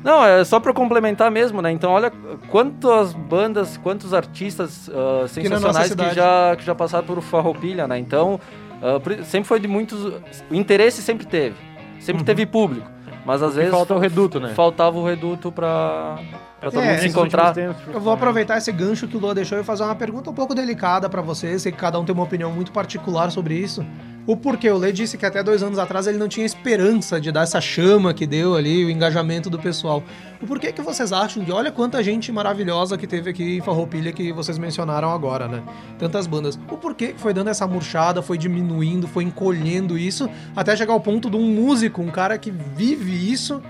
Não, 0.04 0.24
é 0.24 0.44
só 0.44 0.60
pra 0.60 0.72
complementar 0.72 1.30
mesmo, 1.30 1.60
né? 1.60 1.72
Então, 1.72 1.90
olha 1.90 2.12
quantas 2.48 3.12
bandas, 3.12 3.76
quantos 3.76 4.14
artistas 4.14 4.88
nossa 4.88 5.28
sensacionais 5.28 5.94
que, 5.94 6.14
já, 6.14 6.56
que 6.56 6.64
já 6.64 6.74
passaram 6.74 7.06
por 7.06 7.20
Farroupilha, 7.20 7.86
né? 7.88 7.98
Então, 7.98 8.40
Uh, 8.78 9.24
sempre 9.24 9.48
foi 9.48 9.58
de 9.58 9.66
muitos. 9.66 10.04
O 10.50 10.54
interesse 10.54 11.02
sempre 11.02 11.26
teve. 11.26 11.56
Sempre 11.98 12.22
teve 12.24 12.46
público. 12.46 12.88
Mas 13.24 13.42
às 13.42 13.56
vezes. 13.56 13.70
falta 13.70 13.94
o 13.94 13.98
reduto, 13.98 14.38
né? 14.40 14.54
Faltava 14.54 14.96
o 14.96 15.04
reduto 15.04 15.50
pra, 15.50 16.18
pra 16.60 16.70
todo 16.70 16.82
É, 16.82 16.90
mundo 16.92 17.00
se 17.00 17.08
encontrar. 17.08 17.52
tempos, 17.54 17.82
Eu 17.92 18.00
vou 18.00 18.12
aproveitar 18.12 18.58
esse 18.58 18.70
gancho 18.72 19.06
que 19.06 19.16
o 19.16 19.20
Lua 19.20 19.34
deixou 19.34 19.58
e 19.58 19.64
fazer 19.64 19.82
uma 19.84 19.94
pergunta 19.94 20.30
um 20.30 20.34
pouco 20.34 20.54
delicada 20.54 21.08
pra 21.08 21.22
vocês. 21.22 21.62
Sei 21.62 21.72
que 21.72 21.78
cada 21.78 21.98
um 21.98 22.04
tem 22.04 22.14
uma 22.14 22.24
opinião 22.24 22.50
muito 22.52 22.72
particular 22.72 23.30
sobre 23.30 23.54
isso. 23.54 23.84
O 24.26 24.36
porquê? 24.36 24.68
O 24.70 24.76
Lê 24.76 24.92
disse 24.92 25.16
que 25.16 25.24
até 25.24 25.42
dois 25.42 25.62
anos 25.62 25.78
atrás 25.78 26.06
ele 26.06 26.18
não 26.18 26.28
tinha 26.28 26.44
esperança 26.44 27.18
de 27.18 27.32
dar 27.32 27.44
essa 27.44 27.62
chama 27.62 28.12
que 28.12 28.26
deu 28.26 28.54
ali, 28.56 28.84
o 28.84 28.90
engajamento 28.90 29.48
do 29.48 29.58
pessoal. 29.58 30.02
O 30.42 30.46
porquê 30.46 30.70
que 30.70 30.82
vocês 30.82 31.12
acham 31.12 31.42
de 31.42 31.50
olha 31.50 31.72
quanta 31.72 32.02
gente 32.04 32.30
maravilhosa 32.30 32.98
que 32.98 33.06
teve 33.06 33.30
aqui 33.30 33.56
em 33.56 33.60
Farroupilha 33.62 34.12
que 34.12 34.30
vocês 34.30 34.58
mencionaram 34.58 35.10
agora, 35.10 35.48
né? 35.48 35.62
Tantas 35.98 36.26
bandas. 36.26 36.56
O 36.70 36.76
porquê 36.76 37.14
que 37.14 37.20
foi 37.20 37.32
dando 37.32 37.48
essa 37.48 37.66
murchada, 37.66 38.20
foi 38.20 38.36
diminuindo, 38.36 39.08
foi 39.08 39.24
encolhendo 39.24 39.96
isso, 39.96 40.28
até 40.54 40.76
chegar 40.76 40.92
ao 40.92 41.00
ponto 41.00 41.30
de 41.30 41.36
um 41.38 41.50
músico, 41.50 42.02
um 42.02 42.10
cara 42.10 42.36
que 42.36 42.50
vive 42.50 43.32
isso, 43.32 43.62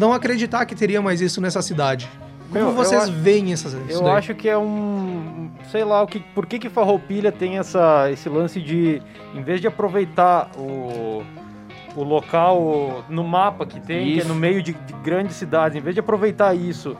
não 0.00 0.14
acreditar 0.14 0.64
que 0.64 0.74
teria 0.74 1.02
mais 1.02 1.20
isso 1.20 1.42
nessa 1.42 1.60
cidade. 1.60 2.08
Como 2.48 2.58
Meu, 2.60 2.68
eu 2.68 2.74
vocês 2.74 3.02
acho- 3.02 3.12
veem 3.12 3.52
essas 3.52 3.72
isso 3.72 3.82
Eu 3.90 4.02
daí? 4.02 4.12
acho 4.12 4.34
que 4.34 4.48
é 4.48 4.56
um. 4.56 5.50
Sei 5.70 5.84
lá, 5.84 6.02
o 6.02 6.06
que, 6.06 6.20
por 6.20 6.46
que, 6.46 6.58
que 6.58 6.68
Farroupilha 6.68 7.32
tem 7.32 7.58
essa, 7.58 8.10
esse 8.10 8.28
lance 8.28 8.60
de. 8.60 9.02
Em 9.34 9.42
vez 9.42 9.60
de 9.60 9.66
aproveitar 9.66 10.50
o, 10.56 11.22
o 11.96 12.02
local 12.04 13.04
no 13.08 13.24
mapa 13.24 13.66
que 13.66 13.80
tem, 13.80 14.04
que 14.06 14.12
é 14.14 14.16
Isso. 14.18 14.28
no 14.28 14.34
meio 14.34 14.62
de, 14.62 14.72
de 14.72 14.92
grandes 15.02 15.36
cidades, 15.36 15.76
em 15.76 15.80
vez 15.80 15.94
de 15.94 16.00
aproveitar 16.00 16.54
isso 16.54 16.96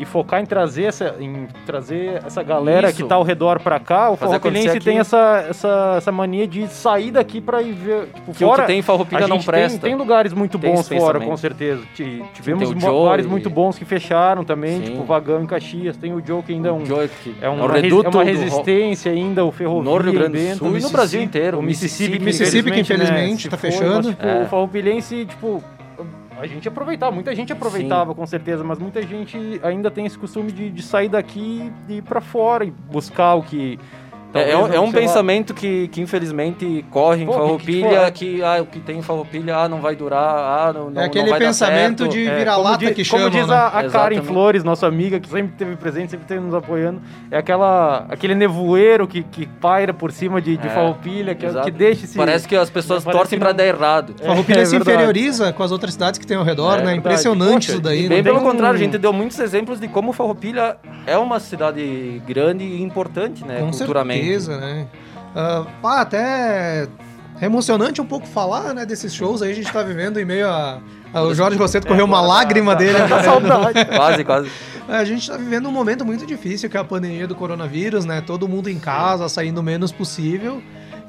e 0.00 0.04
focar 0.06 0.40
em 0.40 0.46
trazer 0.46 0.84
essa, 0.84 1.14
em 1.20 1.46
trazer 1.66 2.22
essa 2.26 2.42
galera 2.42 2.88
Isso. 2.88 2.96
que 3.02 3.08
tá 3.08 3.14
ao 3.16 3.22
redor 3.22 3.60
pra 3.60 3.78
cá, 3.78 4.10
o 4.10 4.16
Farroupilhense 4.16 4.80
tem 4.80 4.98
essa, 4.98 5.44
essa, 5.48 5.94
essa 5.98 6.10
mania 6.10 6.46
de 6.46 6.66
sair 6.68 7.10
daqui 7.10 7.40
pra 7.40 7.60
ir 7.60 7.72
ver. 7.72 8.06
Tipo, 8.14 8.32
Que 8.32 8.44
o 8.44 8.48
fora, 8.48 8.62
que 8.62 8.66
tem 8.68 8.78
em 8.78 8.82
Farroupilha 8.82 9.24
a 9.26 9.28
não 9.28 9.36
gente 9.36 9.46
presta. 9.46 9.78
Tem, 9.78 9.90
tem 9.90 9.94
lugares 9.98 10.32
muito 10.32 10.58
Tem 10.58 10.70
bons 10.74 10.88
fora, 10.88 10.98
pensamento. 11.18 11.28
com 11.28 11.36
certeza. 11.36 11.82
Ti- 11.94 12.24
Tivemos 12.32 12.68
Tem 12.68 12.72
o 12.72 12.80
mo- 12.80 12.80
Joe 12.80 13.08
bares 13.08 13.26
e- 13.26 13.28
muito 13.28 13.50
bons 13.50 13.78
que 13.78 13.84
fecharam 13.84 14.42
também, 14.44 14.78
Sim. 14.78 14.92
tipo 14.92 15.04
Vagão 15.04 15.42
em 15.42 15.46
Caxias. 15.46 15.96
Tem 15.96 16.12
o 16.14 16.22
Joe 16.26 16.42
que 16.42 16.52
ainda 16.52 16.70
é 16.70 16.72
um. 16.72 16.84
Joe, 16.86 17.06
que 17.22 17.34
É, 17.42 17.48
um, 17.50 17.52
o 17.52 17.56
uma, 17.56 17.68
resi- 17.68 17.82
reduto 17.82 18.06
é 18.06 18.10
uma 18.10 18.24
do- 18.24 18.26
resistência 18.30 19.12
ainda, 19.12 19.44
o 19.44 19.52
Ferrovia 19.52 19.90
no 19.92 19.98
Rio 19.98 20.12
Grande 20.14 20.38
do 20.52 20.56
Sul 20.56 20.66
e 20.66 20.70
no 20.70 20.74
Mississippi- 20.76 20.92
Brasil 20.96 21.22
inteiro. 21.22 21.58
O 21.58 21.62
Mississippi, 21.62 22.18
que 22.18 22.24
Mississippi, 22.24 22.70
que 22.70 22.80
infelizmente 22.80 23.42
se 23.42 23.48
tá 23.50 23.56
foi, 23.58 23.70
fechando. 23.70 23.94
mas, 23.96 24.16
tipo, 24.16 24.26
É. 24.26 24.42
O 24.42 24.46
Farroupilhense, 24.46 25.26
tipo, 25.26 25.62
a 26.40 26.46
gente 26.46 26.66
aproveitava, 26.66 27.12
muita 27.12 27.34
gente 27.34 27.52
aproveitava 27.52 28.14
com 28.14 28.26
certeza, 28.26 28.64
mas 28.64 28.78
muita 28.78 29.02
gente 29.02 29.60
ainda 29.62 29.90
tem 29.90 30.06
esse 30.06 30.18
costume 30.18 30.50
de, 30.50 30.70
de 30.70 30.82
sair 30.82 31.08
daqui 31.08 31.70
e 31.88 31.98
ir 31.98 32.02
pra 32.02 32.20
fora 32.20 32.64
e 32.64 32.70
buscar 32.70 33.34
o 33.34 33.42
que... 33.42 33.78
É, 34.32 34.52
é 34.52 34.56
um, 34.56 34.66
é 34.74 34.78
um 34.80 34.92
pensamento 34.92 35.52
que, 35.52 35.88
que 35.88 36.00
infelizmente 36.00 36.84
corre 36.90 37.24
em 37.24 37.26
Pô, 37.26 37.32
que- 37.32 37.38
que 37.38 37.42
Farroupilha, 37.82 38.10
que, 38.12 38.42
ah, 38.42 38.62
o 38.62 38.66
que 38.66 38.78
tem 38.80 38.98
em 38.98 39.02
Farroupilha 39.02 39.56
ah, 39.56 39.68
não 39.68 39.80
vai 39.80 39.96
durar, 39.96 40.22
ah, 40.68 40.72
não, 40.72 40.88
não, 40.90 41.02
É 41.02 41.06
aquele 41.06 41.24
não 41.24 41.30
vai 41.30 41.40
dar 41.40 41.46
pensamento 41.46 42.06
de 42.08 42.26
É, 42.28 42.38
vira-lata 42.38 42.78
como 42.78 42.88
di- 42.90 42.94
que 42.94 43.08
Como 43.08 43.22
chama, 43.24 43.30
diz 43.30 43.48
né? 43.48 43.54
a, 43.54 43.66
a 43.80 43.88
Karen. 43.88 44.22
Flores, 44.22 44.62
nossa 44.62 44.86
amiga, 44.86 45.18
que 45.18 45.28
sempre 45.28 45.52
teve 45.58 45.74
presente, 45.76 46.10
sempre 46.12 46.24
esteve 46.24 46.40
nos 46.40 46.54
apoiando, 46.54 47.00
é 47.30 47.38
aquela, 47.38 48.06
aquele 48.08 48.34
nevoeiro 48.34 49.08
que, 49.08 49.22
que 49.24 49.46
paira 49.46 49.92
por 49.92 50.12
cima 50.12 50.40
de, 50.40 50.56
de 50.56 50.66
É, 50.66 50.70
Farroupilha, 50.70 51.34
que, 51.34 51.46
exato. 51.46 51.64
que 51.64 51.70
deixa 51.72 52.04
esse... 52.04 52.16
Parece 52.16 52.46
que 52.46 52.54
as 52.54 52.70
pessoas 52.70 53.02
torcem 53.02 53.38
não- 53.38 53.52
dar 53.52 53.66
errado. 53.66 54.14
Farroupilha 54.24 54.60
É, 54.60 54.64
se 54.64 54.76
é 54.76 54.78
inferioriza 54.78 55.52
com 55.52 55.62
as 55.62 55.72
outras 55.72 55.94
cidades 55.94 56.18
que 56.18 56.26
tem 56.26 56.36
ao 56.36 56.44
redor, 56.44 56.78
É 56.78 56.82
né? 56.84 56.94
Impressionante 56.94 57.66
Poxa, 57.66 57.72
isso 57.72 57.80
daí. 57.80 58.02
Né? 58.02 58.08
bem 58.08 58.22
tem 58.22 58.32
pelo 58.32 58.40
contrário, 58.44 58.76
a 58.76 58.82
gente 58.82 58.96
deu 58.96 59.12
muitos 59.12 59.38
exemplos 59.40 59.80
de 59.80 59.88
como 59.88 60.12
Farroupilha 60.12 60.76
é 61.06 61.16
uma 61.18 61.40
cidade 61.40 62.22
grande 62.26 62.62
e 62.64 62.82
importante, 62.82 63.44
né, 63.44 63.58
Com 63.60 63.70
culturalmente. 63.70 64.19
certeza, 64.19 64.19
né? 64.56 64.86
Ah, 65.34 65.64
ah, 65.82 66.00
até 66.00 66.88
é 67.40 67.46
emocionante 67.46 68.00
um 68.00 68.06
pouco 68.06 68.26
falar, 68.26 68.74
né, 68.74 68.84
desses 68.84 69.14
shows 69.14 69.40
aí 69.42 69.52
a 69.52 69.54
gente 69.54 69.72
tá 69.72 69.82
vivendo 69.82 70.18
em 70.18 70.24
meio 70.24 70.48
a... 70.48 70.78
a- 71.14 71.22
o 71.22 71.34
Jorge 71.34 71.56
Rosseto 71.56 71.86
correu 71.86 72.04
uma 72.04 72.20
lágrima 72.20 72.74
dele. 72.76 72.98
saudade. 73.24 73.84
Quase, 73.96 74.24
quase. 74.24 74.50
A 74.88 75.04
gente 75.04 75.30
tá 75.30 75.36
vivendo 75.36 75.68
um 75.68 75.72
momento 75.72 76.04
muito 76.04 76.26
difícil, 76.26 76.68
que 76.68 76.76
é 76.76 76.80
a 76.80 76.84
pandemia 76.84 77.26
do 77.28 77.34
coronavírus, 77.36 78.04
né? 78.04 78.20
Todo 78.20 78.48
mundo 78.48 78.68
em 78.68 78.78
casa, 78.78 79.28
saindo 79.28 79.58
o 79.58 79.62
menos 79.62 79.92
possível. 79.92 80.60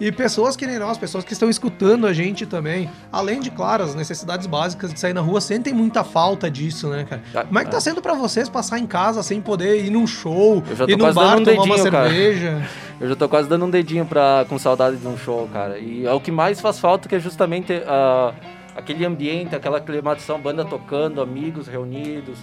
E 0.01 0.11
pessoas 0.11 0.55
que 0.55 0.65
nem 0.65 0.79
nós, 0.79 0.97
pessoas 0.97 1.23
que 1.23 1.31
estão 1.31 1.47
escutando 1.47 2.07
a 2.07 2.13
gente 2.13 2.47
também, 2.47 2.89
além 3.11 3.39
de, 3.39 3.51
claro, 3.51 3.83
as 3.83 3.93
necessidades 3.93 4.47
básicas 4.47 4.91
de 4.91 4.99
sair 4.99 5.13
na 5.13 5.21
rua, 5.21 5.39
sentem 5.39 5.75
muita 5.75 6.03
falta 6.03 6.49
disso, 6.49 6.89
né, 6.89 7.05
cara? 7.07 7.21
Ah, 7.35 7.43
Como 7.43 7.59
é 7.59 7.63
que 7.63 7.69
tá 7.69 7.79
sendo 7.79 8.01
pra 8.01 8.15
vocês 8.15 8.49
passar 8.49 8.79
em 8.79 8.87
casa 8.87 9.21
sem 9.21 9.39
poder 9.39 9.85
ir 9.85 9.91
num 9.91 10.07
show, 10.07 10.63
ir 10.87 10.97
num 10.97 11.13
bar 11.13 11.37
um 11.37 11.43
tomar 11.43 11.63
uma 11.63 11.91
cara. 11.91 12.09
cerveja? 12.09 12.67
Eu 12.99 13.09
já 13.09 13.15
tô 13.15 13.29
quase 13.29 13.47
dando 13.47 13.65
um 13.65 13.69
dedinho 13.69 14.03
pra, 14.03 14.43
com 14.49 14.57
saudade 14.57 14.97
de 14.97 15.07
um 15.07 15.15
show, 15.15 15.47
cara. 15.53 15.77
E 15.77 16.03
é 16.05 16.11
o 16.11 16.19
que 16.19 16.31
mais 16.31 16.59
faz 16.59 16.79
falta, 16.79 17.07
que 17.07 17.13
é 17.13 17.19
justamente 17.19 17.71
ah, 17.85 18.33
aquele 18.75 19.05
ambiente, 19.05 19.55
aquela 19.55 19.79
climatização, 19.79 20.39
banda 20.39 20.65
tocando, 20.65 21.21
amigos 21.21 21.67
reunidos. 21.67 22.39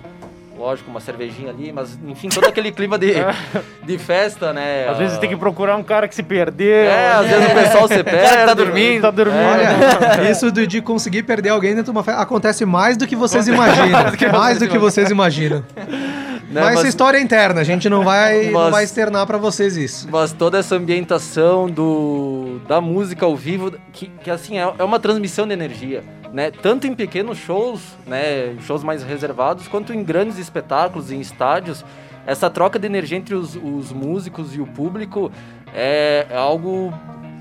Lógico, 0.59 0.91
uma 0.91 0.99
cervejinha 1.01 1.51
ali, 1.51 1.71
mas 1.73 1.97
enfim, 2.05 2.29
todo 2.29 2.47
aquele 2.47 2.73
clima 2.73 2.99
de, 2.99 3.15
de 3.87 3.97
festa, 3.99 4.53
né? 4.53 4.89
Às 4.89 4.99
vezes 4.99 5.17
Ah, 5.17 5.21
tem 5.21 5.31
que 5.31 5.37
procurar 5.37 5.77
um 5.77 5.85
cara 5.85 6.09
que 6.09 6.15
se 6.15 6.23
perdeu. 6.23 6.69
É, 6.87 7.13
às 7.13 7.27
vezes 7.29 7.47
o 7.51 7.55
pessoal 7.55 7.89
se 7.89 8.03
perde. 8.05 8.45
tá 8.47 8.55
dormindo. 8.55 9.03
Tá 9.03 9.11
dormindo. 9.13 9.39
Olha, 9.39 10.27
isso 10.31 10.51
de, 10.51 10.67
de 10.67 10.83
conseguir 10.83 11.23
perder 11.23 11.51
alguém 11.51 11.71
dentro 11.77 11.85
de 11.93 11.97
uma 11.97 12.03
festa 12.03 12.21
acontece 12.21 12.65
mais 12.67 12.97
do 12.97 13.07
que 13.07 13.15
vocês 13.15 13.47
imaginam. 13.47 14.01
mais 14.33 14.59
do 14.59 14.69
que 14.69 14.79
vocês 14.79 15.11
imaginam. 15.11 15.65
né, 16.51 16.61
Mas 16.63 16.79
essa 16.81 16.89
história 16.89 17.19
é 17.19 17.21
interna, 17.21 17.61
a 17.61 17.65
gente 17.65 17.89
não 17.89 18.03
vai, 18.03 18.47
não 18.47 18.61
Mas- 18.63 18.71
vai 18.73 18.85
externar 18.85 19.27
pra 19.27 19.39
vocês 19.39 19.77
isso. 19.77 20.09
Mas 20.11 20.33
toda 20.33 20.59
essa 20.59 20.75
ambientação 20.75 21.69
do, 21.71 22.61
da 22.67 22.81
música 22.81 23.25
ao 23.27 23.37
vivo, 23.37 23.73
que, 23.93 24.11
que 24.23 24.31
assim, 24.31 24.59
é, 24.59 24.73
é 24.79 24.83
uma 24.85 24.99
transmissão 24.99 25.47
de 25.47 25.53
energia, 25.53 26.03
né? 26.33 26.51
Tanto 26.51 26.87
em 26.87 26.95
pequenos 26.95 27.39
shows, 27.39 27.81
né? 28.07 28.55
Shows 28.67 28.83
mais 28.85 29.03
reservados, 29.03 29.67
quanto 29.69 29.93
em 29.93 30.03
grandes 30.05 30.39
espetáculos, 30.39 31.11
em 31.11 31.21
estádios. 31.21 31.85
Essa 32.27 32.51
troca 32.51 32.79
de 32.79 32.87
energia 32.87 33.17
entre 33.17 33.35
os, 33.35 33.57
os 33.57 33.91
músicos 33.93 34.55
e 34.55 34.61
o 34.61 34.67
público 34.67 35.33
é, 35.75 36.27
é 36.29 36.37
algo 36.37 36.93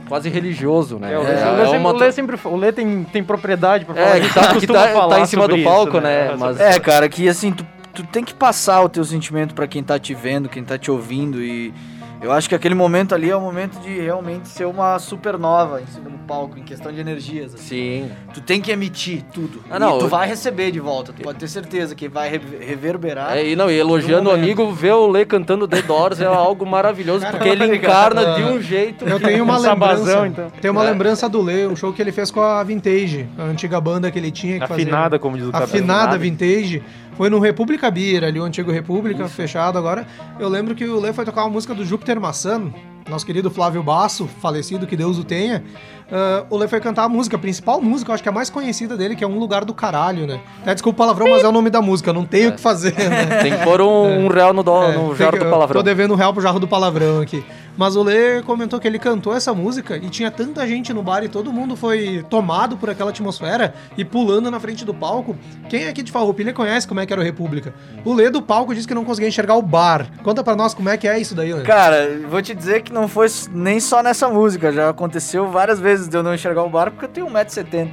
quase 0.07 0.29
religioso, 0.29 0.97
né? 0.97 1.11
É, 1.13 1.17
o 1.19 1.21
Lê, 1.23 1.29
É- 1.31 1.33
Lê 1.33 1.61
é 1.61 1.65
sempre, 1.65 1.77
uma 1.77 1.89
o 1.89 1.97
Lê 1.97 2.11
sempre- 2.13 2.39
o 2.45 2.55
Lê 2.55 2.71
tem, 2.71 3.03
tem 3.03 3.21
propriedade 3.23 3.83
pra 3.83 3.93
falar 3.93 4.17
É, 4.17 4.21
que 4.21 4.33
tá- 4.33 4.55
que 4.59 4.67
tá- 4.67 5.07
tá 5.09 5.19
em 5.19 5.25
cima 5.25 5.47
do 5.47 5.57
isso, 5.57 5.65
palco, 5.69 5.99
né, 5.99 6.27
Sobre- 6.29 6.37
mas- 6.39 6.59
É, 6.61 6.79
cara, 6.79 7.09
que 7.09 7.27
assim, 7.27 7.51
tu, 7.51 7.65
tu 7.93 8.03
tem 8.03 8.23
que 8.23 8.33
passar 8.33 8.81
o 8.81 8.87
teu 8.87 9.03
sentimento 9.03 9.53
pra 9.53 9.67
quem 9.67 9.83
tá 9.83 9.99
te 9.99 10.13
vendo, 10.13 10.47
quem 10.47 10.63
tá 10.63 10.77
te 10.77 10.89
ouvindo 10.89 11.41
e 11.43 11.73
eu 12.21 12.31
acho 12.31 12.49
que 12.49 12.55
aquele 12.55 12.75
momento 12.75 13.13
ali 13.15 13.29
é 13.29 13.35
o 13.35 13.41
momento 13.41 13.79
de 13.79 13.99
realmente 13.99 14.47
ser 14.47 14.65
uma 14.65 14.97
supernova 14.99 15.81
em 15.81 15.85
cima 15.87 16.09
do 16.09 16.17
palco, 16.19 16.57
em 16.59 16.63
questão 16.63 16.91
de 16.91 16.99
energias. 16.99 17.53
assim. 17.53 17.63
Sim. 18.07 18.11
Tu 18.33 18.41
tem 18.41 18.59
que 18.59 18.71
emitir 18.71 19.23
tudo. 19.33 19.61
Ah, 19.69 19.79
não, 19.79 19.95
e 19.95 19.99
tu 19.99 20.05
eu- 20.05 20.09
vai 20.09 20.27
receber 20.27 20.71
de 20.71 20.79
volta, 20.79 21.13
tu 21.13 21.21
pode 21.21 21.37
ter 21.39 21.47
certeza 21.47 21.95
que 21.95 22.07
vai 22.09 22.29
re- 22.29 22.41
reverberar. 22.59 23.37
É, 23.37 23.47
e 23.47 23.55
não, 23.55 23.69
e 23.69 23.77
elogiando 23.77 24.29
o 24.29 24.33
amigo, 24.33 24.71
ver 24.71 24.93
o 24.93 25.07
Lê 25.07 25.25
cantando 25.25 25.67
The 25.67 25.81
Doors 25.81 26.19
é 26.19 26.25
algo 26.25 26.65
maravilhoso, 26.65 27.21
Cara, 27.21 27.37
porque 27.37 27.49
ele 27.49 27.75
encarna 27.75 28.35
de 28.35 28.43
um 28.43 28.61
jeito. 28.61 29.07
Eu 29.07 29.19
tenho 29.19 29.43
uma 29.43 29.57
Um 29.57 29.61
sabazão, 29.61 30.23
lembrança. 30.23 30.27
então. 30.27 30.51
Tenho 30.61 30.71
uma 30.73 30.85
É. 30.85 30.91
lembrança 30.91 31.29
do 31.29 31.41
Lê, 31.41 31.65
um 31.67 31.75
show 31.75 31.93
que 31.93 32.01
ele 32.01 32.11
fez 32.11 32.29
com 32.31 32.41
a 32.41 32.63
Vintage, 32.63 33.27
a 33.37 33.43
antiga 33.43 33.79
banda 33.79 34.11
que 34.11 34.19
ele 34.19 34.31
tinha 34.31 34.57
que 34.59 34.63
Afinada, 34.71 35.17
como 35.17 35.37
diz 35.37 35.47
o 35.47 35.51
fazer. 35.51 35.65
cabelo. 35.65 35.83
Afinada 35.91 36.17
Vintage. 36.17 36.83
Foi 37.17 37.31
no 37.31 37.39
República 37.39 37.89
Beer, 37.89 38.23
ali 38.23 38.39
o 38.39 38.43
antigo 38.43 38.71
República, 38.71 39.27
fechado 39.27 39.75
agora. 39.75 40.05
Eu 40.39 40.47
lembro 40.47 40.75
que 40.75 40.85
o 40.85 40.99
Lê 40.99 41.11
foi 41.11 41.25
tocar 41.25 41.45
uma 41.45 41.49
música 41.49 41.73
do 41.73 41.83
Júpiter 41.83 42.21
Maçano, 42.21 42.71
nosso 43.09 43.25
querido 43.25 43.49
Flávio 43.49 43.81
Basso, 43.81 44.27
falecido, 44.27 44.85
que 44.85 44.95
Deus 44.95 45.17
o 45.17 45.23
tenha. 45.23 45.63
Ah, 46.11 46.45
o 46.49 46.57
Lê 46.57 46.67
foi 46.67 46.79
cantar 46.79 47.03
a 47.03 47.09
música, 47.09 47.35
a 47.35 47.39
principal 47.39 47.81
música, 47.81 48.11
eu 48.11 48.13
acho 48.13 48.23
que 48.23 48.29
é 48.29 48.31
a 48.31 48.35
mais 48.35 48.49
conhecida 48.49 48.95
dele, 48.95 49.15
que 49.15 49.23
é 49.23 49.27
Um 49.27 49.37
Lugar 49.39 49.65
do 49.65 49.73
Caralho, 49.73 50.25
né? 50.25 50.39
Até 50.61 50.73
desculpa 50.73 50.95
o 50.95 51.05
palavrão, 51.05 51.27
mas 51.29 51.43
é 51.43 51.47
o 51.47 51.51
nome 51.51 51.69
da 51.69 51.81
música, 51.81 52.13
não 52.13 52.25
tenho 52.25 52.49
o 52.49 52.53
que 52.53 52.61
fazer, 52.61 52.93
né? 52.97 53.41
Tem 53.41 53.57
que 53.57 53.63
pôr 53.63 53.81
um, 53.81 54.25
um 54.25 54.27
real 54.27 54.53
no, 54.53 54.61
É, 54.61 54.95
no 54.95 55.07
tem 55.09 55.15
jarro 55.17 55.31
que- 55.33 55.43
do 55.43 55.49
palavrão. 55.49 55.79
Tô 55.81 55.83
devendo 55.83 56.13
um 56.13 56.17
real 56.17 56.31
pro 56.33 56.41
jarro 56.41 56.59
do 56.59 56.67
palavrão 56.67 57.21
aqui. 57.21 57.43
Mas 57.75 57.95
o 57.95 58.01
Lê 58.01 58.41
comentou 58.41 58.79
que 58.79 58.87
ele 58.87 58.97
cantou 58.97 59.35
essa 59.35 59.53
música 59.53 59.97
e 59.97 60.09
tinha 60.09 60.31
tanta 60.31 60.65
gente 60.67 60.91
no 60.91 61.03
bar 61.03 61.23
e 61.23 61.29
todo 61.29 61.53
mundo 61.53 61.75
foi 61.75 62.25
tomado 62.27 62.75
por 62.75 62.89
aquela 62.89 63.11
atmosfera 63.11 63.75
e 63.95 64.03
pulando 64.03 64.49
na 64.49 64.59
frente 64.59 64.83
do 64.83 64.95
palco. 64.95 65.35
Quem 65.69 65.87
aqui 65.87 66.01
de 66.01 66.11
Farroupilha 66.11 66.51
conhece 66.53 66.87
como 66.87 67.01
é 67.01 67.05
que 67.05 67.13
era 67.13 67.21
o 67.21 67.23
República? 67.23 67.75
O 68.03 68.13
Lê 68.15 68.31
do 68.31 68.41
palco 68.41 68.73
disse 68.73 68.87
que 68.87 68.95
não 68.95 69.05
conseguia 69.05 69.29
enxergar 69.29 69.55
o 69.57 69.61
bar. 69.61 70.07
Conta 70.23 70.43
pra 70.43 70.55
nós 70.55 70.73
como 70.73 70.89
é 70.89 70.97
que 70.97 71.07
é 71.07 71.19
isso 71.19 71.35
daí, 71.35 71.53
Lê. 71.53 71.61
Cara, 71.61 72.19
vou 72.27 72.41
te 72.41 72.55
dizer 72.55 72.81
que 72.81 72.91
não 72.91 73.07
foi 73.07 73.27
nem 73.51 73.79
só 73.79 74.01
nessa 74.01 74.27
música, 74.27 74.71
já 74.73 74.89
aconteceu 74.89 75.47
várias 75.47 75.79
vezes 75.79 75.96
de 76.05 76.17
eu 76.17 76.21
não 76.21 76.33
enxergar 76.33 76.63
o 76.63 76.69
bar 76.69 76.91
porque 76.91 77.05
eu 77.05 77.09
tenho 77.09 77.27
1,70m. 77.27 77.91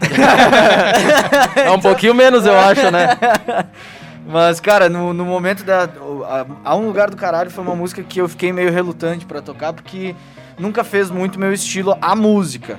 É 1.56 1.70
um 1.70 1.78
pouquinho 1.80 2.14
menos, 2.14 2.44
eu 2.44 2.58
acho, 2.58 2.90
né? 2.90 3.10
Mas, 4.26 4.58
cara, 4.58 4.88
no, 4.88 5.12
no 5.12 5.24
momento 5.24 5.64
da. 5.64 5.84
A, 5.84 6.70
a 6.70 6.76
Um 6.76 6.86
Lugar 6.86 7.10
do 7.10 7.16
Caralho 7.16 7.50
foi 7.50 7.62
uma 7.62 7.76
música 7.76 8.02
que 8.02 8.20
eu 8.20 8.28
fiquei 8.28 8.52
meio 8.52 8.72
relutante 8.72 9.26
pra 9.26 9.42
tocar, 9.42 9.72
porque 9.72 10.16
nunca 10.58 10.82
fez 10.82 11.10
muito 11.10 11.38
meu 11.38 11.52
estilo 11.52 11.96
a 12.00 12.16
música. 12.16 12.78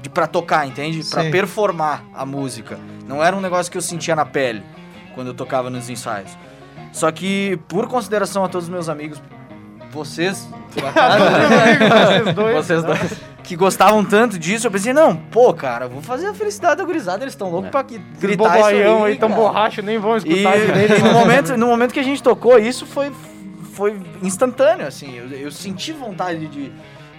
De, 0.00 0.08
pra 0.08 0.26
tocar, 0.26 0.66
entende? 0.66 1.04
Pra 1.04 1.22
Sim. 1.22 1.30
performar 1.30 2.02
a 2.14 2.24
música. 2.24 2.78
Não 3.06 3.22
era 3.22 3.36
um 3.36 3.40
negócio 3.40 3.70
que 3.70 3.76
eu 3.78 3.82
sentia 3.82 4.16
na 4.16 4.24
pele 4.24 4.62
quando 5.14 5.28
eu 5.28 5.34
tocava 5.34 5.68
nos 5.68 5.88
ensaios. 5.90 6.30
Só 6.92 7.10
que, 7.10 7.58
por 7.68 7.86
consideração 7.88 8.44
a 8.44 8.48
todos 8.48 8.66
os 8.66 8.72
meus 8.72 8.88
amigos, 8.88 9.20
vocês, 9.90 10.48
acaso, 10.76 11.24
né? 11.24 11.88
Vocês 11.88 12.34
dois. 12.34 12.56
Vocês 12.56 12.82
dois. 12.84 13.35
Que 13.46 13.54
gostavam 13.54 14.04
tanto 14.04 14.36
disso, 14.38 14.66
eu 14.66 14.70
pensei, 14.72 14.92
não, 14.92 15.14
pô, 15.16 15.54
cara, 15.54 15.86
vou 15.86 16.02
fazer 16.02 16.26
a 16.26 16.34
felicidade 16.34 16.78
da 16.78 16.84
gurizada, 16.84 17.22
eles 17.22 17.32
estão 17.32 17.48
loucos 17.48 17.68
é. 17.68 17.70
pra 17.70 17.84
que, 17.84 17.96
gritar 18.20 18.58
isso 18.58 18.66
aí, 18.66 18.82
aí 18.82 19.16
tão 19.16 19.30
borracho, 19.30 19.82
nem 19.82 19.98
vão 19.98 20.16
escutar 20.16 20.58
e, 20.58 20.66
direito. 20.66 20.94
E 20.94 21.02
no 21.02 21.12
momento, 21.12 21.56
no 21.56 21.66
momento 21.68 21.94
que 21.94 22.00
a 22.00 22.02
gente 22.02 22.20
tocou, 22.20 22.58
isso 22.58 22.84
foi, 22.84 23.12
foi 23.72 23.96
instantâneo, 24.20 24.84
assim, 24.84 25.16
eu, 25.16 25.28
eu 25.30 25.52
senti 25.52 25.92
vontade 25.92 26.48
de, 26.48 26.72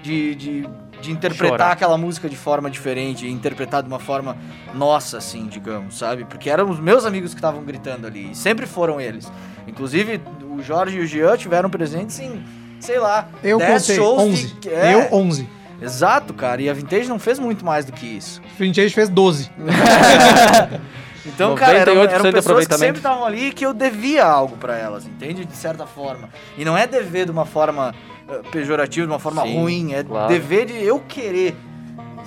de, 0.04 0.36
de, 0.36 0.70
de 1.02 1.12
interpretar 1.12 1.60
Chorar. 1.60 1.72
aquela 1.72 1.98
música 1.98 2.28
de 2.28 2.36
forma 2.36 2.70
diferente, 2.70 3.26
interpretar 3.26 3.82
de 3.82 3.88
uma 3.88 4.00
forma 4.00 4.38
nossa, 4.74 5.20
assim, 5.20 5.48
digamos, 5.48 5.98
sabe? 5.98 6.26
Porque 6.26 6.50
eram 6.50 6.70
os 6.70 6.80
meus 6.80 7.06
amigos 7.06 7.34
que 7.34 7.38
estavam 7.38 7.64
gritando 7.64 8.06
ali, 8.06 8.32
e 8.32 8.36
sempre 8.36 8.66
foram 8.66 9.00
eles. 9.00 9.32
Inclusive, 9.66 10.20
o 10.44 10.62
Jorge 10.62 10.98
e 10.98 11.00
o 11.00 11.08
Jean 11.08 11.38
tiveram 11.38 11.70
presentes 11.70 12.20
em, 12.20 12.44
sei 12.82 13.00
lá, 13.00 13.30
eu 13.42 13.60
10 13.60 13.82
contei, 13.82 13.96
shows 13.96 14.22
11. 14.24 14.48
De, 14.56 14.70
é, 14.70 14.94
eu 14.94 15.08
11. 15.14 15.57
Exato, 15.82 16.34
cara. 16.34 16.62
E 16.62 16.70
a 16.70 16.74
Vintage 16.74 17.08
não 17.08 17.20
fez 17.20 17.40
muito 17.40 17.66
mais 17.66 17.86
do 17.86 17.92
que 17.92 18.06
isso. 18.06 18.42
Vintage 18.58 18.94
fez 18.94 19.10
12. 19.10 19.52
então, 21.26 21.56
cara, 21.56 21.80
eram, 21.80 22.04
eram 22.04 22.32
pessoas 22.32 22.68
que 22.68 22.76
sempre 22.76 22.98
estavam 22.98 23.26
ali 23.26 23.52
que 23.52 23.66
eu 23.66 23.74
devia 23.74 24.26
algo 24.26 24.58
para 24.58 24.76
elas, 24.78 25.06
entende? 25.06 25.46
De 25.46 25.56
certa 25.56 25.86
forma. 25.86 26.30
E 26.58 26.66
não 26.66 26.78
é 26.78 26.88
dever 26.88 27.26
de 27.26 27.32
uma 27.32 27.46
forma 27.46 27.94
uh, 28.28 28.50
pejorativa, 28.50 29.06
de 29.06 29.12
uma 29.12 29.20
forma 29.20 29.44
Sim, 29.44 29.60
ruim. 29.60 29.94
É 29.94 30.04
claro. 30.04 30.28
dever 30.28 30.66
de 30.66 30.84
eu 30.84 31.00
querer. 31.00 31.56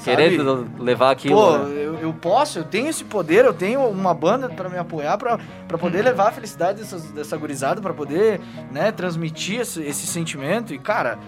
Querer 0.05 0.39
sabe? 0.39 0.83
levar 0.83 1.11
aquilo. 1.11 1.35
Pô, 1.35 1.59
né? 1.59 1.75
eu, 1.77 1.99
eu, 1.99 2.13
posso, 2.15 2.59
eu 2.59 2.65
tenho 2.65 2.89
esse 2.89 3.05
poder, 3.05 3.45
eu 3.45 3.53
tenho 3.53 3.87
uma 3.87 4.15
banda 4.15 4.49
para 4.49 4.67
me 4.71 4.79
apoiar, 4.79 5.19
para 5.19 5.39
poder 5.79 6.03
levar 6.03 6.29
a 6.29 6.33
felicidade 6.33 6.79
dessa, 6.79 6.99
dessa 7.13 7.37
gurizada, 7.37 7.83
para 7.83 7.93
poder 7.93 8.41
né, 8.73 8.91
transmitir 8.93 9.61
esse, 9.61 9.83
esse 9.83 10.07
sentimento. 10.07 10.73
E, 10.73 10.79
cara, 10.79 11.19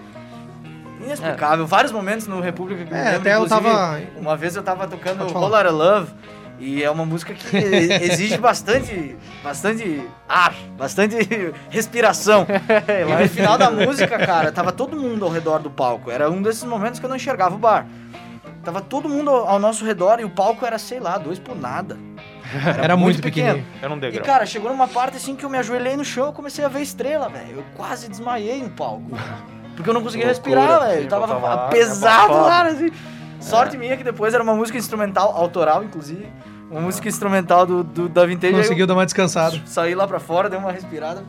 inexplicável. 1.03 1.65
É. 1.65 1.67
Vários 1.67 1.91
momentos 1.91 2.27
no 2.27 2.39
República 2.39 2.85
que 2.85 2.93
é, 2.93 3.03
lembro, 3.03 3.19
até 3.19 3.35
eu 3.35 3.47
tava... 3.47 4.01
Uma 4.17 4.35
vez 4.35 4.55
eu 4.55 4.63
tava 4.63 4.87
tocando 4.87 5.25
Lotta 5.31 5.71
Love. 5.71 6.11
E 6.59 6.83
é 6.83 6.89
uma 6.89 7.05
música 7.05 7.33
que 7.33 7.57
exige 7.57 8.37
bastante, 8.37 9.17
bastante 9.43 10.01
ar, 10.29 10.53
bastante 10.77 11.17
respiração. 11.69 12.45
e 12.47 13.21
no 13.21 13.29
final 13.29 13.57
da 13.57 13.69
música, 13.69 14.17
cara, 14.19 14.51
tava 14.51 14.71
todo 14.71 14.95
mundo 14.95 15.25
ao 15.25 15.31
redor 15.31 15.59
do 15.59 15.69
palco. 15.69 16.09
Era 16.09 16.29
um 16.29 16.41
desses 16.41 16.63
momentos 16.63 16.99
que 16.99 17.05
eu 17.05 17.09
não 17.09 17.17
enxergava 17.17 17.55
o 17.55 17.57
bar. 17.57 17.85
Tava 18.63 18.79
todo 18.79 19.09
mundo 19.09 19.29
ao 19.29 19.59
nosso 19.59 19.83
redor 19.83 20.21
e 20.21 20.23
o 20.23 20.29
palco 20.29 20.65
era, 20.65 20.77
sei 20.77 20.99
lá, 20.99 21.17
dois 21.17 21.37
por 21.37 21.53
nada. 21.53 21.97
Era, 22.65 22.83
era 22.83 22.95
muito, 22.95 23.15
muito 23.15 23.21
pequeno. 23.21 23.65
Era 23.81 23.93
um 23.93 23.99
degrau. 23.99 24.23
E, 24.23 24.25
cara, 24.25 24.45
chegou 24.45 24.71
numa 24.71 24.87
parte 24.87 25.17
assim 25.17 25.35
que 25.35 25.43
eu 25.43 25.49
me 25.49 25.57
ajoelhei 25.57 25.97
no 25.97 26.05
chão 26.05 26.29
e 26.29 26.33
comecei 26.33 26.63
a 26.63 26.69
ver 26.69 26.81
estrela, 26.81 27.27
velho. 27.27 27.57
Eu 27.57 27.65
quase 27.75 28.07
desmaiei 28.07 28.61
no 28.63 28.69
palco. 28.69 29.11
Porque 29.75 29.89
eu 29.89 29.93
não 29.93 30.01
conseguia 30.03 30.27
respirar, 30.27 30.87
velho. 30.87 31.07
Tava, 31.07 31.27
tava 31.27 31.67
pesado 31.69 32.33
lá, 32.33 32.67
assim. 32.67 32.91
Sorte 33.39 33.75
é. 33.75 33.79
minha 33.79 33.97
que 33.97 34.03
depois 34.03 34.33
era 34.33 34.41
uma 34.41 34.55
música 34.55 34.77
instrumental, 34.77 35.35
autoral, 35.35 35.83
inclusive. 35.83 36.27
Uma 36.69 36.79
é. 36.79 36.83
música 36.83 37.07
instrumental 37.07 37.65
do, 37.65 37.83
do 37.83 38.09
da 38.09 38.25
Vintage. 38.25 38.53
Conseguiu 38.53 38.87
dar 38.87 38.93
uma 38.93 39.05
descansada. 39.05 39.61
Saí 39.65 39.93
lá 39.93 40.07
pra 40.07 40.19
fora, 40.19 40.49
dei 40.49 40.57
uma 40.57 40.71
respirada. 40.71 41.23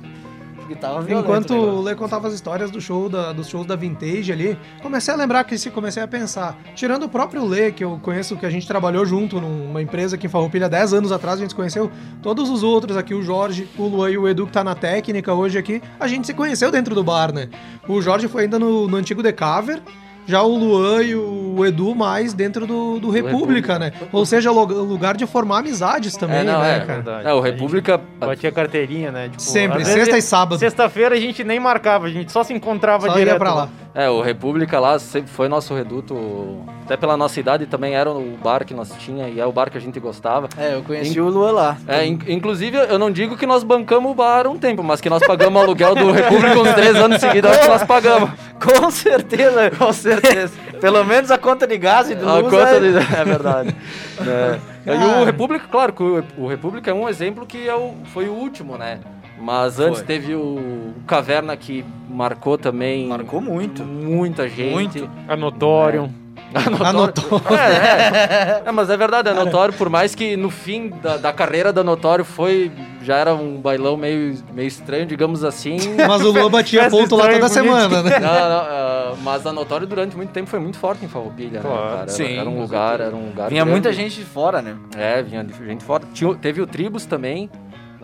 Porque 0.65 0.75
tava 0.75 1.03
violento, 1.03 1.27
Enquanto 1.27 1.55
o 1.55 1.83
Lê 1.83 1.95
contava 1.95 2.27
as 2.27 2.33
histórias 2.33 2.71
do 2.71 2.81
show 2.81 3.07
da, 3.07 3.33
dos 3.33 3.49
shows 3.49 3.67
da 3.67 3.77
Vintage 3.77 4.33
ali, 4.33 4.59
comecei 4.81 5.13
a 5.13 5.17
lembrar 5.17 5.45
que 5.45 5.59
se 5.59 5.71
comecei 5.71 6.03
a 6.03 6.09
pensar, 6.09 6.59
tirando 6.75 7.03
o 7.03 7.09
próprio 7.09 7.45
Lê, 7.45 7.71
que 7.71 7.85
eu 7.85 8.01
conheço, 8.03 8.35
que 8.35 8.47
a 8.47 8.51
gente 8.51 8.67
trabalhou 8.67 9.05
junto 9.05 9.39
numa 9.41 9.83
empresa 9.83 10.17
aqui 10.17 10.27
em 10.27 10.31
Farroupilha 10.31 10.67
10 10.67 10.95
anos 10.95 11.13
atrás, 11.13 11.37
a 11.37 11.43
gente 11.43 11.51
se 11.51 11.55
conheceu, 11.55 11.91
todos 12.23 12.49
os 12.49 12.63
outros 12.63 12.97
aqui, 12.97 13.13
o 13.13 13.23
Jorge, 13.23 13.69
o 13.77 13.87
Luan 13.87 14.11
e 14.11 14.17
o 14.17 14.27
Edu 14.27 14.47
que 14.47 14.53
tá 14.53 14.65
na 14.65 14.75
técnica 14.75 15.35
hoje 15.35 15.59
aqui, 15.59 15.83
a 16.01 16.07
gente 16.09 16.27
se 16.27 16.33
conheceu 16.33 16.71
dentro 16.71 16.95
do 16.95 17.05
bar, 17.05 17.31
né? 17.31 17.51
O 17.89 18.01
Jorge 18.01 18.29
foi 18.29 18.45
ainda 18.45 18.59
no, 18.59 18.89
no 18.89 18.97
antigo 18.97 19.23
The 19.23 19.33
Cover, 19.33 19.81
já 20.27 20.43
o 20.43 20.57
Luan 20.57 21.03
e 21.03 21.15
o 21.15 21.65
Edu 21.67 21.95
mais 21.95 22.33
dentro 22.33 22.67
do, 22.67 22.99
do 22.99 23.11
República, 23.11 23.79
né? 23.79 23.93
Ou 24.11 24.25
seja, 24.25 24.51
lugar 24.51 25.17
de 25.17 25.27
formar 25.27 25.59
amizades 25.59 26.17
também, 26.17 26.39
é, 26.39 26.45
não, 26.45 26.61
né, 26.61 26.77
é, 26.77 26.81
cara? 26.81 26.95
Verdade. 26.95 27.29
É, 27.29 27.35
o 27.35 27.41
República... 27.41 28.01
Batia 28.19 28.51
carteirinha, 28.51 29.13
né? 29.13 29.29
Tipo, 29.29 29.43
Sempre, 29.43 29.85
sexta 29.85 30.17
e 30.17 30.23
sábado. 30.23 30.59
Sexta-feira 30.59 31.15
a 31.15 31.21
gente 31.21 31.45
nem 31.45 31.61
marcava, 31.61 32.07
a 32.07 32.11
gente 32.11 32.33
só 32.33 32.43
se 32.43 32.55
encontrava 32.55 33.07
só 33.07 33.13
direto. 33.13 33.35
Ia 33.35 33.39
pra 33.39 33.55
lá. 33.55 33.69
É, 33.95 34.11
o 34.11 34.21
República 34.21 34.81
lá 34.81 34.99
sempre 34.99 35.31
foi 35.31 35.47
nosso 35.49 35.73
reduto, 35.73 36.65
até 36.85 36.97
pela 36.97 37.17
nossa 37.17 37.39
idade 37.39 37.65
também 37.67 37.95
era 37.95 38.11
o 38.11 38.37
bar 38.43 38.65
que 38.65 38.75
nós 38.75 38.91
tinha 38.99 39.29
e 39.29 39.39
é 39.39 39.47
o 39.47 39.53
bar 39.53 39.71
que 39.71 39.79
a 39.79 39.81
gente 39.81 40.01
gostava. 40.01 40.49
É, 40.59 40.75
eu 40.75 40.83
conheci 40.83 41.17
in... 41.17 41.23
o 41.23 41.29
Lua 41.29 41.53
lá. 41.53 41.77
É, 41.87 42.05
in... 42.05 42.19
inclusive 42.27 42.77
eu 42.77 42.99
não 42.99 43.09
digo 43.09 43.37
que 43.37 43.47
nós 43.47 43.63
bancamos 43.63 44.11
o 44.11 44.15
bar 44.15 44.49
um 44.49 44.59
tempo, 44.59 44.83
mas 44.83 45.01
que 45.01 45.09
nós 45.09 45.25
pagamos 45.25 45.61
o 45.61 45.65
aluguel 45.65 45.95
do 45.95 46.11
República 46.11 46.59
uns 46.59 46.75
três 46.75 46.97
anos 46.97 47.21
seguidos, 47.21 47.53
acho 47.53 47.61
que 47.63 47.69
nós 47.69 47.85
pagamos. 47.85 48.31
Com 48.65 48.91
certeza, 48.91 49.71
com 49.73 49.93
certeza. 49.93 50.55
Pelo 50.81 51.05
menos 51.05 51.31
a 51.31 51.37
conta 51.37 51.67
de 51.67 51.77
gás 51.77 52.09
e 52.09 52.15
de 52.15 52.23
luz. 52.23 52.39
A 52.39 52.43
conta 52.43 52.77
é... 52.77 52.81
De... 52.81 52.97
é 53.15 53.25
verdade. 53.25 53.77
é. 54.21 54.59
E 54.87 55.21
o 55.21 55.25
República, 55.25 55.67
claro, 55.71 55.95
o 56.39 56.47
República 56.47 56.91
é 56.91 56.95
um 56.95 57.09
exemplo 57.09 57.45
que 57.47 57.69
é 57.69 57.75
o, 57.75 57.95
foi 58.07 58.29
o 58.29 58.33
último, 58.33 58.79
né? 58.79 59.01
Mas 59.39 59.81
antes 59.81 59.99
Foi. 59.99 60.07
teve 60.07 60.35
o 60.35 60.95
Caverna 61.07 61.57
que 61.57 61.85
marcou 62.09 62.57
também. 62.57 63.07
Marcou 63.07 63.41
muito. 63.41 63.85
Muita 63.85 64.49
gente. 64.49 64.73
Muito. 64.73 65.11
A 65.29 65.37
Notorium. 65.37 66.11
É. 66.21 66.25
A 66.85 66.93
Notório. 66.93 67.43
É, 67.51 68.63
é. 68.63 68.63
é, 68.67 68.73
mas 68.73 68.89
é 68.89 68.97
verdade, 68.97 69.29
é 69.29 69.35
notório, 69.35 69.75
por 69.75 69.91
mais 69.91 70.15
que 70.15 70.37
no 70.37 70.51
fim 70.51 70.89
da, 71.03 71.17
da 71.17 71.33
carreira 71.33 71.73
da 71.73 71.83
Notório 71.83 72.25
foi. 72.25 72.71
Já 73.03 73.17
era 73.17 73.35
um 73.35 73.61
bailão 73.61 73.97
meio, 73.97 74.39
meio 74.55 74.69
estranho, 74.69 75.05
digamos 75.05 75.45
assim. 75.45 75.77
Mas 76.09 76.23
o 76.23 76.31
Lua 76.31 76.49
batia 76.49 76.89
ponto 76.89 77.17
lá 77.17 77.29
toda 77.29 77.49
semana, 77.51 78.03
né? 78.03 78.19
Não, 78.19 78.49
não, 78.49 79.13
uh, 79.13 79.17
mas 79.23 79.47
a 79.47 79.53
Notório 79.53 79.87
durante 79.87 80.17
muito 80.17 80.31
tempo 80.31 80.49
foi 80.49 80.59
muito 80.59 80.79
forte 80.79 81.05
em 81.05 81.09
Farroupilha, 81.09 81.61
né, 81.61 81.61
claro. 81.61 81.85
né, 81.85 81.97
cara? 81.97 82.09
Sim, 82.09 82.25
era, 82.25 82.41
era 82.41 82.49
um 82.49 82.61
lugar, 82.61 83.01
era 83.01 83.15
um 83.15 83.27
lugar. 83.27 83.51
Vinha 83.51 83.63
grande. 83.63 83.71
muita 83.71 83.93
gente 83.93 84.17
de 84.17 84.25
fora, 84.25 84.63
né? 84.63 84.77
É, 84.97 85.23
vinha 85.23 85.43
gente 85.43 85.79
de 85.79 85.85
fora. 85.85 86.05
Tinha, 86.15 86.35
teve 86.35 86.63
o 86.63 86.67
Tribus 86.67 87.05
também, 87.05 87.51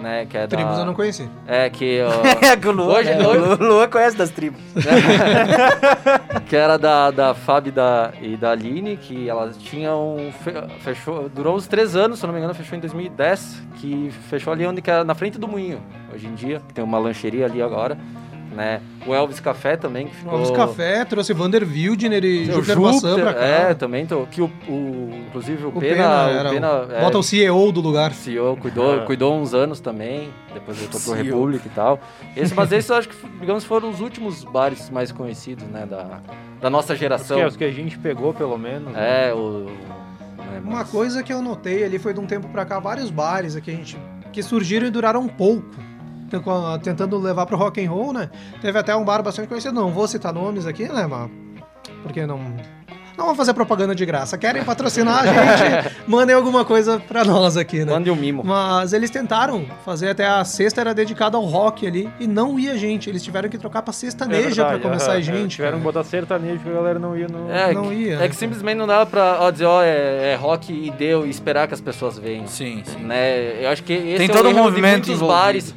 né? 0.00 0.26
Que 0.26 0.36
é 0.36 0.46
tribos 0.46 0.74
da... 0.74 0.82
eu 0.82 0.86
não 0.86 0.94
conheci. 0.94 1.28
É, 1.46 1.68
que... 1.70 2.00
é, 2.42 2.56
que 2.56 2.68
o 2.68 2.72
Lua, 2.72 2.98
hoje, 2.98 3.10
é, 3.10 3.26
hoje... 3.26 3.62
O 3.62 3.66
Lua 3.66 3.88
conhece 3.88 4.16
das 4.16 4.30
tribos. 4.30 4.60
que 6.48 6.56
era 6.56 6.76
da, 6.78 7.10
da 7.10 7.34
Fábio 7.34 7.72
da, 7.72 8.12
e 8.20 8.36
da 8.36 8.50
Aline, 8.52 8.96
que 8.96 9.28
elas 9.28 9.56
tinham... 9.56 10.16
Fechou... 10.80 11.28
Durou 11.28 11.56
uns 11.56 11.66
três 11.66 11.94
anos, 11.94 12.18
se 12.18 12.24
eu 12.24 12.28
não 12.28 12.34
me 12.34 12.40
engano, 12.40 12.54
fechou 12.54 12.76
em 12.76 12.80
2010, 12.80 13.62
que 13.76 14.10
fechou 14.28 14.52
ali 14.52 14.66
onde 14.66 14.82
que 14.82 14.90
é 14.90 15.04
na 15.04 15.14
frente 15.14 15.38
do 15.38 15.46
Moinho, 15.46 15.80
hoje 16.12 16.26
em 16.26 16.34
dia. 16.34 16.60
Tem 16.74 16.82
uma 16.82 16.98
lancheria 16.98 17.46
ali 17.46 17.62
agora 17.62 17.96
né? 18.50 18.80
O 19.06 19.14
Elvis 19.14 19.40
Café 19.40 19.76
também, 19.76 20.08
que 20.08 20.16
ficou... 20.16 20.34
Elvis 20.34 20.50
Café, 20.50 21.04
trouxe 21.04 21.32
Vander 21.32 21.66
Wildner 21.66 22.24
e 22.24 22.44
Júpiter 22.46 22.80
Maçã 22.80 23.18
pra 23.18 23.34
cá. 23.34 23.40
É, 23.40 23.74
também, 23.74 24.06
tô, 24.06 24.26
que 24.26 24.42
o, 24.42 24.50
o 24.68 25.24
inclusive 25.28 25.64
o, 25.64 25.68
o 25.68 25.80
Pena... 25.80 26.28
Pena, 26.28 26.48
o 26.48 26.52
Pena 26.52 26.86
é, 26.90 27.00
bota 27.00 27.18
o 27.18 27.22
CEO 27.22 27.72
do 27.72 27.80
lugar. 27.80 28.12
CEO, 28.12 28.56
cuidou, 28.56 29.02
é. 29.02 29.04
cuidou 29.06 29.40
uns 29.40 29.54
anos 29.54 29.80
também, 29.80 30.30
depois 30.52 30.78
voltou 30.78 31.00
pro 31.00 31.12
República 31.12 31.66
e 31.66 31.70
tal. 31.70 32.00
Esse, 32.36 32.54
mas 32.54 32.72
esses, 32.72 32.90
acho 32.90 33.08
que, 33.08 33.16
digamos, 33.40 33.64
foram 33.64 33.88
os 33.90 34.00
últimos 34.00 34.44
bares 34.44 34.90
mais 34.90 35.12
conhecidos, 35.12 35.66
né, 35.68 35.86
da, 35.86 36.20
da 36.60 36.70
nossa 36.70 36.94
geração. 36.96 37.36
Os 37.38 37.42
que, 37.42 37.48
os 37.48 37.56
que 37.56 37.64
a 37.64 37.72
gente 37.72 37.98
pegou, 37.98 38.34
pelo 38.34 38.58
menos. 38.58 38.92
Né? 38.92 39.28
É, 39.28 39.34
o... 39.34 39.66
Né, 40.38 40.62
Uma 40.64 40.84
coisa 40.84 41.22
que 41.22 41.32
eu 41.32 41.40
notei 41.40 41.84
ali 41.84 41.98
foi 41.98 42.12
de 42.12 42.20
um 42.20 42.26
tempo 42.26 42.48
pra 42.48 42.64
cá, 42.64 42.78
vários 42.78 43.10
bares 43.10 43.56
aqui 43.56 43.70
a 43.70 43.74
gente 43.74 43.96
que 44.32 44.42
surgiram 44.42 44.86
e 44.86 44.90
duraram 44.90 45.26
pouco 45.26 45.89
tentando 46.82 47.18
levar 47.18 47.46
pro 47.46 47.56
rock 47.56 47.84
and 47.84 47.90
roll, 47.90 48.12
né? 48.12 48.30
Teve 48.60 48.78
até 48.78 48.94
um 48.94 49.04
bar 49.04 49.22
bastante 49.22 49.48
conhecido, 49.48 49.74
não 49.74 49.90
vou 49.90 50.06
citar 50.06 50.32
nomes 50.32 50.66
aqui, 50.66 50.88
né, 50.88 51.06
mas 51.06 51.30
porque 52.02 52.26
não 52.26 52.38
não 53.20 53.26
vamos 53.26 53.36
fazer 53.36 53.52
propaganda 53.52 53.94
de 53.94 54.06
graça. 54.06 54.38
Querem 54.38 54.64
patrocinar 54.64 55.22
a 55.22 55.26
gente? 55.26 55.96
mandem 56.08 56.34
alguma 56.34 56.64
coisa 56.64 56.98
pra 56.98 57.22
nós 57.22 57.54
aqui, 57.54 57.84
né? 57.84 57.92
Mandem 57.92 58.10
um 58.10 58.16
mimo. 58.16 58.42
Mas 58.42 58.94
eles 58.94 59.10
tentaram 59.10 59.66
fazer 59.84 60.08
até 60.08 60.26
a 60.26 60.42
sexta 60.42 60.80
era 60.80 60.94
dedicada 60.94 61.36
ao 61.36 61.44
rock 61.44 61.86
ali 61.86 62.08
e 62.18 62.26
não 62.26 62.58
ia 62.58 62.78
gente. 62.78 63.10
Eles 63.10 63.22
tiveram 63.22 63.50
que 63.50 63.58
trocar 63.58 63.82
pra 63.82 63.92
sertaneja 63.92 64.62
é 64.62 64.68
pra 64.68 64.78
começar 64.78 65.12
a 65.12 65.20
gente. 65.20 65.56
tiveram 65.56 65.76
que 65.76 65.84
botar 65.84 66.02
sertanejo 66.02 66.60
que 66.60 66.70
a 66.70 66.72
galera 66.72 66.98
não 66.98 67.14
ia. 67.14 67.28
No... 67.28 67.50
É, 67.50 67.74
não 67.74 67.92
ia. 67.92 68.20
É 68.20 68.26
que 68.26 68.34
simplesmente 68.34 68.78
não 68.78 68.86
dava 68.86 69.04
pra 69.04 69.36
ó, 69.40 69.50
dizer, 69.50 69.66
ó, 69.66 69.82
é, 69.82 70.32
é, 70.32 70.34
rock 70.36 70.72
e 70.72 70.90
deu 70.90 71.26
e 71.26 71.30
esperar 71.30 71.68
que 71.68 71.74
as 71.74 71.80
pessoas 71.80 72.16
venham. 72.16 72.46
Sim, 72.46 72.82
sim. 72.86 73.00
Né? 73.00 73.62
Eu 73.62 73.68
acho 73.68 73.82
que 73.84 73.92
esse 73.92 74.16
Tem 74.16 74.30
é 74.30 74.32
todo 74.32 74.48
um 74.48 74.54
movimento 74.54 75.04
de 75.04 75.10
muitos 75.10 75.28
bares 75.28 75.74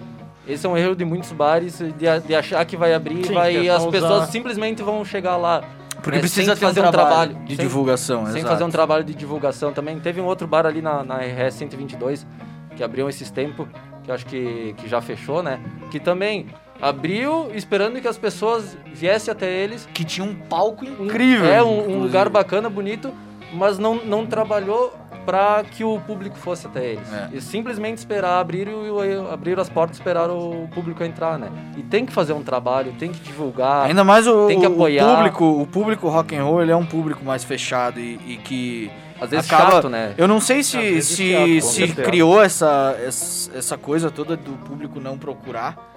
esse 0.48 0.66
é 0.66 0.70
um 0.70 0.78
erro 0.78 0.96
de 0.96 1.06
muitos 1.06 1.32
bares 1.32 1.80
de, 1.80 2.20
de 2.28 2.36
achar 2.36 2.66
que 2.66 2.76
vai 2.76 2.94
abrir 2.94 3.26
Sim, 3.26 3.34
vai, 3.34 3.56
e 3.56 3.70
as 3.70 3.86
pessoas 3.86 4.30
simplesmente 4.30 4.82
vão 4.82 5.04
chegar 5.06 5.38
lá. 5.38 5.64
Porque 6.02 6.18
né? 6.18 6.20
precisa 6.20 6.56
fazer 6.56 6.82
um 6.82 6.92
trabalho, 6.92 7.36
de 7.46 7.56
sem, 7.56 7.66
divulgação, 7.66 8.26
Sem 8.26 8.44
fazer 8.44 8.64
um 8.66 8.70
trabalho 8.70 9.06
de 9.06 9.14
divulgação 9.14 9.72
também. 9.72 9.98
Teve 10.00 10.20
um 10.20 10.26
outro 10.26 10.46
bar 10.46 10.66
ali 10.66 10.82
na, 10.82 11.02
na 11.02 11.18
RS 11.18 11.54
122 11.56 12.28
que 12.76 12.84
abriu 12.84 13.08
esses 13.08 13.32
tempos, 13.32 13.68
que 14.04 14.12
acho 14.12 14.26
que, 14.26 14.76
que 14.78 14.90
já 14.90 15.00
fechou, 15.00 15.42
né? 15.42 15.60
Que 15.90 16.00
também 16.00 16.48
abriu 16.82 17.50
esperando 17.54 18.02
que 18.02 18.08
as 18.08 18.18
pessoas 18.18 18.78
viessem 18.94 19.32
até 19.32 19.50
eles. 19.50 19.88
Que 19.94 20.04
tinha 20.04 20.26
um 20.26 20.36
palco 20.36 20.84
incrível. 20.84 21.46
Um, 21.46 21.54
é, 21.54 21.64
um, 21.64 21.92
um 21.92 22.00
lugar 22.02 22.28
bacana, 22.28 22.70
bonito, 22.70 23.14
mas 23.54 23.78
não, 23.78 23.96
não 24.04 24.26
trabalhou 24.26 24.94
para 25.26 25.64
que 25.64 25.84
o 25.84 26.00
público 26.02 26.38
fosse 26.38 26.68
até 26.68 26.86
eles. 26.94 27.14
É. 27.14 27.30
E 27.32 27.40
simplesmente 27.42 27.98
esperar 27.98 28.40
abrir, 28.40 28.68
o, 28.68 29.32
abrir 29.32 29.58
as 29.60 29.70
portas, 29.70 29.98
esperar 29.98 30.30
o 30.30 30.68
público 30.74 31.04
entrar, 31.04 31.40
né? 31.40 31.50
E 31.78 31.82
tem 31.84 32.06
que 32.06 32.12
fazer 32.12 32.34
um 32.34 32.44
trabalho, 32.44 32.94
tem 33.00 33.12
que 33.12 33.20
divulgar. 33.22 33.86
Ainda 33.86 34.04
mais 34.04 34.28
o, 34.28 34.48
tem 34.48 34.60
que 34.60 34.68
o 34.68 34.74
apoiar. 34.74 35.16
público, 35.16 35.46
o 35.46 35.66
público 35.68 36.10
rock 36.10 36.36
and 36.36 36.44
roll, 36.44 36.62
ele 36.62 36.72
é 36.72 36.76
um 36.76 36.86
público 36.86 37.24
mais 37.24 37.44
fechado 37.44 38.00
e, 38.00 38.20
e 38.28 38.38
que 38.44 38.92
Às 39.22 39.30
vezes 39.30 39.50
acaba- 39.50 39.72
chato, 39.72 39.90
né? 39.90 40.14
Eu 40.18 40.28
não 40.28 40.42
sei 40.42 40.62
se, 40.62 41.02
se, 41.02 41.32
chato, 41.32 41.62
se 41.62 41.88
criou 41.94 42.42
essa, 42.44 42.96
essa 43.08 43.78
coisa 43.78 44.12
toda 44.12 44.36
do 44.36 44.52
público 44.68 45.00
não 45.00 45.18
procurar. 45.18 45.93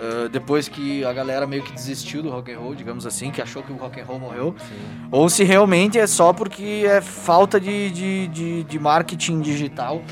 Ah, 0.00 0.28
depois 0.30 0.68
que 0.68 1.04
a 1.04 1.12
galera 1.12 1.46
meio 1.46 1.62
que 1.62 1.72
desistiu 1.72 2.22
do 2.22 2.30
rock 2.30 2.52
and 2.52 2.58
roll, 2.58 2.74
digamos 2.74 3.06
assim, 3.06 3.30
que 3.30 3.40
achou 3.40 3.62
que 3.62 3.72
o 3.72 3.76
rock 3.76 4.00
and 4.00 4.04
roll 4.04 4.18
morreu, 4.18 4.54
ou 5.10 5.28
se 5.28 5.44
realmente 5.44 5.98
é 5.98 6.06
só 6.06 6.32
porque 6.32 6.84
é 6.86 7.00
falta 7.00 7.58
de, 7.60 7.90
de, 7.90 8.28
de, 8.28 8.62
de 8.64 8.78
marketing 8.78 9.40
digital 9.40 10.02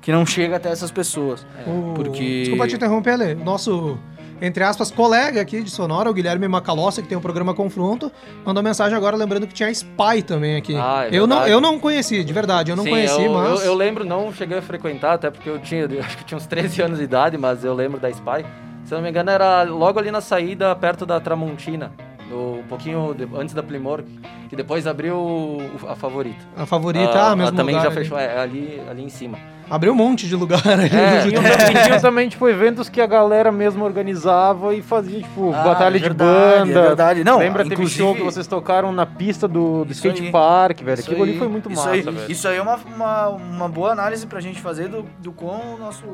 que 0.00 0.12
não 0.12 0.24
chega 0.24 0.56
até 0.56 0.68
essas 0.70 0.90
pessoas. 0.90 1.44
O- 1.66 1.92
Porque- 1.94 2.40
Desculpa 2.42 2.68
te 2.68 2.76
interromper, 2.76 3.14
Ale. 3.14 3.34
Nosso, 3.34 3.98
entre 4.40 4.62
aspas, 4.62 4.88
colega 4.92 5.40
aqui 5.40 5.60
de 5.62 5.68
Sonora, 5.70 6.08
o 6.08 6.14
Guilherme 6.14 6.46
Macalossi, 6.46 7.02
que 7.02 7.08
tem 7.08 7.18
o 7.18 7.20
programa 7.20 7.52
Confronto, 7.54 8.12
mandou 8.44 8.62
mensagem 8.62 8.96
agora 8.96 9.16
lembrando 9.16 9.48
que 9.48 9.52
tinha 9.54 9.68
a 9.68 9.72
Spy 9.72 10.22
também 10.24 10.54
aqui. 10.56 10.76
Ah, 10.76 11.06
é 11.06 11.08
eu, 11.10 11.26
não, 11.26 11.44
eu 11.48 11.60
não 11.60 11.80
conheci, 11.80 12.22
de 12.22 12.32
verdade, 12.32 12.70
eu 12.70 12.76
não 12.76 12.84
Sim, 12.84 12.90
conheci, 12.90 13.24
eu, 13.24 13.32
mas... 13.32 13.60
eu, 13.60 13.66
eu 13.66 13.74
lembro, 13.74 14.04
não 14.04 14.32
cheguei 14.32 14.58
a 14.58 14.62
frequentar, 14.62 15.14
até 15.14 15.28
porque 15.28 15.48
eu 15.50 15.58
tinha, 15.58 15.80
eu 15.90 16.00
acho 16.00 16.16
que 16.18 16.24
tinha 16.24 16.38
uns 16.38 16.46
13 16.46 16.82
anos 16.82 16.98
de 16.98 17.04
idade, 17.04 17.36
mas 17.36 17.64
eu 17.64 17.74
lembro 17.74 17.98
da 17.98 18.08
Spy. 18.08 18.44
Se 18.86 18.94
eu 18.94 18.96
não 18.98 19.02
me 19.02 19.10
engano, 19.10 19.30
era 19.30 19.64
logo 19.64 19.98
ali 19.98 20.10
na 20.10 20.20
saída, 20.20 20.74
perto 20.76 21.04
da 21.04 21.20
Tramontina, 21.20 21.90
no- 22.30 22.60
um 22.60 22.62
pouquinho 22.68 23.12
de- 23.14 23.28
antes 23.36 23.52
da 23.54 23.62
Primor, 23.62 24.02
que 24.48 24.54
depois 24.56 24.86
abriu 24.86 25.16
o- 25.16 25.60
a 25.88 25.94
favorita. 25.96 26.38
A 26.56 26.64
favorita, 26.64 27.20
ah, 27.20 27.34
mesmo 27.36 27.56
também 27.56 27.74
lugar 27.74 27.82
já 27.84 27.88
ali. 27.92 27.98
fechou, 28.04 28.16
é, 28.18 28.38
ali, 28.40 28.80
ali 28.88 29.02
em 29.02 29.08
cima. 29.08 29.36
Abriu 29.68 29.92
um 29.92 29.96
monte 29.96 30.28
de 30.28 30.36
lugar 30.36 30.62
ali. 30.64 30.88
É, 30.88 31.26
e 31.26 31.84
tinha 31.84 32.00
também, 32.00 32.28
tipo, 32.28 32.48
eventos 32.48 32.88
que 32.88 33.00
a 33.00 33.06
galera 33.08 33.50
mesmo 33.50 33.84
organizava 33.84 34.72
e 34.72 34.80
fazia, 34.80 35.20
tipo, 35.20 35.52
Ah, 35.52 35.64
batalha 35.64 35.96
é 35.96 35.98
de 35.98 36.04
verdade, 36.04 36.58
banda. 36.68 36.78
é 36.78 36.82
verdade. 36.86 37.24
Não, 37.24 37.38
Lembra, 37.40 37.68
teve 37.68 37.88
show 37.88 38.14
que 38.14 38.22
vocês 38.22 38.46
tocaram 38.46 38.92
na 38.92 39.04
pista 39.04 39.48
do, 39.48 39.84
do 39.84 39.90
skate 39.90 40.22
aí. 40.22 40.30
park, 40.30 40.80
velho. 40.82 41.00
Aquilo 41.00 41.22
ali 41.24 41.36
foi 41.36 41.48
muito 41.48 41.68
isso 41.68 41.80
massa, 41.80 41.90
aí, 41.94 42.02
velho. 42.02 42.30
Isso 42.30 42.46
aí 42.46 42.56
é 42.56 42.62
uma, 42.62 42.76
uma, 42.94 43.28
uma 43.30 43.68
boa 43.68 43.90
análise 43.90 44.24
pra 44.28 44.38
gente 44.38 44.60
fazer 44.60 44.86
do, 44.86 45.04
do 45.18 45.32
quão 45.32 45.74
o 45.74 45.78
nosso, 45.78 46.04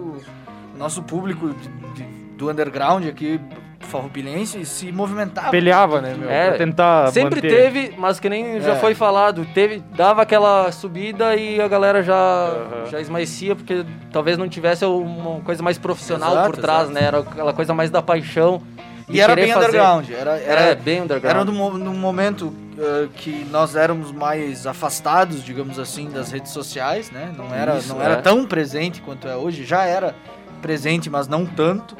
nosso 0.78 1.02
público 1.02 1.50
de- 1.50 2.02
de- 2.02 2.11
do 2.42 2.50
underground 2.50 3.06
aqui, 3.06 3.40
farroupilhense, 3.80 4.64
se 4.64 4.90
movimentava. 4.90 5.50
Peleava, 5.50 6.00
né, 6.00 6.14
meu? 6.18 6.28
É, 6.28 6.48
pra 6.48 6.58
tentar 6.58 7.12
Sempre 7.12 7.36
manter. 7.36 7.48
teve, 7.56 7.94
mas 7.96 8.18
que 8.18 8.28
nem 8.28 8.60
já 8.60 8.72
É. 8.72 8.76
foi 8.76 8.94
falado, 8.94 9.46
teve, 9.54 9.82
dava 9.94 10.22
aquela 10.22 10.72
subida 10.72 11.36
e 11.36 11.60
a 11.60 11.68
galera 11.68 12.02
já, 12.02 12.14
Aham. 12.14 12.86
já 12.90 13.00
esmaecia, 13.00 13.54
porque 13.54 13.84
talvez 14.10 14.36
não 14.36 14.48
tivesse 14.48 14.84
uma 14.84 15.40
coisa 15.42 15.62
mais 15.62 15.78
profissional 15.78 16.32
Exato, 16.32 16.50
por 16.50 16.56
trás, 16.60 16.82
exato. 16.82 16.94
né? 16.94 17.04
Era 17.04 17.18
aquela 17.20 17.52
coisa 17.52 17.72
mais 17.74 17.90
da 17.90 18.02
paixão. 18.02 18.60
E 19.08 19.20
era 19.20 19.34
bem 19.34 19.52
fazer. 19.52 19.66
underground. 19.66 20.10
Era, 20.10 20.30
era, 20.38 20.60
Era 20.60 20.74
bem 20.74 21.02
underground. 21.02 21.36
Era 21.36 21.44
num 21.44 21.94
momento 21.94 22.46
uh, 22.46 23.08
que 23.16 23.46
nós 23.50 23.76
éramos 23.76 24.10
mais 24.10 24.66
afastados, 24.66 25.44
digamos 25.44 25.78
assim, 25.78 26.08
das 26.08 26.30
redes 26.32 26.50
sociais, 26.52 27.10
né? 27.10 27.30
Não 27.36 27.54
era, 27.54 27.76
Isso, 27.76 27.92
não 27.94 28.00
é. 28.00 28.04
era 28.06 28.16
tão 28.22 28.46
presente 28.46 29.02
quanto 29.02 29.28
é 29.28 29.36
hoje. 29.36 29.64
Já 29.64 29.84
era 29.84 30.14
presente, 30.62 31.10
mas 31.10 31.28
não 31.28 31.44
tanto. 31.44 31.94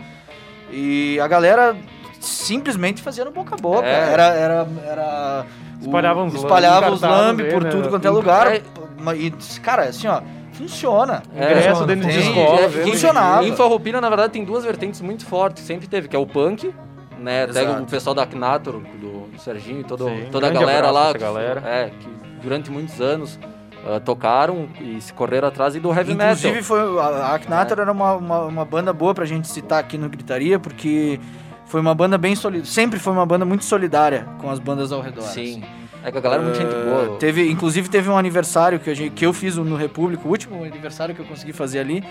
E 0.73 1.21
a 1.21 1.29
galera 1.29 1.77
simplesmente 2.21 3.03
fazia 3.03 3.25
no 3.25 3.31
boca 3.31 3.55
a 3.55 3.59
boca. 3.59 3.87
É. 3.87 4.13
Era, 4.13 4.23
era, 4.29 4.67
era 4.87 5.47
o- 5.81 5.85
Espalhava 5.85 6.23
uns 6.23 6.35
espalhava 6.35 6.91
os 6.91 7.01
lambe 7.03 7.45
por 7.45 7.63
né? 7.65 7.71
tudo 7.71 7.89
quanto 7.89 8.05
é 8.07 8.09
Em- 8.11 8.13
lugar. 8.13 8.47
é. 8.53 8.63
E, 9.17 9.31
cara, 9.61 9.83
assim, 9.83 10.07
ó, 10.07 10.23
funciona. 10.53 11.23
É, 11.37 11.51
Ingresso 11.51 11.85
dentro 11.87 12.09
de 12.09 12.17
tem, 12.19 12.29
escola. 12.29 12.61
é, 12.61 12.69
funcionava. 12.69 13.45
Em 13.45 13.55
Farroupilha, 13.57 14.01
na 14.01 14.09
verdade, 14.09 14.33
tem 14.33 14.45
duas 14.45 14.65
vertentes 14.65 15.01
muito 15.01 15.27
fortes, 15.27 15.65
sempre 15.65 15.89
teve, 15.89 16.07
que 16.09 16.15
é 16.15 16.19
o 16.19 16.27
punk, 16.27 16.73
né? 17.19 17.45
Até 17.45 17.63
Exato. 17.63 17.83
o 17.83 17.87
pessoal 17.87 18.15
da 18.15 18.25
Knator, 18.27 18.75
do, 18.75 19.27
do 19.29 19.41
Serginho 19.41 19.81
e 19.81 19.85
todo, 19.85 20.05
Sim, 20.09 20.29
toda 20.31 20.47
a 20.47 20.51
galera 20.51 20.91
lá. 20.91 21.13
galera. 21.13 21.63
É, 21.67 21.91
que 21.91 22.09
durante 22.41 22.71
muitos 22.71 23.01
anos 23.01 23.39
ah, 23.87 24.01
tocaram 24.01 24.69
e 24.81 25.01
se 25.01 25.13
correram 25.13 25.49
atrás 25.49 25.75
e 25.75 25.81
do 25.81 25.93
heavy 25.93 26.13
Inclusive, 26.13 26.49
metal. 26.49 26.63
foi, 26.63 27.01
a, 27.01 27.35
Aknator 27.35 27.81
era 27.81 27.91
uma, 27.91 28.15
uma, 28.15 28.41
uma 28.47 28.65
banda 28.65 28.93
boa 28.93 29.15
pra 29.15 29.25
gente 29.25 29.49
citar 29.49 29.81
aqui 29.81 29.99
no 29.99 30.09
Gritaria, 30.09 30.59
porque 30.59 31.19
foi 31.67 31.81
uma 31.81 31.95
banda 31.95 32.17
bem 32.17 32.37
solidária. 32.37 32.71
Sempre 32.71 32.99
foi 32.99 33.13
uma 33.13 33.27
banda 33.27 33.45
muito 33.45 33.65
solidária 33.65 34.27
com 34.39 34.51
as 34.51 34.59
bandas 34.59 34.93
ao 34.93 35.01
redor. 35.01 35.23
Sim. 35.23 35.63
assim. 35.63 35.65
É 36.05 36.11
que 36.11 36.19
a 36.19 36.21
galera 36.21 36.43
é 36.43 36.45
muito 36.45 36.59
gente 36.59 36.73
Uh, 36.75 37.07
boa. 37.07 37.19
Teve, 37.19 37.49
inclusive, 37.51 37.89
teve 37.89 38.09
um 38.09 38.19
aniversário 38.19 38.79
que, 38.81 38.91
a 38.91 38.95
gente, 38.95 39.13
que 39.13 39.25
eu 39.25 39.33
fiz 39.33 39.57
no 39.57 39.77
República, 39.77 40.27
o 40.27 40.31
último 40.31 40.65
aniversário 40.65 41.15
que 41.15 41.21
eu 41.21 41.27
consegui 41.27 41.53
fazer 41.53 41.79
ali, 41.79 42.05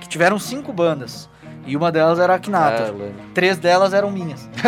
que 0.00 0.08
tiveram 0.08 0.38
cinco 0.38 0.72
bandas. 0.72 1.28
E 1.64 1.76
uma 1.76 1.92
delas 1.92 2.18
era 2.18 2.34
a 2.34 2.36
É, 2.36 2.40
eu 2.88 2.92
lembro. 2.92 3.14
Três 3.34 3.56
delas 3.56 3.92
eram 3.94 4.10
minhas. 4.10 4.48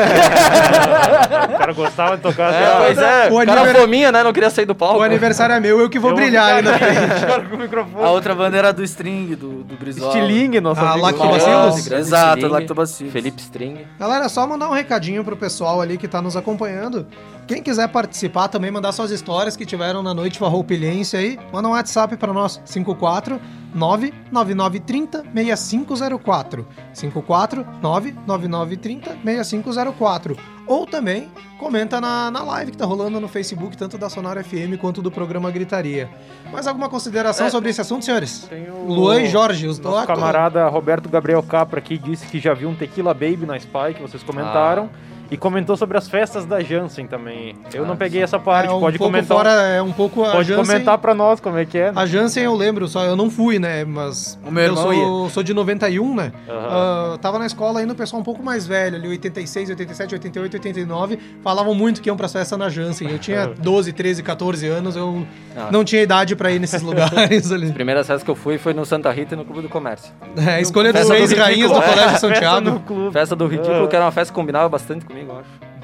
O 1.55 1.59
cara 1.59 1.73
gostava 1.73 2.17
de 2.17 2.23
tocar. 2.23 2.53
É, 2.53 2.65
assim, 2.67 2.77
pois 2.85 2.99
é, 2.99 3.29
O 3.31 3.43
o 3.43 3.47
cara 3.47 3.61
aniver- 3.63 3.81
fominha, 3.81 4.13
né? 4.13 4.23
Não 4.23 4.33
queria 4.33 4.51
sair 4.51 4.65
do 4.67 4.75
palco. 4.75 5.01
O 5.01 5.03
aniversário 5.03 5.55
é 5.55 5.61
meu, 5.61 5.81
eu 5.81 5.89
que 5.91 5.99
vou 5.99 6.11
eu 6.11 6.17
brilhar 6.17 6.63
ficar 6.63 7.43
microfone. 7.57 8.05
A 8.05 8.11
outra 8.11 8.35
banda 8.35 8.57
era 8.57 8.73
do 8.73 8.83
String, 8.85 9.35
do, 9.35 9.63
do 9.65 9.77
Brizola. 9.77 10.09
Estilingue, 10.15 10.61
nosso 10.61 10.81
Ah. 10.81 10.95
Lactobacillus? 10.95 11.91
Exato, 11.91 12.47
Lactobacillus. 12.49 13.13
Felipe 13.13 13.41
String. 13.41 13.87
Galera, 13.99 14.29
só 14.29 14.47
mandar 14.47 14.69
um 14.69 14.73
recadinho 14.73 15.25
pro 15.25 15.37
pessoal 15.37 15.81
ali 15.81 15.97
que 15.97 16.09
tá 16.09 16.21
nos 16.23 16.37
acompanhando. 16.37 17.07
Quem 17.47 17.63
quiser 17.63 17.89
participar 17.89 18.49
também, 18.49 18.71
mandar 18.71 18.91
suas 18.93 19.11
histórias 19.11 19.55
que 19.57 19.67
tiveram 19.67 20.03
na 20.03 20.15
noite 20.15 20.39
farroupilhense 20.39 21.15
aí, 21.17 21.39
manda 21.53 21.69
um 21.69 21.73
WhatsApp 21.73 22.17
pra 22.17 22.33
nós, 22.33 22.61
54 22.65 23.39
99930 23.75 25.23
6504. 25.35 26.67
54 26.95 27.67
99930 27.83 29.11
6504. 29.25 30.37
Ou 30.67 30.87
também 30.87 31.29
comenta 31.59 32.01
na, 32.01 32.31
na 32.31 32.43
live 32.43 32.71
que 32.71 32.77
tá 32.79 32.87
rolando 32.87 33.21
no 33.21 33.29
Facebook, 33.29 33.77
tanto 33.77 33.99
da 33.99 34.09
Sonora 34.09 34.43
FM 34.43 34.79
quanto 34.81 35.03
do 35.03 35.11
programa 35.11 35.51
Gritaria. 35.51 36.09
Mais 36.51 36.67
alguma 36.67 36.89
consideração 36.89 37.47
É. 37.47 37.51
sobre 37.51 37.69
esse 37.71 37.81
assunto, 37.81 38.05
senhores? 38.05 38.47
Tem 38.49 38.71
o- 38.71 38.87
Luan 38.91 39.21
e 39.23 39.27
Jorge, 39.29 39.67
os 39.67 39.79
dois. 39.79 40.07
camarada 40.07 40.67
Roberto 40.69 41.09
Gabriel 41.11 41.43
Capra 41.43 41.79
aqui 41.79 41.99
disse 41.99 42.27
que 42.27 42.41
já 42.41 42.55
viu 42.55 42.71
um 42.71 42.75
Tequila 42.75 43.13
Baby 43.13 43.45
na 43.45 43.57
Spy, 43.59 43.95
que 43.95 44.01
vocês 44.03 44.23
comentaram. 44.23 44.89
E 45.31 45.37
comentou 45.37 45.77
sobre 45.77 45.97
as 45.97 46.09
festas 46.09 46.45
da 46.45 46.61
Jansen 46.61 47.07
também. 47.07 47.57
Eu 47.73 47.85
Ah, 47.85 47.87
não 47.87 47.97
peguei 47.97 48.23
essa 48.23 48.39
parte, 48.39 48.69
é 48.69 48.73
um 48.73 48.79
pode 48.81 48.99
pouco 48.99 49.11
comentar. 49.13 49.37
fora, 49.37 49.51
é 49.51 49.81
um 49.83 49.93
pouco 49.93 50.23
a 50.25 50.33
Pode 50.33 50.49
Jansen- 50.49 50.65
comentar 50.67 50.99
pra 50.99 51.15
nós 51.15 51.41
como 51.41 51.57
é 51.59 51.65
que 51.65 51.79
é. 51.79 51.87
né? 51.87 51.93
A 51.97 52.07
Jansen 52.07 52.45
eu 52.45 52.55
lembro, 52.55 52.87
só 52.87 53.05
eu 53.05 53.17
não 53.17 53.31
fui, 53.31 53.59
né? 53.59 53.85
Mas 53.85 54.39
O 54.47 54.51
meu 54.51 54.65
eu 54.65 54.77
sou, 54.77 55.31
sou 55.31 55.43
de 55.43 55.55
91, 55.55 56.15
né? 56.15 56.33
Aham. 56.49 57.15
Ah, 57.15 57.19
tava 57.21 57.39
na 57.39 57.47
escola 57.47 57.81
ainda 57.81 57.93
o 57.93 57.97
pessoal 57.97 58.21
um 58.21 58.25
pouco 58.25 58.43
mais 58.43 58.67
velho, 58.67 58.97
ali 58.97 59.09
86, 59.09 59.71
87, 59.71 60.15
88, 60.15 60.55
89, 60.55 61.19
falavam 61.43 61.75
muito 61.75 62.01
que 62.03 62.09
iam 62.11 62.17
pra 62.17 62.29
festa 62.29 62.57
na 62.57 62.69
Jansen. 62.69 63.11
Eu 63.11 63.19
tinha 63.19 63.47
12, 63.47 63.93
13, 63.93 64.23
14 64.23 64.67
anos, 64.69 64.95
eu 64.95 65.27
Ah. 65.57 65.69
não 65.73 65.85
tinha 65.85 66.03
idade 66.03 66.37
pra 66.37 66.51
ir 66.53 66.59
nesses 66.61 66.83
lugares 66.83 67.51
ali. 67.51 67.73
Primeiras 67.73 68.07
festas 68.07 68.23
que 68.23 68.31
eu 68.31 68.37
fui 68.37 68.59
foi 68.59 68.75
no 68.75 68.85
Santa 68.85 69.11
Rita 69.11 69.35
e 69.35 69.39
no 69.39 69.45
Clube 69.45 69.63
do 69.63 69.69
Comércio. 69.69 70.13
É, 70.47 70.61
escolha 70.61 70.93
dos 70.93 71.09
reis 71.09 71.33
e 71.33 71.35
rainhas 71.35 71.71
do. 71.71 71.81
Colégio 71.81 72.19
Santiago. 72.21 73.11
Festa 73.13 73.35
do 73.35 73.47
Ridículo, 73.47 73.85
Ah. 73.85 73.89
que 73.89 73.97
era 73.97 74.05
uma 74.05 74.13
festa 74.13 74.33
que 74.33 74.35
combinava 74.39 74.69
bastante 74.69 75.07
comigo, 75.15 75.33
eu 75.33 75.39
acho. 75.39 75.75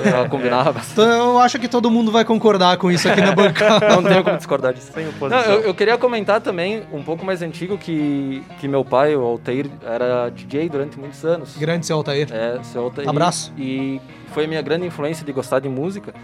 Ela- 0.00 0.08
Ela 0.18 0.28
combinava 0.28 0.72
bastante. 0.72 0.92
Então 0.92 1.30
eu 1.32 1.38
acho 1.40 1.58
que 1.58 1.66
todo 1.66 1.90
mundo 1.90 2.12
vai 2.12 2.24
concordar 2.24 2.76
com 2.76 2.88
isso 2.90 3.08
aqui 3.08 3.20
na 3.20 3.32
bancada. 3.34 3.88
Não 3.88 4.02
tenho 4.02 4.22
como 4.22 4.36
discordar 4.36 4.72
disso. 4.72 4.92
Sem 4.92 5.04
Não, 5.06 5.10
oposição. 5.10 5.40
eu, 5.54 5.60
eu 5.62 5.74
queria 5.74 5.98
comentar 5.98 6.40
também, 6.40 6.84
um 6.92 7.02
pouco 7.02 7.24
mais 7.24 7.42
antigo, 7.42 7.76
que, 7.76 8.44
que 8.60 8.68
meu 8.68 8.84
pai, 8.84 9.16
o 9.16 9.22
Altair, 9.22 9.66
era 9.84 10.28
DJ 10.30 10.68
durante 10.68 10.98
muitos 10.98 11.24
anos. 11.24 11.56
Grande 11.56 11.84
seu 11.84 11.96
Altair. 11.96 12.28
É, 12.32 12.62
seu 12.62 12.84
Altair. 12.84 13.08
Abraço. 13.08 13.52
E 13.58 14.00
foi 14.28 14.44
a 14.44 14.48
minha 14.48 14.62
grande 14.62 14.86
influência 14.86 15.26
de 15.26 15.32
gostar 15.32 15.58
de 15.58 15.68
música. 15.68 16.14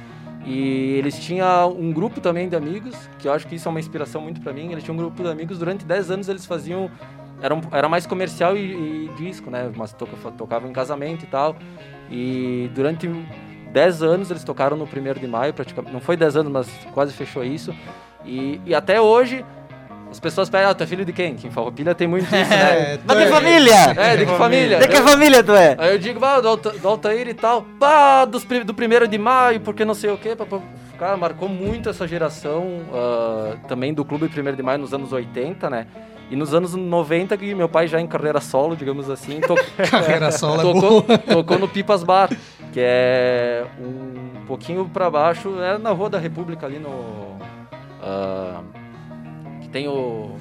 E 0.47 0.97
eles 0.99 1.19
tinham 1.19 1.71
um 1.73 1.93
grupo 1.93 2.21
também 2.21 2.49
de 2.49 2.55
amigos, 2.57 2.95
que 3.19 3.27
eu 3.29 3.33
acho 3.33 3.47
que 3.47 3.55
isso 3.57 3.69
é 3.69 3.71
uma 3.71 3.81
inspiração 3.81 4.21
muito 4.21 4.41
pra 4.41 4.53
mim. 4.53 4.71
Eles 4.73 4.83
tinham 4.85 4.95
um 4.95 4.99
grupo 4.99 5.21
de 5.23 5.29
amigos, 5.29 5.59
durante 5.59 5.85
10 5.85 6.11
anos 6.13 6.29
eles 6.29 6.47
faziam. 6.47 6.89
Era, 7.41 7.55
um- 7.57 7.61
era 7.73 7.89
mais 7.89 8.07
comercial 8.07 8.57
e, 8.57 8.61
e 8.61 9.11
disco, 9.17 9.51
né? 9.51 9.69
Mas 9.77 9.93
toca, 9.93 10.13
tocavam 10.39 10.69
em 10.69 10.73
casamento 10.73 11.25
e 11.25 11.27
tal. 11.27 11.57
E 12.13 12.71
durante 12.75 13.09
10 13.73 14.03
anos 14.03 14.31
eles 14.31 14.45
tocaram 14.45 14.77
no 14.77 14.85
1 14.85 15.19
de 15.19 15.27
maio, 15.27 15.55
praticamente. 15.55 15.93
Não 15.95 16.01
foi 16.01 16.15
10 16.17 16.37
anos, 16.37 16.53
mas 16.53 16.69
quase 16.93 17.15
fechou 17.15 17.43
isso. 17.43 17.75
E, 18.25 18.61
e 18.67 18.75
até 18.75 19.01
hoje. 19.01 19.45
As 20.11 20.21
pessoas 20.21 20.51
pedem, 20.51 20.67
ah, 20.67 20.75
tu 20.75 20.85
é 20.85 20.87
filho 20.87 21.07
de 21.07 21.13
quem? 21.15 21.37
Que 21.37 21.47
em 21.47 21.51
Farroupilha 21.51 21.95
tem 21.95 22.07
muito 22.07 22.25
isso, 22.27 22.35
né? 22.35 22.45
É, 22.93 22.99
Mas 23.03 23.17
que 23.17 23.23
é- 23.23 23.27
família! 23.29 23.75
É, 23.97 24.17
de 24.19 24.27
que 24.27 24.33
família? 24.37 24.79
De 24.79 24.89
que 24.89 24.97
família 25.01 25.43
tu 25.43 25.53
é? 25.53 25.75
Aí 25.79 25.93
eu 25.95 25.99
digo, 25.99 26.23
ah, 26.23 26.39
do, 26.39 26.49
Alta, 26.49 26.71
do 26.73 26.87
Altair 26.87 27.29
e 27.29 27.33
tal, 27.33 27.63
pá, 27.81 28.27
dos, 28.27 28.45
do 28.45 28.75
primeiro 28.75 29.09
de 29.09 29.17
maio, 29.17 29.61
porque 29.61 29.87
não 29.87 29.95
sei 29.95 30.11
o 30.11 30.19
quê. 30.19 30.37
pá. 30.37 30.45
Cara, 30.99 31.17
marcou 31.17 31.49
muito 31.49 31.89
essa 31.89 32.07
geração 32.07 32.83
ah, 32.93 33.57
também 33.67 33.95
do 33.95 34.05
Clube 34.05 34.29
Primeiro 34.29 34.55
de 34.55 34.63
Maio 34.63 34.81
nos 34.81 34.93
anos 34.93 35.15
80, 35.15 35.71
né? 35.71 35.87
E 36.33 36.37
nos 36.37 36.55
anos 36.55 36.75
90, 36.75 37.37
que 37.37 37.55
meu 37.55 37.69
pai 37.69 37.87
já 37.87 38.01
em 38.01 38.07
carreira 38.07 38.41
solo, 38.41 38.75
digamos 38.75 39.11
assim, 39.11 39.39
to- 39.43 39.55
Carreira 39.91 40.31
solo 40.33 40.61
é 40.61 40.63
tocou, 40.73 41.03
tocou 41.19 41.59
no 41.59 41.69
Pipas 41.69 42.03
Bar, 42.03 42.31
que 42.73 42.81
é 42.81 43.67
um 43.79 44.47
pouquinho 44.47 44.89
pra 44.89 45.11
baixo, 45.11 45.61
é 45.61 45.77
na 45.77 45.91
Rua 45.91 46.09
da 46.09 46.19
República 46.19 46.65
ali 46.65 46.79
no... 46.79 47.37
ah, 48.03 48.63
tem 49.71 49.87
o 49.89 50.37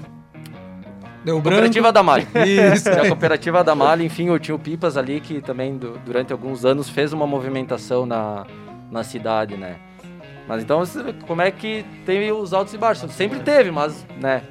Deu 1.26 1.42
Cooperativa 1.42 1.92
da 1.92 2.02
Mali. 2.02 2.26
Isso. 2.74 2.90
a 2.90 3.08
Cooperativa 3.08 3.62
da 3.62 3.76
Mali, 3.76 4.06
enfim, 4.06 4.28
eu 4.30 4.40
tinha 4.40 4.56
o 4.56 4.60
Pipas 4.60 4.96
ali 4.96 5.20
que 5.20 5.42
também 5.42 5.76
du- 5.78 6.00
durante 6.06 6.32
alguns 6.32 6.64
anos 6.64 6.88
fez 6.90 7.12
uma 7.12 7.28
movimentação 7.28 8.06
na, 8.06 8.46
na 8.90 9.04
cidade, 9.04 9.58
né? 9.58 9.76
Mas 10.48 10.64
então, 10.64 10.82
como 11.28 11.42
é 11.42 11.52
que 11.52 11.86
tem 12.06 12.32
os 12.32 12.54
altos 12.54 12.74
e 12.74 12.78
baixos? 12.78 13.12
Sempre 13.12 13.40
teve, 13.42 13.72
mas, 13.72 14.06
né? 14.20 14.42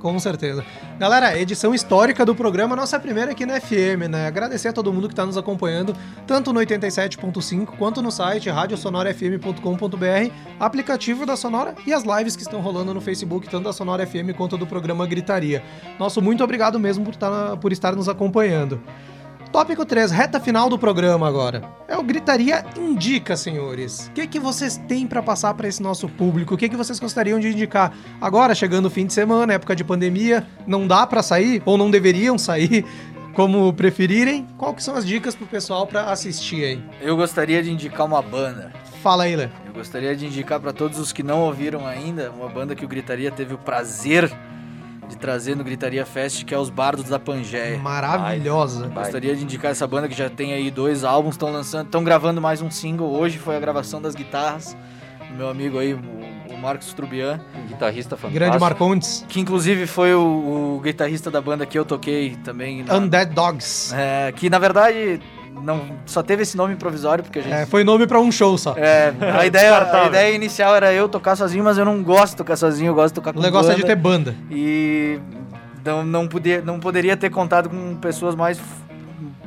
Com 0.00 0.16
certeza. 0.20 0.64
Galera, 0.98 1.36
edição 1.38 1.74
histórica 1.74 2.24
do 2.24 2.32
programa, 2.34 2.76
nossa 2.76 3.00
primeira 3.00 3.32
aqui 3.32 3.44
na 3.44 3.60
FM, 3.60 4.08
né? 4.08 4.26
Agradecer 4.28 4.68
a 4.68 4.72
todo 4.72 4.92
mundo 4.92 5.08
que 5.08 5.12
está 5.12 5.26
nos 5.26 5.36
acompanhando, 5.36 5.94
tanto 6.26 6.52
no 6.52 6.60
87.5 6.60 7.66
quanto 7.76 8.00
no 8.00 8.10
site 8.12 8.48
radiosonorafm.com.br, 8.48 10.32
aplicativo 10.60 11.26
da 11.26 11.36
Sonora 11.36 11.74
e 11.86 11.92
as 11.92 12.04
lives 12.04 12.36
que 12.36 12.42
estão 12.42 12.60
rolando 12.60 12.94
no 12.94 13.00
Facebook, 13.00 13.48
tanto 13.48 13.64
da 13.64 13.72
Sonora 13.72 14.06
FM 14.06 14.36
quanto 14.36 14.56
do 14.56 14.66
programa 14.66 15.06
Gritaria. 15.06 15.62
Nosso 15.98 16.22
muito 16.22 16.44
obrigado 16.44 16.78
mesmo 16.78 17.04
por, 17.04 17.16
tá- 17.16 17.56
por 17.56 17.72
estar 17.72 17.94
nos 17.96 18.08
acompanhando. 18.08 18.80
Tópico 19.52 19.84
3, 19.86 20.10
reta 20.10 20.38
final 20.38 20.68
do 20.68 20.78
programa 20.78 21.26
agora. 21.26 21.62
É 21.88 21.96
o 21.96 22.02
Gritaria 22.02 22.64
Indica, 22.76 23.34
senhores. 23.34 24.08
O 24.08 24.10
que, 24.12 24.26
que 24.26 24.38
vocês 24.38 24.76
têm 24.86 25.06
para 25.06 25.22
passar 25.22 25.54
para 25.54 25.66
esse 25.66 25.82
nosso 25.82 26.06
público? 26.06 26.54
O 26.54 26.58
que, 26.58 26.68
que 26.68 26.76
vocês 26.76 27.00
gostariam 27.00 27.40
de 27.40 27.48
indicar? 27.48 27.94
Agora, 28.20 28.54
chegando 28.54 28.86
o 28.86 28.90
fim 28.90 29.06
de 29.06 29.14
semana, 29.14 29.54
época 29.54 29.74
de 29.74 29.82
pandemia, 29.82 30.46
não 30.66 30.86
dá 30.86 31.06
para 31.06 31.22
sair 31.22 31.62
ou 31.64 31.78
não 31.78 31.90
deveriam 31.90 32.36
sair, 32.36 32.84
como 33.34 33.72
preferirem. 33.72 34.46
Qual 34.58 34.74
que 34.74 34.82
são 34.82 34.94
as 34.94 35.06
dicas 35.06 35.34
pro 35.34 35.46
pessoal 35.46 35.86
para 35.86 36.10
assistir 36.12 36.64
aí? 36.64 36.84
Eu 37.00 37.16
gostaria 37.16 37.62
de 37.62 37.72
indicar 37.72 38.06
uma 38.06 38.20
banda. 38.20 38.70
Fala 39.02 39.24
aí, 39.24 39.34
Lê. 39.34 39.48
Eu 39.66 39.72
gostaria 39.72 40.14
de 40.14 40.26
indicar 40.26 40.60
para 40.60 40.74
todos 40.74 40.98
os 40.98 41.10
que 41.10 41.22
não 41.22 41.40
ouviram 41.40 41.86
ainda 41.86 42.30
uma 42.30 42.48
banda 42.50 42.76
que 42.76 42.84
o 42.84 42.88
Gritaria 42.88 43.30
teve 43.30 43.54
o 43.54 43.58
prazer 43.58 44.30
de 45.08 45.16
trazer 45.16 45.56
no 45.56 45.64
Gritaria 45.64 46.04
Fest, 46.04 46.44
que 46.44 46.54
é 46.54 46.58
os 46.58 46.68
Bardos 46.70 47.04
da 47.08 47.18
Pangeia. 47.18 47.78
Maravilhosa. 47.78 48.88
Gostaria 48.88 49.34
de 49.34 49.42
indicar 49.42 49.70
essa 49.70 49.86
banda 49.86 50.08
que 50.08 50.14
já 50.14 50.28
tem 50.28 50.52
aí 50.52 50.70
dois 50.70 51.02
álbuns, 51.04 51.34
estão 51.34 51.50
lançando, 51.50 51.86
estão 51.86 52.04
gravando 52.04 52.40
mais 52.40 52.60
um 52.60 52.70
single. 52.70 53.10
Hoje 53.14 53.38
foi 53.38 53.56
a 53.56 53.60
gravação 53.60 54.00
das 54.02 54.14
guitarras 54.14 54.76
do 55.30 55.34
meu 55.36 55.48
amigo 55.48 55.78
aí, 55.78 55.94
o, 55.94 55.98
o 56.54 56.58
Marcos 56.58 56.92
Trubian, 56.92 57.40
Um 57.54 57.66
guitarrista 57.68 58.16
fantástico. 58.16 58.34
Grande 58.44 58.58
Marcondes. 58.58 59.24
que 59.28 59.40
inclusive 59.40 59.86
foi 59.86 60.14
o, 60.14 60.76
o 60.76 60.80
guitarrista 60.82 61.30
da 61.30 61.40
banda 61.40 61.64
que 61.66 61.78
eu 61.78 61.84
toquei 61.84 62.36
também. 62.44 62.82
na- 62.82 62.94
Undead 62.96 63.32
Dogs. 63.34 63.94
é, 63.94 64.32
que 64.32 64.48
na 64.50 64.58
verdade 64.58 65.20
não 65.62 65.80
só 66.06 66.22
teve 66.22 66.42
esse 66.42 66.56
nome 66.56 66.76
provisório 66.76 67.22
porque 67.24 67.38
a 67.38 67.42
gente 67.42 67.52
É, 67.52 67.66
foi 67.66 67.84
nome 67.84 68.06
para 68.06 68.20
um 68.20 68.30
show 68.32 68.56
só. 68.58 68.74
É, 68.76 69.12
a 69.38 69.44
ideia, 69.46 69.76
a 69.78 70.06
ideia 70.06 70.34
inicial 70.34 70.74
era 70.76 70.92
eu 70.92 71.08
tocar 71.08 71.36
sozinho, 71.36 71.64
mas 71.64 71.78
eu 71.78 71.84
não 71.84 72.02
gosto 72.02 72.32
de 72.32 72.36
tocar 72.38 72.56
sozinho, 72.56 72.90
eu 72.90 72.94
gosto 72.94 73.08
de 73.08 73.14
tocar 73.14 73.32
com 73.32 73.38
O 73.38 73.42
negócio 73.42 73.70
é 73.70 73.74
banda. 73.74 73.80
de 73.82 73.86
ter 73.86 73.96
banda. 73.96 74.34
E 74.50 75.18
não, 75.84 76.04
não, 76.04 76.28
podia, 76.28 76.60
não 76.60 76.78
poderia 76.80 77.16
ter 77.16 77.30
contado 77.30 77.68
com 77.70 77.94
pessoas 77.96 78.34
mais 78.34 78.60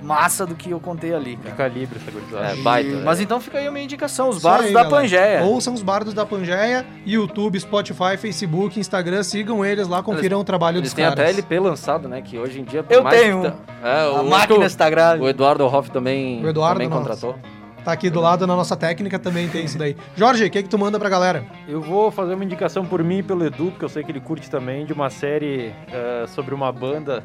massa 0.02 0.46
do 0.46 0.56
que 0.56 0.72
eu 0.72 0.80
contei 0.80 1.14
ali, 1.14 1.36
De 1.36 1.44
cara. 1.44 1.56
calibre 1.56 2.00
essa 2.02 2.12
gurizada. 2.12 2.48
É, 2.52 2.56
E- 2.56 2.62
baita. 2.64 3.02
mas 3.06 3.20
então 3.20 3.40
fica 3.40 3.60
aí 3.60 3.68
a 3.68 3.72
minha 3.72 3.84
indicação, 3.84 4.30
os 4.30 4.38
Isso 4.38 4.44
bares 4.48 4.68
aí, 4.68 4.74
da 4.74 4.84
galera. 4.84 5.02
Pangeia. 5.02 5.44
Ouçam 5.44 5.74
os 5.74 5.82
bardos 5.82 6.14
da 6.14 6.26
Pangeia, 6.26 6.86
YouTube, 7.06 7.60
Spotify, 7.60 8.18
Facebook, 8.18 8.80
Instagram, 8.80 9.24
sigam 9.24 9.64
eles 9.64 9.88
lá, 9.88 10.02
confiram 10.02 10.40
o 10.40 10.44
trabalho 10.44 10.78
Eles 10.78 10.90
dos 10.90 10.94
têm 10.96 11.06
caras. 11.06 11.20
até 11.20 11.30
LP 11.30 11.60
lançado, 11.60 12.08
né? 12.08 12.22
Que 12.22 12.38
hoje 12.40 12.60
em 12.60 12.64
dia... 12.64 12.84
Eu 12.90 13.04
mais 13.04 13.20
tenho 13.20 13.42
que 13.42 13.48
um. 13.48 13.52
tá- 13.52 13.58
É, 13.84 14.02
A 14.18 14.22
o, 14.22 14.30
máquina 14.30 14.60
o, 14.60 14.64
está 14.64 14.90
grave. 14.90 15.22
o 15.24 15.28
Eduardo 15.30 15.66
Hoff 15.66 15.92
também, 15.92 16.44
O 16.44 16.50
Eduardo, 16.50 16.76
também 16.80 16.90
nossa. 16.90 17.02
contratou. 17.02 17.36
Tá 17.84 17.92
aqui 17.94 18.12
do 18.12 18.22
lado 18.22 18.46
na 18.46 18.56
nossa 18.56 18.76
técnica 18.76 19.18
também 19.18 19.48
tem 19.50 19.66
isso 19.66 19.76
daí. 19.76 19.98
Jorge, 20.16 20.46
o 20.46 20.50
que 20.52 20.62
que 20.62 20.70
tu 20.70 20.78
manda 20.78 21.00
pra 21.00 21.10
galera? 21.10 21.44
Eu 21.68 21.82
vou 21.82 22.12
fazer 22.12 22.36
uma 22.36 22.44
indicação 22.44 22.86
por 22.86 23.04
mim 23.04 23.18
e 23.20 23.24
pelo 23.24 23.44
Edu, 23.44 23.72
porque 23.72 23.84
eu 23.84 23.90
sei 23.90 24.04
que 24.04 24.12
ele 24.12 24.20
curte 24.20 24.52
também, 24.52 24.86
de 24.86 24.94
uma 24.94 25.10
série 25.10 25.74
eh, 25.92 26.26
sobre 26.28 26.54
uma 26.54 26.72
banda 26.72 27.24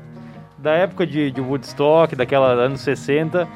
da 0.59 0.73
época 0.73 1.07
de, 1.07 1.31
de 1.31 1.41
Woodstock, 1.41 2.15
daquela 2.15 2.53
anos 2.53 2.81
60. 2.81 3.49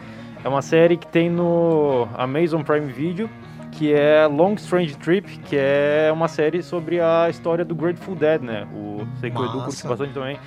É 0.42 0.48
uma 0.48 0.62
série 0.62 0.96
que 0.96 1.07
tem 1.07 1.28
no 1.28 2.09
Amazon 2.14 2.62
Prime 2.62 2.90
Video, 2.92 3.28
que 3.72 3.92
é 3.92 4.26
Long 4.26 4.55
Strange 4.55 4.96
Trip, 4.96 5.38
que 5.40 5.57
é 5.57 6.11
uma 6.12 6.28
série 6.28 6.62
sobre 6.62 7.01
a 7.01 7.28
história 7.28 7.64
do 7.64 7.74
Grateful 7.74 8.14
Dead, 8.14 8.40
né? 8.40 8.66
O, 8.74 9.07
sei 9.20 9.30
que 9.30 9.38
o 9.38 9.44
Edu 9.44 9.64
curte 9.64 9.86
bastante 9.86 10.14
também. 10.14 10.38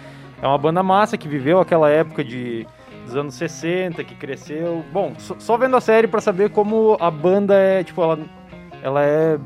É 0.41 0.47
uma 0.47 0.57
banda 0.57 0.81
massa 0.83 1.17
que 1.17 1.27
viveu 1.27 1.59
aquela 1.59 1.89
época 1.89 2.23
de 2.23 2.65
dos 3.05 3.15
anos 3.15 3.33
60, 3.35 4.03
que 4.03 4.15
cresceu. 4.15 4.83
Bom, 4.91 5.13
só, 5.17 5.35
só 5.37 5.57
vendo 5.57 5.75
a 5.75 5.81
série 5.81 6.07
pra 6.07 6.21
saber 6.21 6.49
como 6.49 6.97
a 6.99 7.11
banda 7.11 7.53
é, 7.53 7.83
tipo, 7.83 8.01
ela 8.01 8.17
ela 8.81 9.01
é 9.01 9.39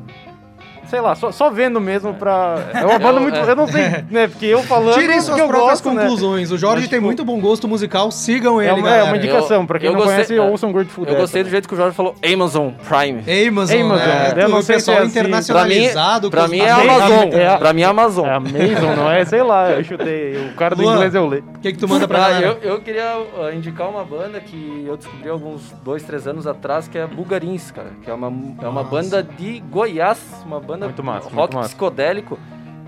sei 0.88 1.00
lá, 1.00 1.14
só, 1.14 1.30
só 1.32 1.50
vendo 1.50 1.80
mesmo 1.80 2.14
pra. 2.14 2.56
É 2.74 2.84
uma 2.84 2.98
banda 2.98 3.18
Eu- 3.18 3.22
muito. 3.22 3.36
é. 3.36 3.50
Eu 3.50 3.56
não 3.56 3.66
sei, 3.68 3.82
né? 4.10 4.28
Porque 4.28 4.46
eu 4.46 4.62
falando. 4.62 4.94
Tirem 4.94 5.16
que 5.16 5.22
suas 5.22 5.38
eu 5.38 5.46
próprias 5.48 5.80
gosto, 5.80 5.90
né? 5.92 6.02
conclusões. 6.02 6.50
O 6.50 6.58
Jorge 6.58 6.82
Mas, 6.82 6.88
tem 6.90 6.98
tipo, 6.98 7.06
muito 7.06 7.24
bom 7.24 7.40
gosto 7.40 7.66
musical, 7.68 8.10
sigam 8.10 8.60
ele, 8.60 8.70
É 8.70 8.74
uma, 8.74 8.90
é 8.96 9.02
uma 9.02 9.16
indicação, 9.16 9.66
pra 9.66 9.78
quem 9.78 9.86
eu 9.88 9.92
não 9.92 10.00
gostei- 10.00 10.14
conhece, 10.16 10.36
é. 10.36 10.40
ouçam 10.40 10.72
Grateful 10.72 11.04
Eu 11.04 11.10
Dead. 11.10 11.20
gostei 11.20 11.42
do 11.44 11.50
jeito 11.50 11.68
que 11.68 11.74
o 11.74 11.76
Jorge 11.76 11.94
falou 11.96 12.14
Amazon 12.24 12.70
Prime. 12.88 13.22
Amazon, 13.48 13.80
Amazon, 13.80 14.06
né? 14.06 14.32
né? 14.36 14.44
Eu 14.44 14.48
não 14.48 14.58
o 14.58 14.62
sei 14.62 14.76
pessoal 14.76 14.96
se 14.98 15.02
é 15.02 15.06
assim. 15.06 15.10
internacionalizado. 15.18 16.30
Pra 16.30 16.48
mim 16.48 16.60
os- 16.60 16.66
é 16.66 16.70
Amazon. 16.70 16.90
Amazon. 17.12 17.32
É. 17.32 17.56
Pra 17.56 17.72
mim 17.72 17.82
é 17.82 17.84
Amazon. 17.84 18.26
É 18.26 18.34
Amazon, 18.34 18.96
não 18.96 19.10
é? 19.10 19.24
Sei 19.24 19.42
lá, 19.42 19.70
eu 19.70 19.84
chutei. 19.84 20.36
O 20.52 20.54
cara 20.54 20.74
do 20.74 20.82
Luan. 20.82 20.94
inglês 20.94 21.14
eu 21.14 21.26
leio. 21.26 21.44
O 21.56 21.58
que 21.60 21.72
que 21.72 21.78
tu 21.78 21.88
manda 21.88 22.06
pra 22.06 22.18
Ah, 22.18 22.30
galera? 22.30 22.58
eu, 22.62 22.70
eu 22.72 22.80
queria 22.80 23.16
uh, 23.18 23.52
indicar 23.54 23.88
uma 23.88 24.04
banda 24.04 24.40
que 24.40 24.84
eu 24.86 24.96
descobri 24.96 25.28
alguns 25.28 25.72
dois, 25.84 26.02
três 26.02 26.26
anos 26.26 26.46
atrás, 26.46 26.86
que 26.88 26.96
é 26.98 27.06
Bulgarins, 27.06 27.70
cara. 27.70 27.88
Que 28.02 28.10
é 28.10 28.14
uma, 28.14 28.32
é 28.62 28.68
uma 28.68 28.84
banda 28.84 29.22
de 29.22 29.60
Goiás, 29.70 30.18
uma 30.46 30.60
banda 30.60 30.77
Muito 30.86 31.02
massa, 31.02 31.24
rock 31.28 31.36
muito 31.36 31.56
massa. 31.56 31.68
psicodélico. 31.68 32.38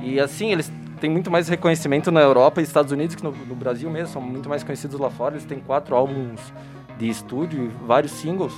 E 0.01 0.18
assim, 0.18 0.53
eles 0.53 0.72
têm 1.01 1.11
muito 1.11 1.30
mais 1.30 1.49
reconhecimento 1.49 2.11
na 2.11 2.20
Europa 2.20 2.61
e 2.61 2.64
Estados 2.64 2.93
Unidos 2.93 3.14
que 3.14 3.22
no, 3.22 3.32
no 3.32 3.55
Brasil 3.55 3.91
mesmo, 3.91 4.09
são 4.09 4.22
muito 4.22 4.49
mais 4.49 4.62
conhecidos 4.62 4.99
lá 4.99 5.11
fora. 5.11 5.34
Eles 5.34 5.45
têm 5.45 5.61
quatro 5.61 5.95
álbuns 5.95 6.41
de 6.99 7.09
estúdio 7.09 7.64
e 7.66 7.86
vários 7.86 8.12
singles. 8.12 8.53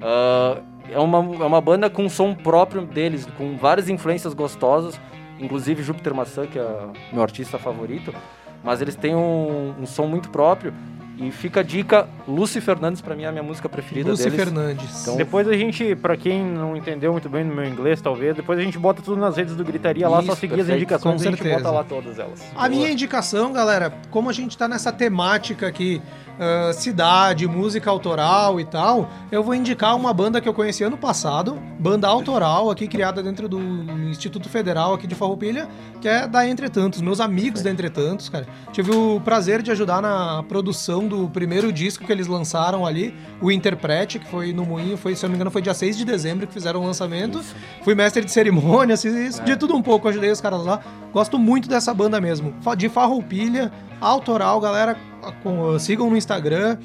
Ah, 0.00 0.60
é, 0.90 0.98
uma, 0.98 1.18
é 1.18 1.46
uma 1.46 1.60
banda 1.60 1.90
com 1.90 2.04
um 2.04 2.08
som 2.08 2.34
próprio 2.34 2.82
deles, 2.82 3.26
com 3.36 3.56
várias 3.56 3.88
influências 3.88 4.34
gostosas, 4.34 5.00
inclusive 5.38 5.82
Júpiter 5.82 6.14
Maçã, 6.14 6.46
que 6.46 6.58
é 6.58 6.86
meu 7.12 7.22
artista 7.22 7.58
favorito. 7.58 8.14
Mas 8.62 8.80
eles 8.80 8.94
têm 8.94 9.14
um, 9.14 9.74
um 9.80 9.86
som 9.86 10.06
muito 10.06 10.30
próprio. 10.30 10.74
E 11.22 11.30
fica 11.30 11.60
a 11.60 11.62
dica, 11.62 12.08
Lucy 12.26 12.62
Fernandes, 12.62 13.02
pra 13.02 13.14
mim, 13.14 13.24
é 13.24 13.26
a 13.26 13.30
minha 13.30 13.42
música 13.42 13.68
preferida 13.68 14.08
Lúcio 14.10 14.24
deles. 14.24 14.38
Fernandes. 14.42 15.02
Então- 15.02 15.16
Depois 15.18 15.46
a 15.46 15.52
gente, 15.52 15.94
pra 15.94 16.16
quem 16.16 16.42
não 16.42 16.74
entendeu 16.74 17.12
muito 17.12 17.28
bem 17.28 17.44
no 17.44 17.54
meu 17.54 17.66
inglês, 17.66 18.00
talvez, 18.00 18.34
depois 18.34 18.58
a 18.58 18.62
gente 18.62 18.78
bota 18.78 19.02
tudo 19.02 19.20
nas 19.20 19.36
redes 19.36 19.54
do 19.54 19.62
Gritaria 19.62 20.08
lá, 20.08 20.22
só 20.22 20.32
Isso, 20.32 20.40
seguir 20.40 20.54
as 20.54 20.56
perfeito, 20.60 20.76
indicações 20.78 21.16
com 21.22 21.24
e 21.24 21.28
a 21.28 21.30
gente 21.36 21.48
bota 21.48 21.70
lá 21.70 21.84
todas 21.84 22.18
elas. 22.18 22.42
A 22.56 22.68
minha 22.70 22.90
indicação, 22.90 23.52
galera, 23.52 23.92
como 24.10 24.30
a 24.30 24.32
gente 24.32 24.56
tá 24.56 24.66
nessa 24.66 24.90
temática 24.90 25.66
aqui, 25.66 26.00
ah, 26.38 26.72
cidade, 26.72 27.46
música 27.46 27.90
autoral 27.90 28.58
e 28.58 28.64
tal, 28.64 29.10
eu 29.30 29.42
vou 29.42 29.54
indicar 29.54 29.94
uma 29.94 30.14
banda 30.14 30.40
que 30.40 30.48
eu 30.48 30.54
conheci 30.54 30.82
ano 30.82 30.96
passado, 30.96 31.60
banda 31.78 32.08
autoral 32.08 32.70
aqui 32.70 32.88
criada 32.88 33.22
dentro 33.22 33.46
do 33.46 33.60
Instituto 34.08 34.48
Federal 34.48 34.94
aqui 34.94 35.06
de 35.06 35.14
Farroupilha, 35.14 35.68
que 36.00 36.08
é 36.08 36.26
da 36.26 36.48
Entretantos, 36.48 37.02
meus 37.02 37.20
amigos 37.20 37.60
da 37.60 37.70
Entretantos, 37.70 38.30
cara. 38.30 38.46
Tive 38.72 38.90
o 38.90 39.20
prazer 39.22 39.60
de 39.60 39.70
ajudar 39.70 40.00
na 40.00 40.42
produção 40.48 41.06
do 41.10 41.28
primeiro 41.28 41.70
disco 41.72 42.04
que 42.06 42.10
eles 42.12 42.26
lançaram 42.26 42.86
ali, 42.86 43.14
o 43.42 43.50
Interprete, 43.50 44.18
que 44.18 44.26
foi 44.26 44.52
no 44.54 44.64
Moinho, 44.64 44.96
foi, 44.96 45.14
se 45.14 45.24
eu 45.24 45.28
não 45.28 45.32
me 45.32 45.36
engano, 45.36 45.50
foi 45.50 45.60
dia 45.60 45.74
6 45.74 45.96
de 45.98 46.04
dezembro 46.06 46.46
que 46.46 46.52
fizeram 46.54 46.80
o 46.80 46.86
lançamento. 46.86 47.42
Fui 47.84 47.94
mestre 47.94 48.24
de 48.24 48.30
cerimônia, 48.30 48.96
fiz 48.96 49.12
isso, 49.14 49.42
de 49.42 49.56
tudo 49.56 49.76
um 49.76 49.82
pouco, 49.82 50.08
ajudei 50.08 50.30
os 50.30 50.40
caras 50.40 50.64
lá. 50.64 50.80
Gosto 51.12 51.38
muito 51.38 51.68
dessa 51.68 51.92
banda 51.92 52.18
mesmo. 52.20 52.54
De 52.78 52.88
Farroupilha, 52.88 53.70
autoral, 54.00 54.58
galera, 54.60 54.96
a- 55.22 55.32
com- 55.32 55.78
sigam 55.78 56.08
no 56.08 56.16
Instagram. 56.16 56.78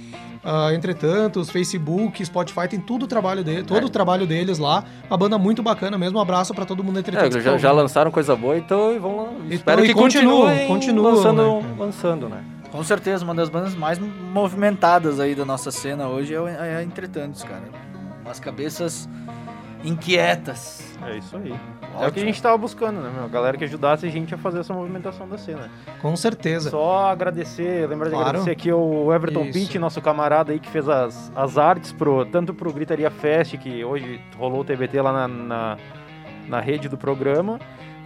ah, 0.48 0.72
entretanto, 0.76 1.40
os 1.40 1.50
Facebook, 1.50 2.24
Spotify, 2.24 2.68
tem 2.70 2.80
tudo 2.80 3.06
o 3.06 3.08
trabalho 3.08 3.44
dele, 3.44 3.64
todo 3.64 3.86
o 3.86 3.90
trabalho 3.90 4.28
deles 4.28 4.60
lá. 4.60 4.84
Uma 5.10 5.18
banda 5.18 5.40
muito 5.40 5.64
bacana 5.64 5.98
mesmo. 5.98 6.20
Um 6.20 6.22
abraço 6.22 6.54
pra 6.54 6.66
todo 6.66 6.84
mundo 6.84 7.00
entretanto. 7.00 7.36
É, 7.36 7.42
já, 7.42 7.52
tá 7.54 7.58
já 7.58 7.72
lançaram 7.72 8.12
coisa 8.12 8.36
boa, 8.36 8.56
então 8.56 9.00
vão 9.00 9.18
lá. 9.18 9.24
Então, 9.34 9.48
Espero 9.50 9.82
que 9.82 9.94
continuem, 9.96 10.68
continuam, 10.68 11.16
lançando, 11.16 11.42
né? 11.62 11.76
lançando, 11.80 12.30
né? 12.30 12.44
Com 12.76 12.84
certeza, 12.84 13.24
uma 13.24 13.34
das 13.36 13.50
bandas 13.50 13.74
mais 13.76 13.98
movimentadas 14.00 15.20
aí 15.20 15.34
da 15.36 15.46
nossa 15.46 15.72
cena 15.72 16.08
hoje 16.08 16.34
é, 16.34 16.40
o- 16.42 16.48
é 16.48 16.78
a 16.78 16.84
Entretantos, 16.84 17.44
cara. 17.44 17.64
Umas 18.24 18.40
cabeças 18.40 19.08
inquietas. 19.84 20.84
É 21.04 21.18
isso 21.18 21.38
aí. 21.38 21.52
É 21.52 21.54
o 21.54 21.98
Ótimo. 21.98 22.12
que 22.12 22.20
a 22.20 22.24
gente 22.26 22.42
tava 22.42 22.58
buscando, 22.58 23.00
né, 23.00 23.10
meu? 23.14 23.24
A 23.26 23.28
galera 23.28 23.56
que 23.58 23.64
ajudasse 23.64 24.06
a 24.06 24.10
gente 24.10 24.34
a 24.34 24.38
fazer 24.38 24.60
essa 24.60 24.74
movimentação 24.74 25.28
da 25.30 25.38
cena. 25.38 25.70
Com 26.02 26.16
certeza. 26.16 26.70
Só 26.72 27.06
agradecer, 27.08 27.88
lembrar 27.88 28.06
de 28.10 28.16
Claro. 28.16 28.30
agradecer 28.30 28.52
aqui 28.52 28.70
ao 28.70 29.14
Everton 29.14 29.44
Isso. 29.44 29.54
Pitt, 29.54 29.80
nosso 29.80 30.02
camarada 30.02 30.52
aí 30.52 30.60
que 30.60 30.70
fez 30.70 30.90
as, 30.90 31.32
as 31.36 31.58
artes 31.58 31.92
pro, 31.94 32.26
tanto 32.26 32.54
pro 32.54 32.74
Gritaria 32.74 33.10
Fest, 33.12 33.58
que 33.58 33.86
hoje 33.86 34.20
rolou 34.38 34.62
o 34.62 34.64
TBT 34.66 35.02
lá 35.02 35.14
na, 35.14 35.28
na, 35.28 35.78
na 36.50 36.60
rede 36.60 36.90
do 36.90 36.98
programa, 36.98 37.60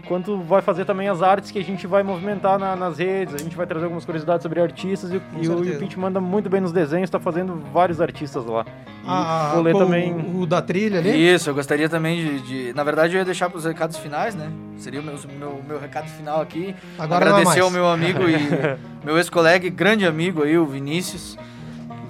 quanto 0.10 0.38
vai 0.42 0.62
fazer 0.62 0.84
também 0.84 1.08
as 1.08 1.22
artes 1.22 1.52
que 1.52 1.60
a 1.60 1.64
gente 1.64 1.88
vai 1.88 2.04
movimentar 2.04 2.60
na- 2.60 2.76
nas 2.76 2.98
redes, 2.98 3.34
a 3.36 3.38
gente 3.38 3.56
vai 3.56 3.66
trazer 3.66 3.86
algumas 3.86 4.04
curiosidades 4.04 4.42
sobre 4.44 4.60
artistas 4.60 5.12
e, 5.12 5.18
o- 5.18 5.22
e 5.40 5.48
o, 5.48 5.64
e 5.64 5.72
o 5.76 5.80
Pitt 5.80 5.98
manda 5.98 6.20
muito 6.20 6.50
bem 6.50 6.60
nos 6.60 6.72
desenhos, 6.72 7.10
tá 7.10 7.20
fazendo 7.20 7.62
vários 7.72 8.02
artistas 8.02 8.44
lá. 8.46 8.66
Ah, 9.08 9.52
vou 9.54 9.64
ler 9.64 9.76
também. 9.76 10.12
O, 10.14 10.42
o 10.42 10.46
da 10.46 10.62
trilha 10.62 11.00
ali? 11.00 11.10
Isso, 11.34 11.50
eu 11.50 11.54
gostaria 11.56 11.88
também 11.88 12.18
de, 12.18 12.40
de- 12.42 12.74
Na 12.74 12.84
verdade, 12.84 13.14
eu 13.14 13.20
ia 13.20 13.26
deixar 13.26 13.50
para 13.50 13.58
os 13.58 13.66
recados 13.66 13.98
finais, 13.98 14.36
né? 14.36 14.50
Seria 14.78 15.00
o 15.00 15.04
meu, 15.04 15.16
meu, 15.40 15.62
meu 15.68 15.80
recado 15.80 16.08
final 16.10 16.42
aqui. 16.42 16.76
Agora 16.98 17.26
Agradecer 17.30 17.62
ao 17.62 17.70
meu 17.72 17.88
amigo 17.88 18.24
e 18.28 18.36
meu 19.06 19.18
ex-colega 19.18 19.66
e 19.66 19.70
grande 19.70 20.06
amigo 20.06 20.44
aí, 20.44 20.58
o 20.58 20.66
Vinícius, 20.66 21.38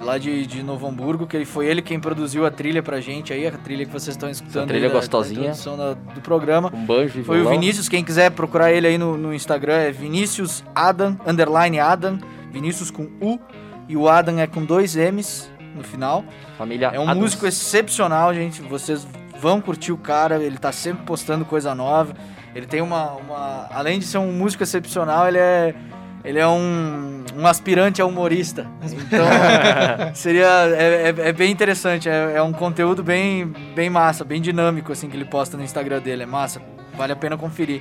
lá 0.00 0.16
de, 0.18 0.46
de 0.46 0.62
Novo 0.62 0.86
Hamburgo, 0.86 1.26
que 1.26 1.36
ele, 1.36 1.44
foi 1.44 1.66
ele 1.66 1.82
quem 1.82 2.00
produziu 2.00 2.46
a 2.46 2.50
trilha 2.50 2.82
pra 2.82 3.00
gente 3.00 3.32
aí, 3.32 3.46
a 3.46 3.50
trilha 3.52 3.84
que 3.84 3.92
vocês 3.92 4.16
estão 4.16 4.30
escutando. 4.30 4.68
trilha 4.68 4.86
aí 4.88 4.92
gostosinha. 4.92 5.40
Da 5.40 5.46
introdução 5.48 5.76
da- 5.76 5.92
do 5.94 6.20
programa. 6.20 6.70
Um 6.74 6.86
banjo 6.86 7.20
e 7.20 7.24
Foi 7.24 7.38
o 7.38 7.42
violão. 7.42 7.58
Vinícius, 7.60 7.88
quem 7.88 8.02
quiser 8.02 8.30
procurar 8.30 8.72
ele 8.72 8.86
aí 8.86 8.96
no, 8.98 9.16
no 9.16 9.34
Instagram 9.34 9.74
é 9.74 9.90
Vinícius 9.92 10.64
Adam, 10.74 11.18
underline 11.26 11.78
Adam, 11.78 12.18
Vinícius 12.50 12.90
com 12.90 13.04
U, 13.20 13.38
e 13.88 13.96
o 13.96 14.08
Adam 14.08 14.38
é 14.38 14.46
com 14.46 14.64
dois 14.64 14.96
M's 14.96 15.50
no 15.74 15.82
final. 15.84 16.24
Família 16.56 16.88
É 16.92 16.98
um 16.98 17.04
Adams. 17.04 17.18
músico 17.18 17.46
excepcional, 17.46 18.34
gente. 18.34 18.62
Vocês 18.62 19.06
vão 19.38 19.60
curtir 19.60 19.92
o 19.92 19.96
cara, 19.98 20.42
ele 20.42 20.58
tá 20.58 20.72
sempre 20.72 21.04
postando 21.04 21.44
coisa 21.44 21.74
nova. 21.74 22.14
Ele 22.54 22.66
tem 22.66 22.80
uma. 22.80 23.12
uma- 23.12 23.68
além 23.70 23.98
de 23.98 24.04
ser 24.06 24.18
um 24.18 24.32
músico 24.32 24.62
excepcional, 24.62 25.28
ele 25.28 25.38
é. 25.38 25.74
Ele 26.24 26.38
é 26.38 26.46
um, 26.46 27.24
um 27.36 27.46
aspirante 27.46 28.02
a 28.02 28.06
humorista. 28.06 28.66
Então, 28.82 29.24
seria. 30.14 30.46
É, 30.76 31.14
é- 31.16 31.28
é 31.28 31.32
bem 31.32 31.50
interessante. 31.50 32.08
É, 32.08 32.34
é 32.36 32.42
um 32.42 32.52
conteúdo 32.52 33.02
bem, 33.02 33.46
bem 33.74 33.88
massa, 33.88 34.24
bem 34.24 34.40
dinâmico, 34.40 34.92
assim, 34.92 35.08
que 35.08 35.16
ele 35.16 35.24
posta 35.24 35.56
no 35.56 35.62
Instagram 35.62 36.00
dele. 36.00 36.22
É 36.22 36.26
massa. 36.26 36.60
Vale 36.94 37.12
a 37.12 37.16
pena 37.16 37.36
conferir. 37.36 37.80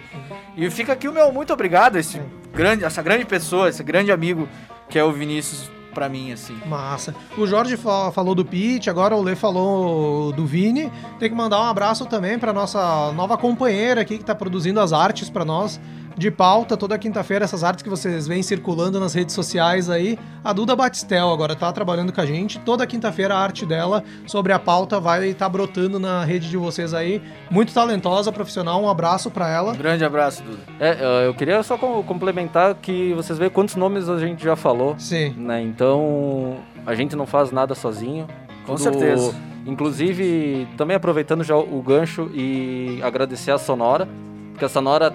E 0.55 0.69
fica 0.69 0.93
aqui 0.93 1.07
o 1.07 1.11
meu 1.13 1.31
muito 1.33 1.51
obrigado, 1.51 1.97
a 1.97 1.99
esse 1.99 2.21
grande, 2.53 2.85
essa 2.85 3.01
grande 3.01 3.25
pessoa, 3.25 3.67
esse 3.67 3.83
grande 3.83 4.11
amigo 4.11 4.47
que 4.89 4.97
é 4.97 5.03
o 5.03 5.11
Vinícius 5.11 5.69
pra 5.93 6.07
mim, 6.07 6.31
assim. 6.31 6.55
Massa. 6.65 7.13
O 7.37 7.45
Jorge 7.45 7.75
fa- 7.75 8.11
falou 8.11 8.33
do 8.33 8.45
Pete, 8.45 8.89
agora 8.89 9.15
o 9.15 9.21
Lê 9.21 9.35
falou 9.35 10.31
do 10.31 10.45
Vini. 10.45 10.89
Tem 11.19 11.29
que 11.29 11.35
mandar 11.35 11.59
um 11.59 11.65
abraço 11.65 12.05
também 12.05 12.39
pra 12.39 12.53
nossa 12.53 13.11
nova 13.11 13.37
companheira 13.37 13.99
aqui 14.01 14.17
que 14.17 14.23
tá 14.23 14.33
produzindo 14.35 14.79
as 14.79 14.93
artes 14.93 15.29
pra 15.29 15.43
nós. 15.43 15.79
De 16.19 16.29
pauta, 16.29 16.75
toda 16.75 16.97
quinta-feira, 16.97 17.45
essas 17.45 17.63
artes 17.63 17.81
que 17.81 17.89
vocês 17.89 18.27
veem 18.27 18.43
circulando 18.43 18.99
nas 18.99 19.13
redes 19.13 19.33
sociais 19.33 19.89
aí. 19.89 20.19
A 20.43 20.51
Duda 20.51 20.75
Batistel 20.75 21.31
agora 21.31 21.55
tá 21.55 21.71
trabalhando 21.71 22.11
com 22.11 22.19
a 22.19 22.25
gente. 22.25 22.59
Toda 22.59 22.85
quinta-feira 22.85 23.33
a 23.35 23.39
arte 23.39 23.65
dela 23.65 24.03
sobre 24.27 24.51
a 24.51 24.59
pauta 24.59 24.99
vai 24.99 25.29
estar 25.29 25.47
brotando 25.47 25.97
na 25.97 26.25
rede 26.25 26.49
de 26.49 26.57
vocês 26.57 26.93
aí. 26.93 27.21
Muito 27.49 27.73
talentosa, 27.73 28.33
profissional. 28.33 28.83
Um 28.83 28.89
abraço 28.89 29.31
pra 29.31 29.49
ela. 29.49 29.71
Um 29.71 29.77
grande 29.77 30.03
abraço, 30.03 30.43
Duda. 30.43 30.59
É, 30.77 30.89
eh, 30.89 31.27
eu 31.27 31.33
queria 31.33 31.63
só 31.63 31.77
com- 31.77 32.03
complementar 32.03 32.75
que 32.75 33.13
vocês 33.13 33.39
veem 33.39 33.49
quantos 33.49 33.77
nomes 33.77 34.09
a 34.09 34.19
gente 34.19 34.43
já 34.43 34.57
falou. 34.57 34.95
Sim. 34.99 35.33
Né? 35.37 35.61
Então, 35.61 36.57
a 36.85 36.95
gente 36.95 37.15
não 37.15 37.25
faz 37.25 37.49
nada 37.49 37.73
sozinho. 37.73 38.27
Com 38.65 38.75
certeza. 38.75 39.33
Inclusive, 39.65 40.67
também 40.75 40.97
aproveitando 40.97 41.45
já 41.45 41.55
o 41.55 41.81
gancho 41.81 42.29
e 42.33 42.99
agradecer 43.01 43.51
a 43.51 43.57
Sonora, 43.57 44.05
porque 44.51 44.65
a 44.65 44.69
Sonora 44.69 45.09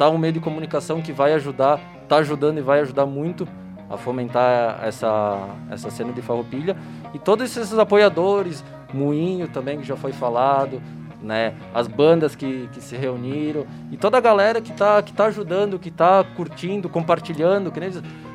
tá 0.00 0.08
um 0.08 0.16
meio 0.16 0.32
de 0.32 0.40
comunicação 0.40 1.02
que 1.02 1.12
vai 1.12 1.34
ajudar, 1.34 1.78
tá 2.08 2.16
ajudando 2.16 2.56
e 2.56 2.62
vai 2.62 2.80
ajudar 2.80 3.04
muito 3.04 3.46
a 3.90 3.98
fomentar 3.98 4.80
essa, 4.82 5.46
essa 5.70 5.90
cena 5.90 6.10
de 6.10 6.22
farroupilha. 6.22 6.74
E 7.12 7.18
todos 7.18 7.54
esses 7.54 7.78
apoiadores, 7.78 8.64
Moinho 8.94 9.46
também, 9.46 9.78
que 9.78 9.84
já 9.86 9.96
foi 9.96 10.12
falado, 10.12 10.80
né? 11.20 11.52
As 11.74 11.86
bandas 11.86 12.34
que, 12.34 12.66
que 12.72 12.80
se 12.80 12.96
reuniram 12.96 13.66
e 13.92 13.98
toda 13.98 14.16
a 14.16 14.22
galera 14.22 14.62
que 14.62 14.72
tá, 14.72 15.02
que 15.02 15.12
tá 15.12 15.26
ajudando, 15.26 15.78
que 15.78 15.90
tá 15.90 16.24
curtindo, 16.34 16.88
compartilhando, 16.88 17.70
que 17.70 17.78
nem 17.78 17.90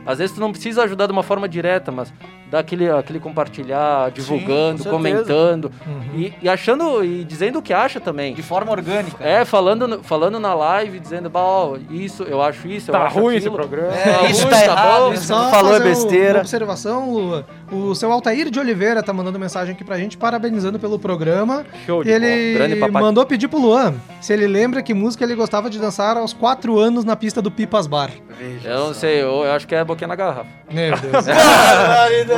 às 0.06 0.20
vezes 0.20 0.36
tu 0.36 0.40
não 0.40 0.52
precisa 0.52 0.84
ajudar 0.84 1.08
de 1.08 1.14
uma 1.14 1.24
forma 1.24 1.50
direta, 1.50 1.92
mas 1.92 2.14
dá 2.56 2.60
aquele, 2.62 2.90
aquele 2.90 3.20
compartilhar, 3.20 4.10
divulgando, 4.12 4.84
com 4.84 4.84
certeza. 4.84 4.90
comentando 4.90 5.72
Uhum. 5.86 6.02
e, 6.16 6.34
e 6.42 6.50
achando 6.50 7.04
e 7.04 7.24
dizendo 7.24 7.60
o 7.60 7.62
que 7.62 7.74
acha 7.74 8.00
também. 8.00 8.34
De 8.34 8.42
forma 8.42 8.72
orgânica. 8.72 9.18
É, 9.24 9.44
falando, 9.46 10.02
falando 10.04 10.40
na 10.40 10.54
live, 10.54 11.00
dizendo, 11.00 11.30
ó, 11.34 11.76
isso, 11.90 12.24
eu 12.24 12.42
acho 12.42 12.68
isso, 12.68 12.90
eu 12.90 12.94
Tá 12.94 13.04
acho 13.06 13.20
ruim 13.20 13.36
esse 13.36 13.48
aquilo. 13.48 13.56
programa. 13.68 13.92
Tá 13.92 14.24
isso 14.30 14.42
ruim, 14.44 14.50
tá 14.52 14.58
tá 14.58 14.64
errado, 14.66 15.00
bom. 15.06 15.14
isso 15.14 15.28
Só 15.28 15.50
falou 15.50 15.76
é 15.76 15.80
besteira. 15.80 16.34
Uma 16.36 16.40
observação, 16.42 17.12
Lua. 17.12 17.46
O 17.72 17.94
seu 17.96 18.12
Altair 18.12 18.50
de 18.50 18.60
Oliveira 18.60 19.02
tá 19.04 19.12
mandando 19.12 19.38
mensagem 19.40 19.74
aqui 19.74 19.84
pra 19.84 19.98
gente, 19.98 20.18
parabenizando 20.18 20.80
pelo 20.80 20.98
programa. 21.00 21.66
Show 21.86 22.04
de 22.04 22.10
E 22.10 22.14
bola. 22.14 22.26
ele 22.66 22.92
mandou 22.92 23.26
pedir 23.26 23.48
pro 23.48 23.60
Luan 23.60 23.96
se 24.22 24.32
ele 24.34 24.48
lembra 24.48 24.82
que 24.82 24.94
música 24.94 25.24
ele 25.24 25.36
gostava 25.36 25.70
de 25.70 25.80
dançar 25.80 26.16
aos 26.18 26.32
4 26.34 26.78
anos 26.80 27.04
na 27.04 27.16
pista 27.16 27.42
do 27.42 27.50
Pipas 27.52 27.88
Bar. 27.88 28.12
Veja 28.38 28.70
Eu 28.70 28.88
não 28.88 28.94
sei, 28.94 29.22
eu, 29.22 29.44
eu 29.46 29.52
acho 29.52 29.68
que 29.68 29.74
é 29.76 29.84
boquinha 29.84 30.08
na 30.08 30.16
garrafa. 30.16 30.46
Meu 30.72 30.96
Deus. 30.98 31.26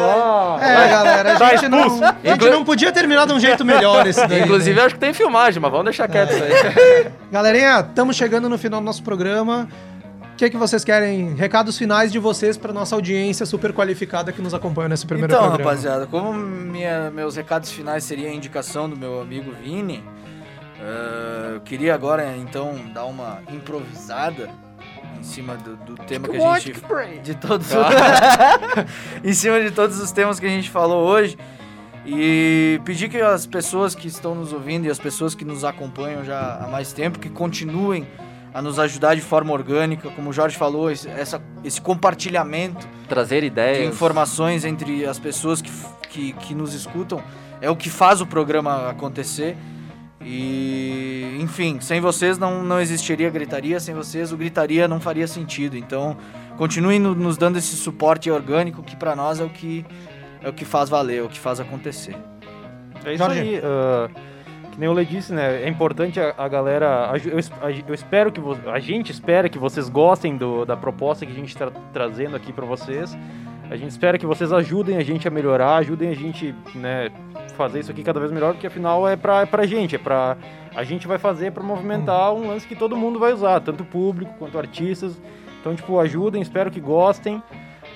É, 0.62 0.90
galera, 0.90 1.34
a 1.34 1.38
Tá 1.40 1.56
gente, 1.56 1.68
não, 1.70 2.04
a 2.04 2.16
gente 2.24 2.50
não 2.50 2.64
podia 2.66 2.92
terminar 2.92 3.26
de 3.28 3.34
um 3.34 3.40
jeito 3.40 3.64
melhor 3.66 4.06
esse 4.08 4.26
daí. 4.28 4.42
Inclusive, 4.42 4.76
né? 4.76 4.86
acho 4.86 4.96
que 4.96 5.00
tem 5.02 5.14
filmagem, 5.14 5.62
mas 5.62 5.72
vamos 5.72 5.86
deixar 5.86 6.08
quieto 6.08 6.32
isso 6.34 6.44
aí. 6.44 7.08
Galerinha, 7.32 7.80
estamos 7.82 8.16
chegando 8.16 8.48
no 8.50 8.58
final 8.58 8.80
do 8.80 8.86
nosso 8.86 9.04
programa. 9.04 9.68
O 10.34 10.38
que, 10.38 10.46
é 10.46 10.50
que 10.52 10.58
vocês 10.58 10.84
querem? 10.84 11.34
Recados 11.34 11.78
finais 11.78 12.12
de 12.12 12.20
vocês 12.20 12.58
para 12.58 12.72
nossa 12.72 12.94
audiência 12.94 13.44
super 13.46 13.74
qualificada 13.74 14.32
que 14.32 14.40
nos 14.42 14.54
acompanha 14.54 14.90
nesse 14.90 15.06
primeiro 15.06 15.34
então, 15.34 15.44
programa. 15.48 15.72
rapaziada, 15.72 16.06
como 16.06 16.32
minha- 16.32 17.10
meus 17.10 17.36
recados 17.36 17.72
finais 17.72 18.04
seria 18.04 18.30
a 18.30 18.32
indicação 18.34 18.88
do 18.88 18.96
meu 18.96 19.20
amigo 19.20 19.52
Vini, 19.64 20.04
eh, 20.80 21.54
eu 21.56 21.62
queria 21.62 21.96
agora 21.96 22.36
então 22.38 22.76
dar 22.94 23.06
uma 23.06 23.40
improvisada 23.52 24.48
em 25.20 25.24
cima 25.24 25.56
do, 25.58 25.76
do 25.78 25.96
tema 25.96 26.28
que 26.28 26.38
a 26.38 26.40
gente 26.60 26.74
de 27.22 27.36
todos 27.36 27.68
em 29.24 29.34
cima 29.34 29.60
de 29.62 29.72
todos 29.72 30.00
os 30.00 30.12
temas 30.12 30.40
que 30.40 30.46
a 30.46 30.50
gente 30.50 30.70
falou 30.70 31.08
hoje 31.08 31.38
e 32.06 32.80
pedir 32.86 33.10
que 33.10 33.20
as 33.20 33.46
pessoas 33.46 33.94
que 33.94 34.08
estão 34.08 34.34
nos 34.34 34.54
ouvindo 34.54 34.86
e 34.86 34.90
as 34.90 35.00
pessoas 35.00 35.36
que 35.36 35.44
nos 35.44 35.64
acompanham 35.66 36.24
já 36.24 36.60
há 36.64 36.68
mais 36.68 36.94
tempo 36.94 37.20
que 37.20 37.30
continuem 37.30 38.08
a 38.54 38.62
nos 38.62 38.80
ajudar 38.80 39.14
de 39.16 39.22
forma 39.22 39.52
orgânica, 39.54 40.10
como 40.12 40.30
o 40.30 40.34
Jorge 40.34 40.58
falou, 40.58 40.90
esse, 40.90 41.08
essa- 41.10 41.42
esse 41.64 41.80
compartilhamento 41.82 42.88
Trazer 43.08 43.42
de 43.42 43.48
ideias. 43.48 43.94
informações 43.94 44.64
entre 44.66 45.06
as 45.06 45.20
pessoas 45.20 45.62
que, 45.62 45.72
que, 46.10 46.34
que 46.34 46.56
nos 46.56 46.74
escutam 46.74 47.22
é 47.62 47.70
o 47.70 47.76
que 47.76 47.90
faz 47.90 48.22
o 48.22 48.26
programa 48.26 48.90
acontecer. 48.90 49.56
E, 50.30 51.38
enfim, 51.40 51.80
sem 51.80 52.02
vocês 52.02 52.38
não, 52.38 52.62
não 52.62 52.82
existiria 52.82 53.30
gritaria, 53.30 53.80
sem 53.80 53.96
vocês 53.96 54.34
o 54.34 54.38
gritaria 54.38 54.86
não 54.88 55.00
faria 55.00 55.26
sentido. 55.26 55.78
Então, 55.78 56.18
continuem 56.58 57.00
no- 57.00 57.16
nos 57.16 57.38
dando 57.38 57.58
esse 57.58 57.76
suporte 57.78 58.30
orgânico 58.30 58.84
que 58.84 58.96
pra 58.96 59.16
nós 59.16 59.40
é 59.40 59.44
o 59.46 59.50
que 59.50 59.86
é 60.44 60.50
o 60.50 60.54
que 60.54 60.66
faz 60.66 60.90
valer, 60.90 61.20
é 61.20 61.24
o 61.24 61.30
que 61.30 61.40
faz 61.40 61.60
acontecer. 61.60 62.16
É 63.06 63.14
isso 63.14 63.24
Jorge. 63.24 63.40
aí. 63.40 63.62
ah, 63.64 64.10
que 64.72 64.78
nem 64.80 64.90
o 64.90 64.94
Lê 64.94 65.06
disse, 65.06 65.34
né? 65.34 65.64
É 65.64 65.70
importante 65.70 66.20
a, 66.20 66.36
a 66.38 66.48
galera. 66.48 67.10
a- 67.12 67.18
eu, 67.18 67.40
a- 67.62 67.72
eu 67.88 67.94
espero 67.96 68.32
que 68.32 68.40
vo- 68.42 68.58
a 68.72 68.80
gente 68.80 69.12
espera 69.12 69.48
que 69.48 69.58
vocês 69.58 69.88
gostem 69.90 70.36
do- 70.38 70.66
da 70.66 70.76
proposta 70.76 71.26
que 71.26 71.32
a 71.32 71.36
gente 71.36 71.50
está 71.50 71.72
trazendo 71.94 72.36
aqui 72.36 72.52
para 72.52 72.66
vocês. 72.66 73.18
A 73.70 73.76
gente 73.76 73.92
espera 73.92 74.18
que 74.18 74.26
vocês 74.26 74.54
ajudem 74.54 74.98
a 74.98 75.04
gente 75.04 75.28
a 75.28 75.32
melhorar, 75.32 75.76
ajudem 75.78 76.10
a 76.10 76.16
gente, 76.16 76.56
né, 76.74 77.12
fazer 77.56 77.80
isso 77.80 77.92
aqui 77.92 78.02
cada 78.02 78.20
vez 78.20 78.32
melhor, 78.32 78.54
porque 78.54 78.68
afinal 78.68 79.08
é 79.08 79.16
pra, 79.16 79.42
é 79.42 79.46
pra 79.46 79.66
gente, 79.66 79.96
é 79.96 80.00
pra. 80.00 80.38
A 80.74 80.84
gente 80.84 81.08
vai 81.08 81.18
fazer 81.18 81.52
pra 81.52 81.64
movimentar 81.64 82.34
um 82.34 82.48
lance 82.48 82.68
que 82.68 82.76
todo 82.76 82.96
mundo 82.96 83.20
vai 83.20 83.34
usar, 83.34 83.60
tanto 83.60 83.84
público 83.84 84.34
quanto 84.38 84.58
artistas. 84.58 85.20
Então, 85.60 85.76
tipo, 85.76 86.00
ajudem, 86.00 86.42
espero 86.42 86.72
que 86.72 86.80
gostem. 86.80 87.42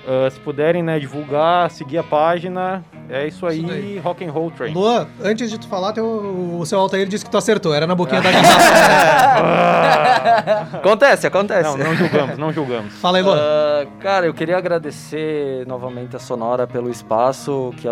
Ah, 0.08 0.30
se 0.30 0.40
puderem, 0.40 0.82
né, 0.82 1.00
divulgar, 1.00 1.70
seguir 1.72 1.98
a 2.00 2.04
página. 2.04 2.84
É 3.10 3.28
isso 3.28 3.46
aí, 3.46 3.96
Isso 3.96 4.02
rock 4.04 4.24
and 4.26 4.32
roll 4.32 4.50
train. 4.52 4.74
Luan, 4.74 5.08
antes 5.24 5.50
de 5.50 5.60
tu 5.60 5.68
falar, 5.68 5.92
teu, 5.92 6.06
o 6.06 6.66
seu 6.66 6.80
Altair 6.80 7.08
disse 7.08 7.26
que 7.26 7.32
tu 7.32 7.38
acertou, 7.38 7.74
era 7.74 7.86
na 7.86 7.94
boquinha 7.94 8.22
da 8.22 8.32
garrafa. 8.32 8.62
Acontece, 10.78 11.28
acontece. 11.28 11.78
Não, 11.78 11.78
não 11.78 11.96
julgamos, 11.96 12.38
não 12.38 12.54
julgamos. 12.54 12.94
Fala 12.96 13.18
aí, 13.18 13.24
Luan. 13.24 13.38
Ah, 13.38 13.86
cara, 14.00 14.26
eu 14.26 14.34
queria 14.34 14.58
agradecer 14.58 15.66
novamente 15.68 16.16
a 16.16 16.20
Sonora 16.20 16.66
pelo 16.66 16.90
espaço 16.90 17.74
que, 17.78 17.88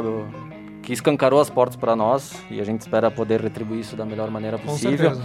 que 0.82 0.94
escancarou 0.94 1.40
as 1.40 1.50
portas 1.50 1.76
para 1.76 1.96
nós 1.96 2.34
e 2.50 2.60
a 2.60 2.64
gente 2.64 2.82
espera 2.82 3.12
poder 3.12 3.42
retribuir 3.42 3.82
isso 3.82 3.96
da 3.96 4.06
melhor 4.06 4.30
maneira 4.32 4.58
Com 4.58 4.68
possível. 4.68 4.98
certeza. 5.16 5.22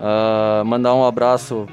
Ah, 0.00 0.62
mandar 0.64 0.94
um 0.94 1.04
abraço 1.04 1.66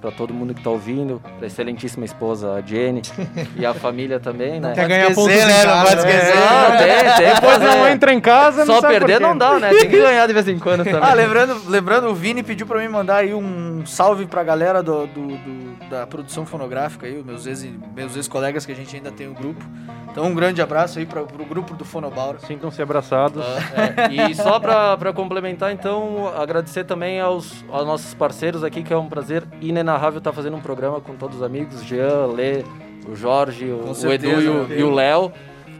para 0.00 0.10
todo 0.10 0.32
mundo 0.32 0.54
que 0.54 0.62
tá 0.62 0.70
ouvindo, 0.70 1.20
pra 1.38 1.46
excelentíssima 1.46 2.04
esposa, 2.04 2.54
a 2.54 2.60
Jenny, 2.60 3.02
e 3.56 3.66
a 3.66 3.74
família 3.74 4.18
também, 4.18 4.58
né? 4.58 4.72
Quer 4.74 4.88
ganhar 4.88 5.14
pontos 5.14 5.26
né? 5.34 5.64
Não 5.64 5.82
pode 5.84 5.96
esquecer. 5.98 6.34
Não, 6.36 6.76
tem, 6.78 6.86
tem, 7.16 7.34
Depois 7.34 7.40
pois 7.40 7.60
não 7.60 7.86
é. 7.86 7.92
entra 7.92 8.12
em 8.12 8.20
casa, 8.20 8.64
não 8.64 8.80
Só 8.80 8.88
perder 8.88 9.20
não 9.20 9.36
dá, 9.36 9.58
né? 9.58 9.68
Tem 9.70 9.88
que 9.90 9.98
ganhar 10.00 10.26
de 10.26 10.32
vez 10.32 10.48
em 10.48 10.58
quando 10.58 10.84
também. 10.84 11.00
Ah, 11.02 11.12
lembrando, 11.12 11.68
lembrando, 11.68 12.08
o 12.08 12.14
Vini 12.14 12.42
pediu 12.42 12.66
pra 12.66 12.78
mim 12.80 12.88
mandar 12.88 13.16
aí 13.16 13.34
um 13.34 13.84
salve 13.86 14.26
pra 14.26 14.42
galera 14.42 14.82
do, 14.82 15.06
do- 15.06 15.26
do- 15.36 15.70
da 15.90 16.06
produção 16.06 16.46
fonográfica 16.46 17.06
aí, 17.06 17.18
os 17.18 17.24
meus 17.26 17.46
ex, 17.46 17.66
meus 17.94 18.14
ex-colegas 18.16 18.64
que 18.64 18.70
a 18.72 18.74
gente 18.76 18.94
ainda 18.94 19.10
tem 19.10 19.28
o 19.28 19.34
grupo. 19.34 19.64
Então 20.10 20.24
um 20.24 20.34
grande 20.34 20.60
abraço 20.62 20.98
aí 20.98 21.06
pra, 21.06 21.22
pro 21.22 21.44
grupo 21.44 21.74
do 21.74 21.84
Fonobaura. 21.84 22.38
Sintam-se 22.40 22.80
abraçados. 22.82 23.44
É, 23.44 24.08
e 24.30 24.34
só 24.34 24.58
pra, 24.58 24.96
pra 24.96 25.12
complementar, 25.12 25.72
então, 25.72 26.32
agradecer 26.36 26.84
também 26.84 27.20
aos, 27.20 27.64
aos 27.70 27.86
nossos 27.86 28.14
parceiros 28.14 28.64
aqui, 28.64 28.82
que 28.82 28.92
é 28.92 28.96
um 28.96 29.08
prazer 29.08 29.44
inenarrável 29.60 29.89
estar 30.18 30.32
fazendo 30.32 30.56
um 30.56 30.60
programa 30.60 31.00
com 31.00 31.14
todos 31.14 31.36
os 31.38 31.42
amigos, 31.42 31.82
Jean, 31.84 32.26
Lê, 32.26 32.62
o 33.08 33.14
Jorge, 33.16 33.70
o, 33.70 33.78
Com 33.78 33.90
o 33.90 33.94
certeza, 33.94 34.32
Edu 34.32 34.42
e 34.42 34.48
o- 34.48 34.68
meu 34.68 34.78
e 34.78 34.82
o 34.82 34.90
Léo. 34.94 35.32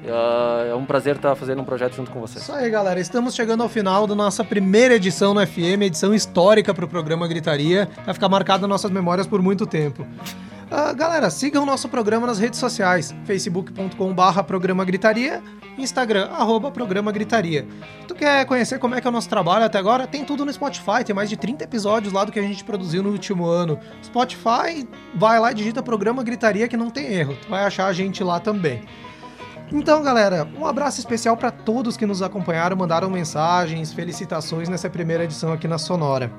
Uh, 0.02 0.70
é 0.70 0.74
um 0.74 0.86
prazer 0.86 1.16
estar 1.16 1.34
fazendo 1.34 1.60
um 1.60 1.64
projeto 1.64 1.94
junto 1.94 2.10
com 2.10 2.20
vocês. 2.20 2.42
Isso 2.42 2.52
aí, 2.54 2.70
galera. 2.70 2.98
Estamos 2.98 3.34
chegando 3.34 3.62
ao 3.62 3.68
final 3.68 4.06
da 4.06 4.14
nossa 4.14 4.42
primeira 4.42 4.94
edição 4.94 5.34
no 5.34 5.46
FM, 5.46 5.82
edição 5.82 6.14
histórica 6.14 6.72
para 6.72 6.86
o 6.86 6.88
programa 6.88 7.28
Gritaria. 7.28 7.86
Vai 8.06 8.14
ficar 8.14 8.26
marcada 8.30 8.62
nas 8.62 8.70
nossas 8.70 8.90
memórias 8.90 9.26
por 9.26 9.42
muito 9.42 9.66
tempo. 9.66 10.06
Uh, 10.70 10.94
galera, 10.94 11.28
sigam 11.30 11.64
o 11.64 11.66
nosso 11.66 11.88
programa 11.88 12.28
nas 12.28 12.38
redes 12.38 12.60
sociais, 12.60 13.12
facebook.com 13.24 14.14
barra 14.14 14.40
programa 14.40 14.84
gritaria, 14.84 15.42
Instagram, 15.76 16.28
arroba 16.30 16.70
programa 16.70 17.10
gritaria. 17.10 17.66
Tu 18.06 18.14
quer 18.14 18.44
conhecer 18.44 18.78
como 18.78 18.94
é 18.94 19.00
que 19.00 19.06
é 19.08 19.10
o 19.10 19.12
nosso 19.12 19.28
trabalho 19.28 19.64
até 19.64 19.78
agora? 19.78 20.06
Tem 20.06 20.24
tudo 20.24 20.44
no 20.44 20.52
Spotify, 20.52 21.02
tem 21.04 21.12
mais 21.12 21.28
de 21.28 21.36
30 21.36 21.64
episódios 21.64 22.12
lá 22.12 22.24
do 22.24 22.30
que 22.30 22.38
a 22.38 22.42
gente 22.42 22.62
produziu 22.62 23.02
no 23.02 23.10
último 23.10 23.46
ano. 23.46 23.80
Spotify, 24.00 24.88
vai 25.12 25.40
lá 25.40 25.50
e 25.50 25.54
digita 25.56 25.82
programa 25.82 26.22
gritaria 26.22 26.68
que 26.68 26.76
não 26.76 26.88
tem 26.88 27.06
erro, 27.14 27.36
tu 27.42 27.48
vai 27.48 27.64
achar 27.64 27.86
a 27.86 27.92
gente 27.92 28.22
lá 28.22 28.38
também. 28.38 28.84
Então, 29.72 30.02
galera, 30.04 30.48
um 30.56 30.64
abraço 30.64 31.00
especial 31.00 31.36
para 31.36 31.50
todos 31.50 31.96
que 31.96 32.06
nos 32.06 32.22
acompanharam, 32.22 32.76
mandaram 32.76 33.10
mensagens, 33.10 33.92
felicitações 33.92 34.68
nessa 34.68 34.88
primeira 34.88 35.24
edição 35.24 35.52
aqui 35.52 35.66
na 35.66 35.78
Sonora. 35.78 36.30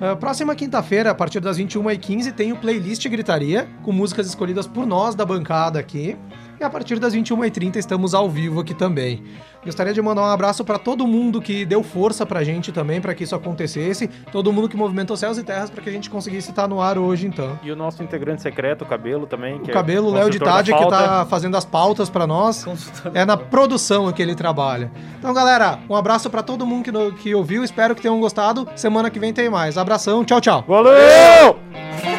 Uh, 0.00 0.16
próxima 0.16 0.54
quinta-feira, 0.54 1.10
a 1.10 1.14
partir 1.14 1.40
das 1.40 1.58
21h15, 1.58 2.32
tem 2.32 2.52
o 2.52 2.56
playlist 2.56 3.06
Gritaria, 3.08 3.68
com 3.82 3.92
músicas 3.92 4.26
escolhidas 4.26 4.66
por 4.66 4.86
nós 4.86 5.14
da 5.14 5.24
bancada 5.24 5.78
aqui. 5.78 6.16
E 6.60 6.64
a 6.64 6.70
partir 6.70 6.98
das 6.98 7.14
21h30 7.14 7.76
estamos 7.76 8.14
ao 8.14 8.30
vivo 8.30 8.60
aqui 8.60 8.74
também. 8.74 9.22
Gostaria 9.64 9.92
de 9.92 10.02
mandar 10.02 10.22
um 10.22 10.26
abraço 10.26 10.64
para 10.64 10.78
todo 10.78 11.06
mundo 11.06 11.40
que 11.40 11.64
deu 11.64 11.82
força 11.82 12.26
pra 12.26 12.42
gente 12.42 12.72
também 12.72 13.00
para 13.00 13.14
que 13.14 13.24
isso 13.24 13.34
acontecesse, 13.34 14.08
todo 14.30 14.52
mundo 14.52 14.68
que 14.68 14.76
movimentou 14.76 15.16
céus 15.16 15.38
e 15.38 15.44
terras 15.44 15.70
para 15.70 15.82
que 15.82 15.88
a 15.88 15.92
gente 15.92 16.10
conseguisse 16.10 16.50
estar 16.50 16.66
no 16.66 16.80
ar 16.80 16.98
hoje 16.98 17.26
então. 17.26 17.58
E 17.62 17.70
o 17.70 17.76
nosso 17.76 18.02
integrante 18.02 18.42
secreto, 18.42 18.82
o 18.82 18.86
Cabelo 18.86 19.26
também, 19.26 19.56
o 19.56 19.68
Cabelo, 19.68 20.10
é 20.16 20.20
Léo 20.20 20.30
de 20.30 20.38
Tade, 20.38 20.74
que 20.74 20.88
tá 20.88 21.26
fazendo 21.28 21.56
as 21.56 21.64
pautas 21.64 22.10
para 22.10 22.26
nós. 22.26 22.66
É 23.14 23.24
na 23.24 23.36
produção 23.36 24.10
que 24.12 24.22
ele 24.22 24.34
trabalha. 24.34 24.90
Então, 25.18 25.32
galera, 25.32 25.78
um 25.88 25.94
abraço 25.94 26.28
para 26.28 26.42
todo 26.42 26.66
mundo 26.66 26.84
que, 26.84 27.22
que 27.22 27.34
ouviu, 27.34 27.62
espero 27.62 27.94
que 27.94 28.02
tenham 28.02 28.18
gostado. 28.20 28.68
Semana 28.74 29.10
que 29.10 29.18
vem 29.18 29.32
tem 29.32 29.48
mais. 29.48 29.78
Abração, 29.78 30.24
tchau, 30.24 30.40
tchau. 30.40 30.64
Valeu! 30.66 32.11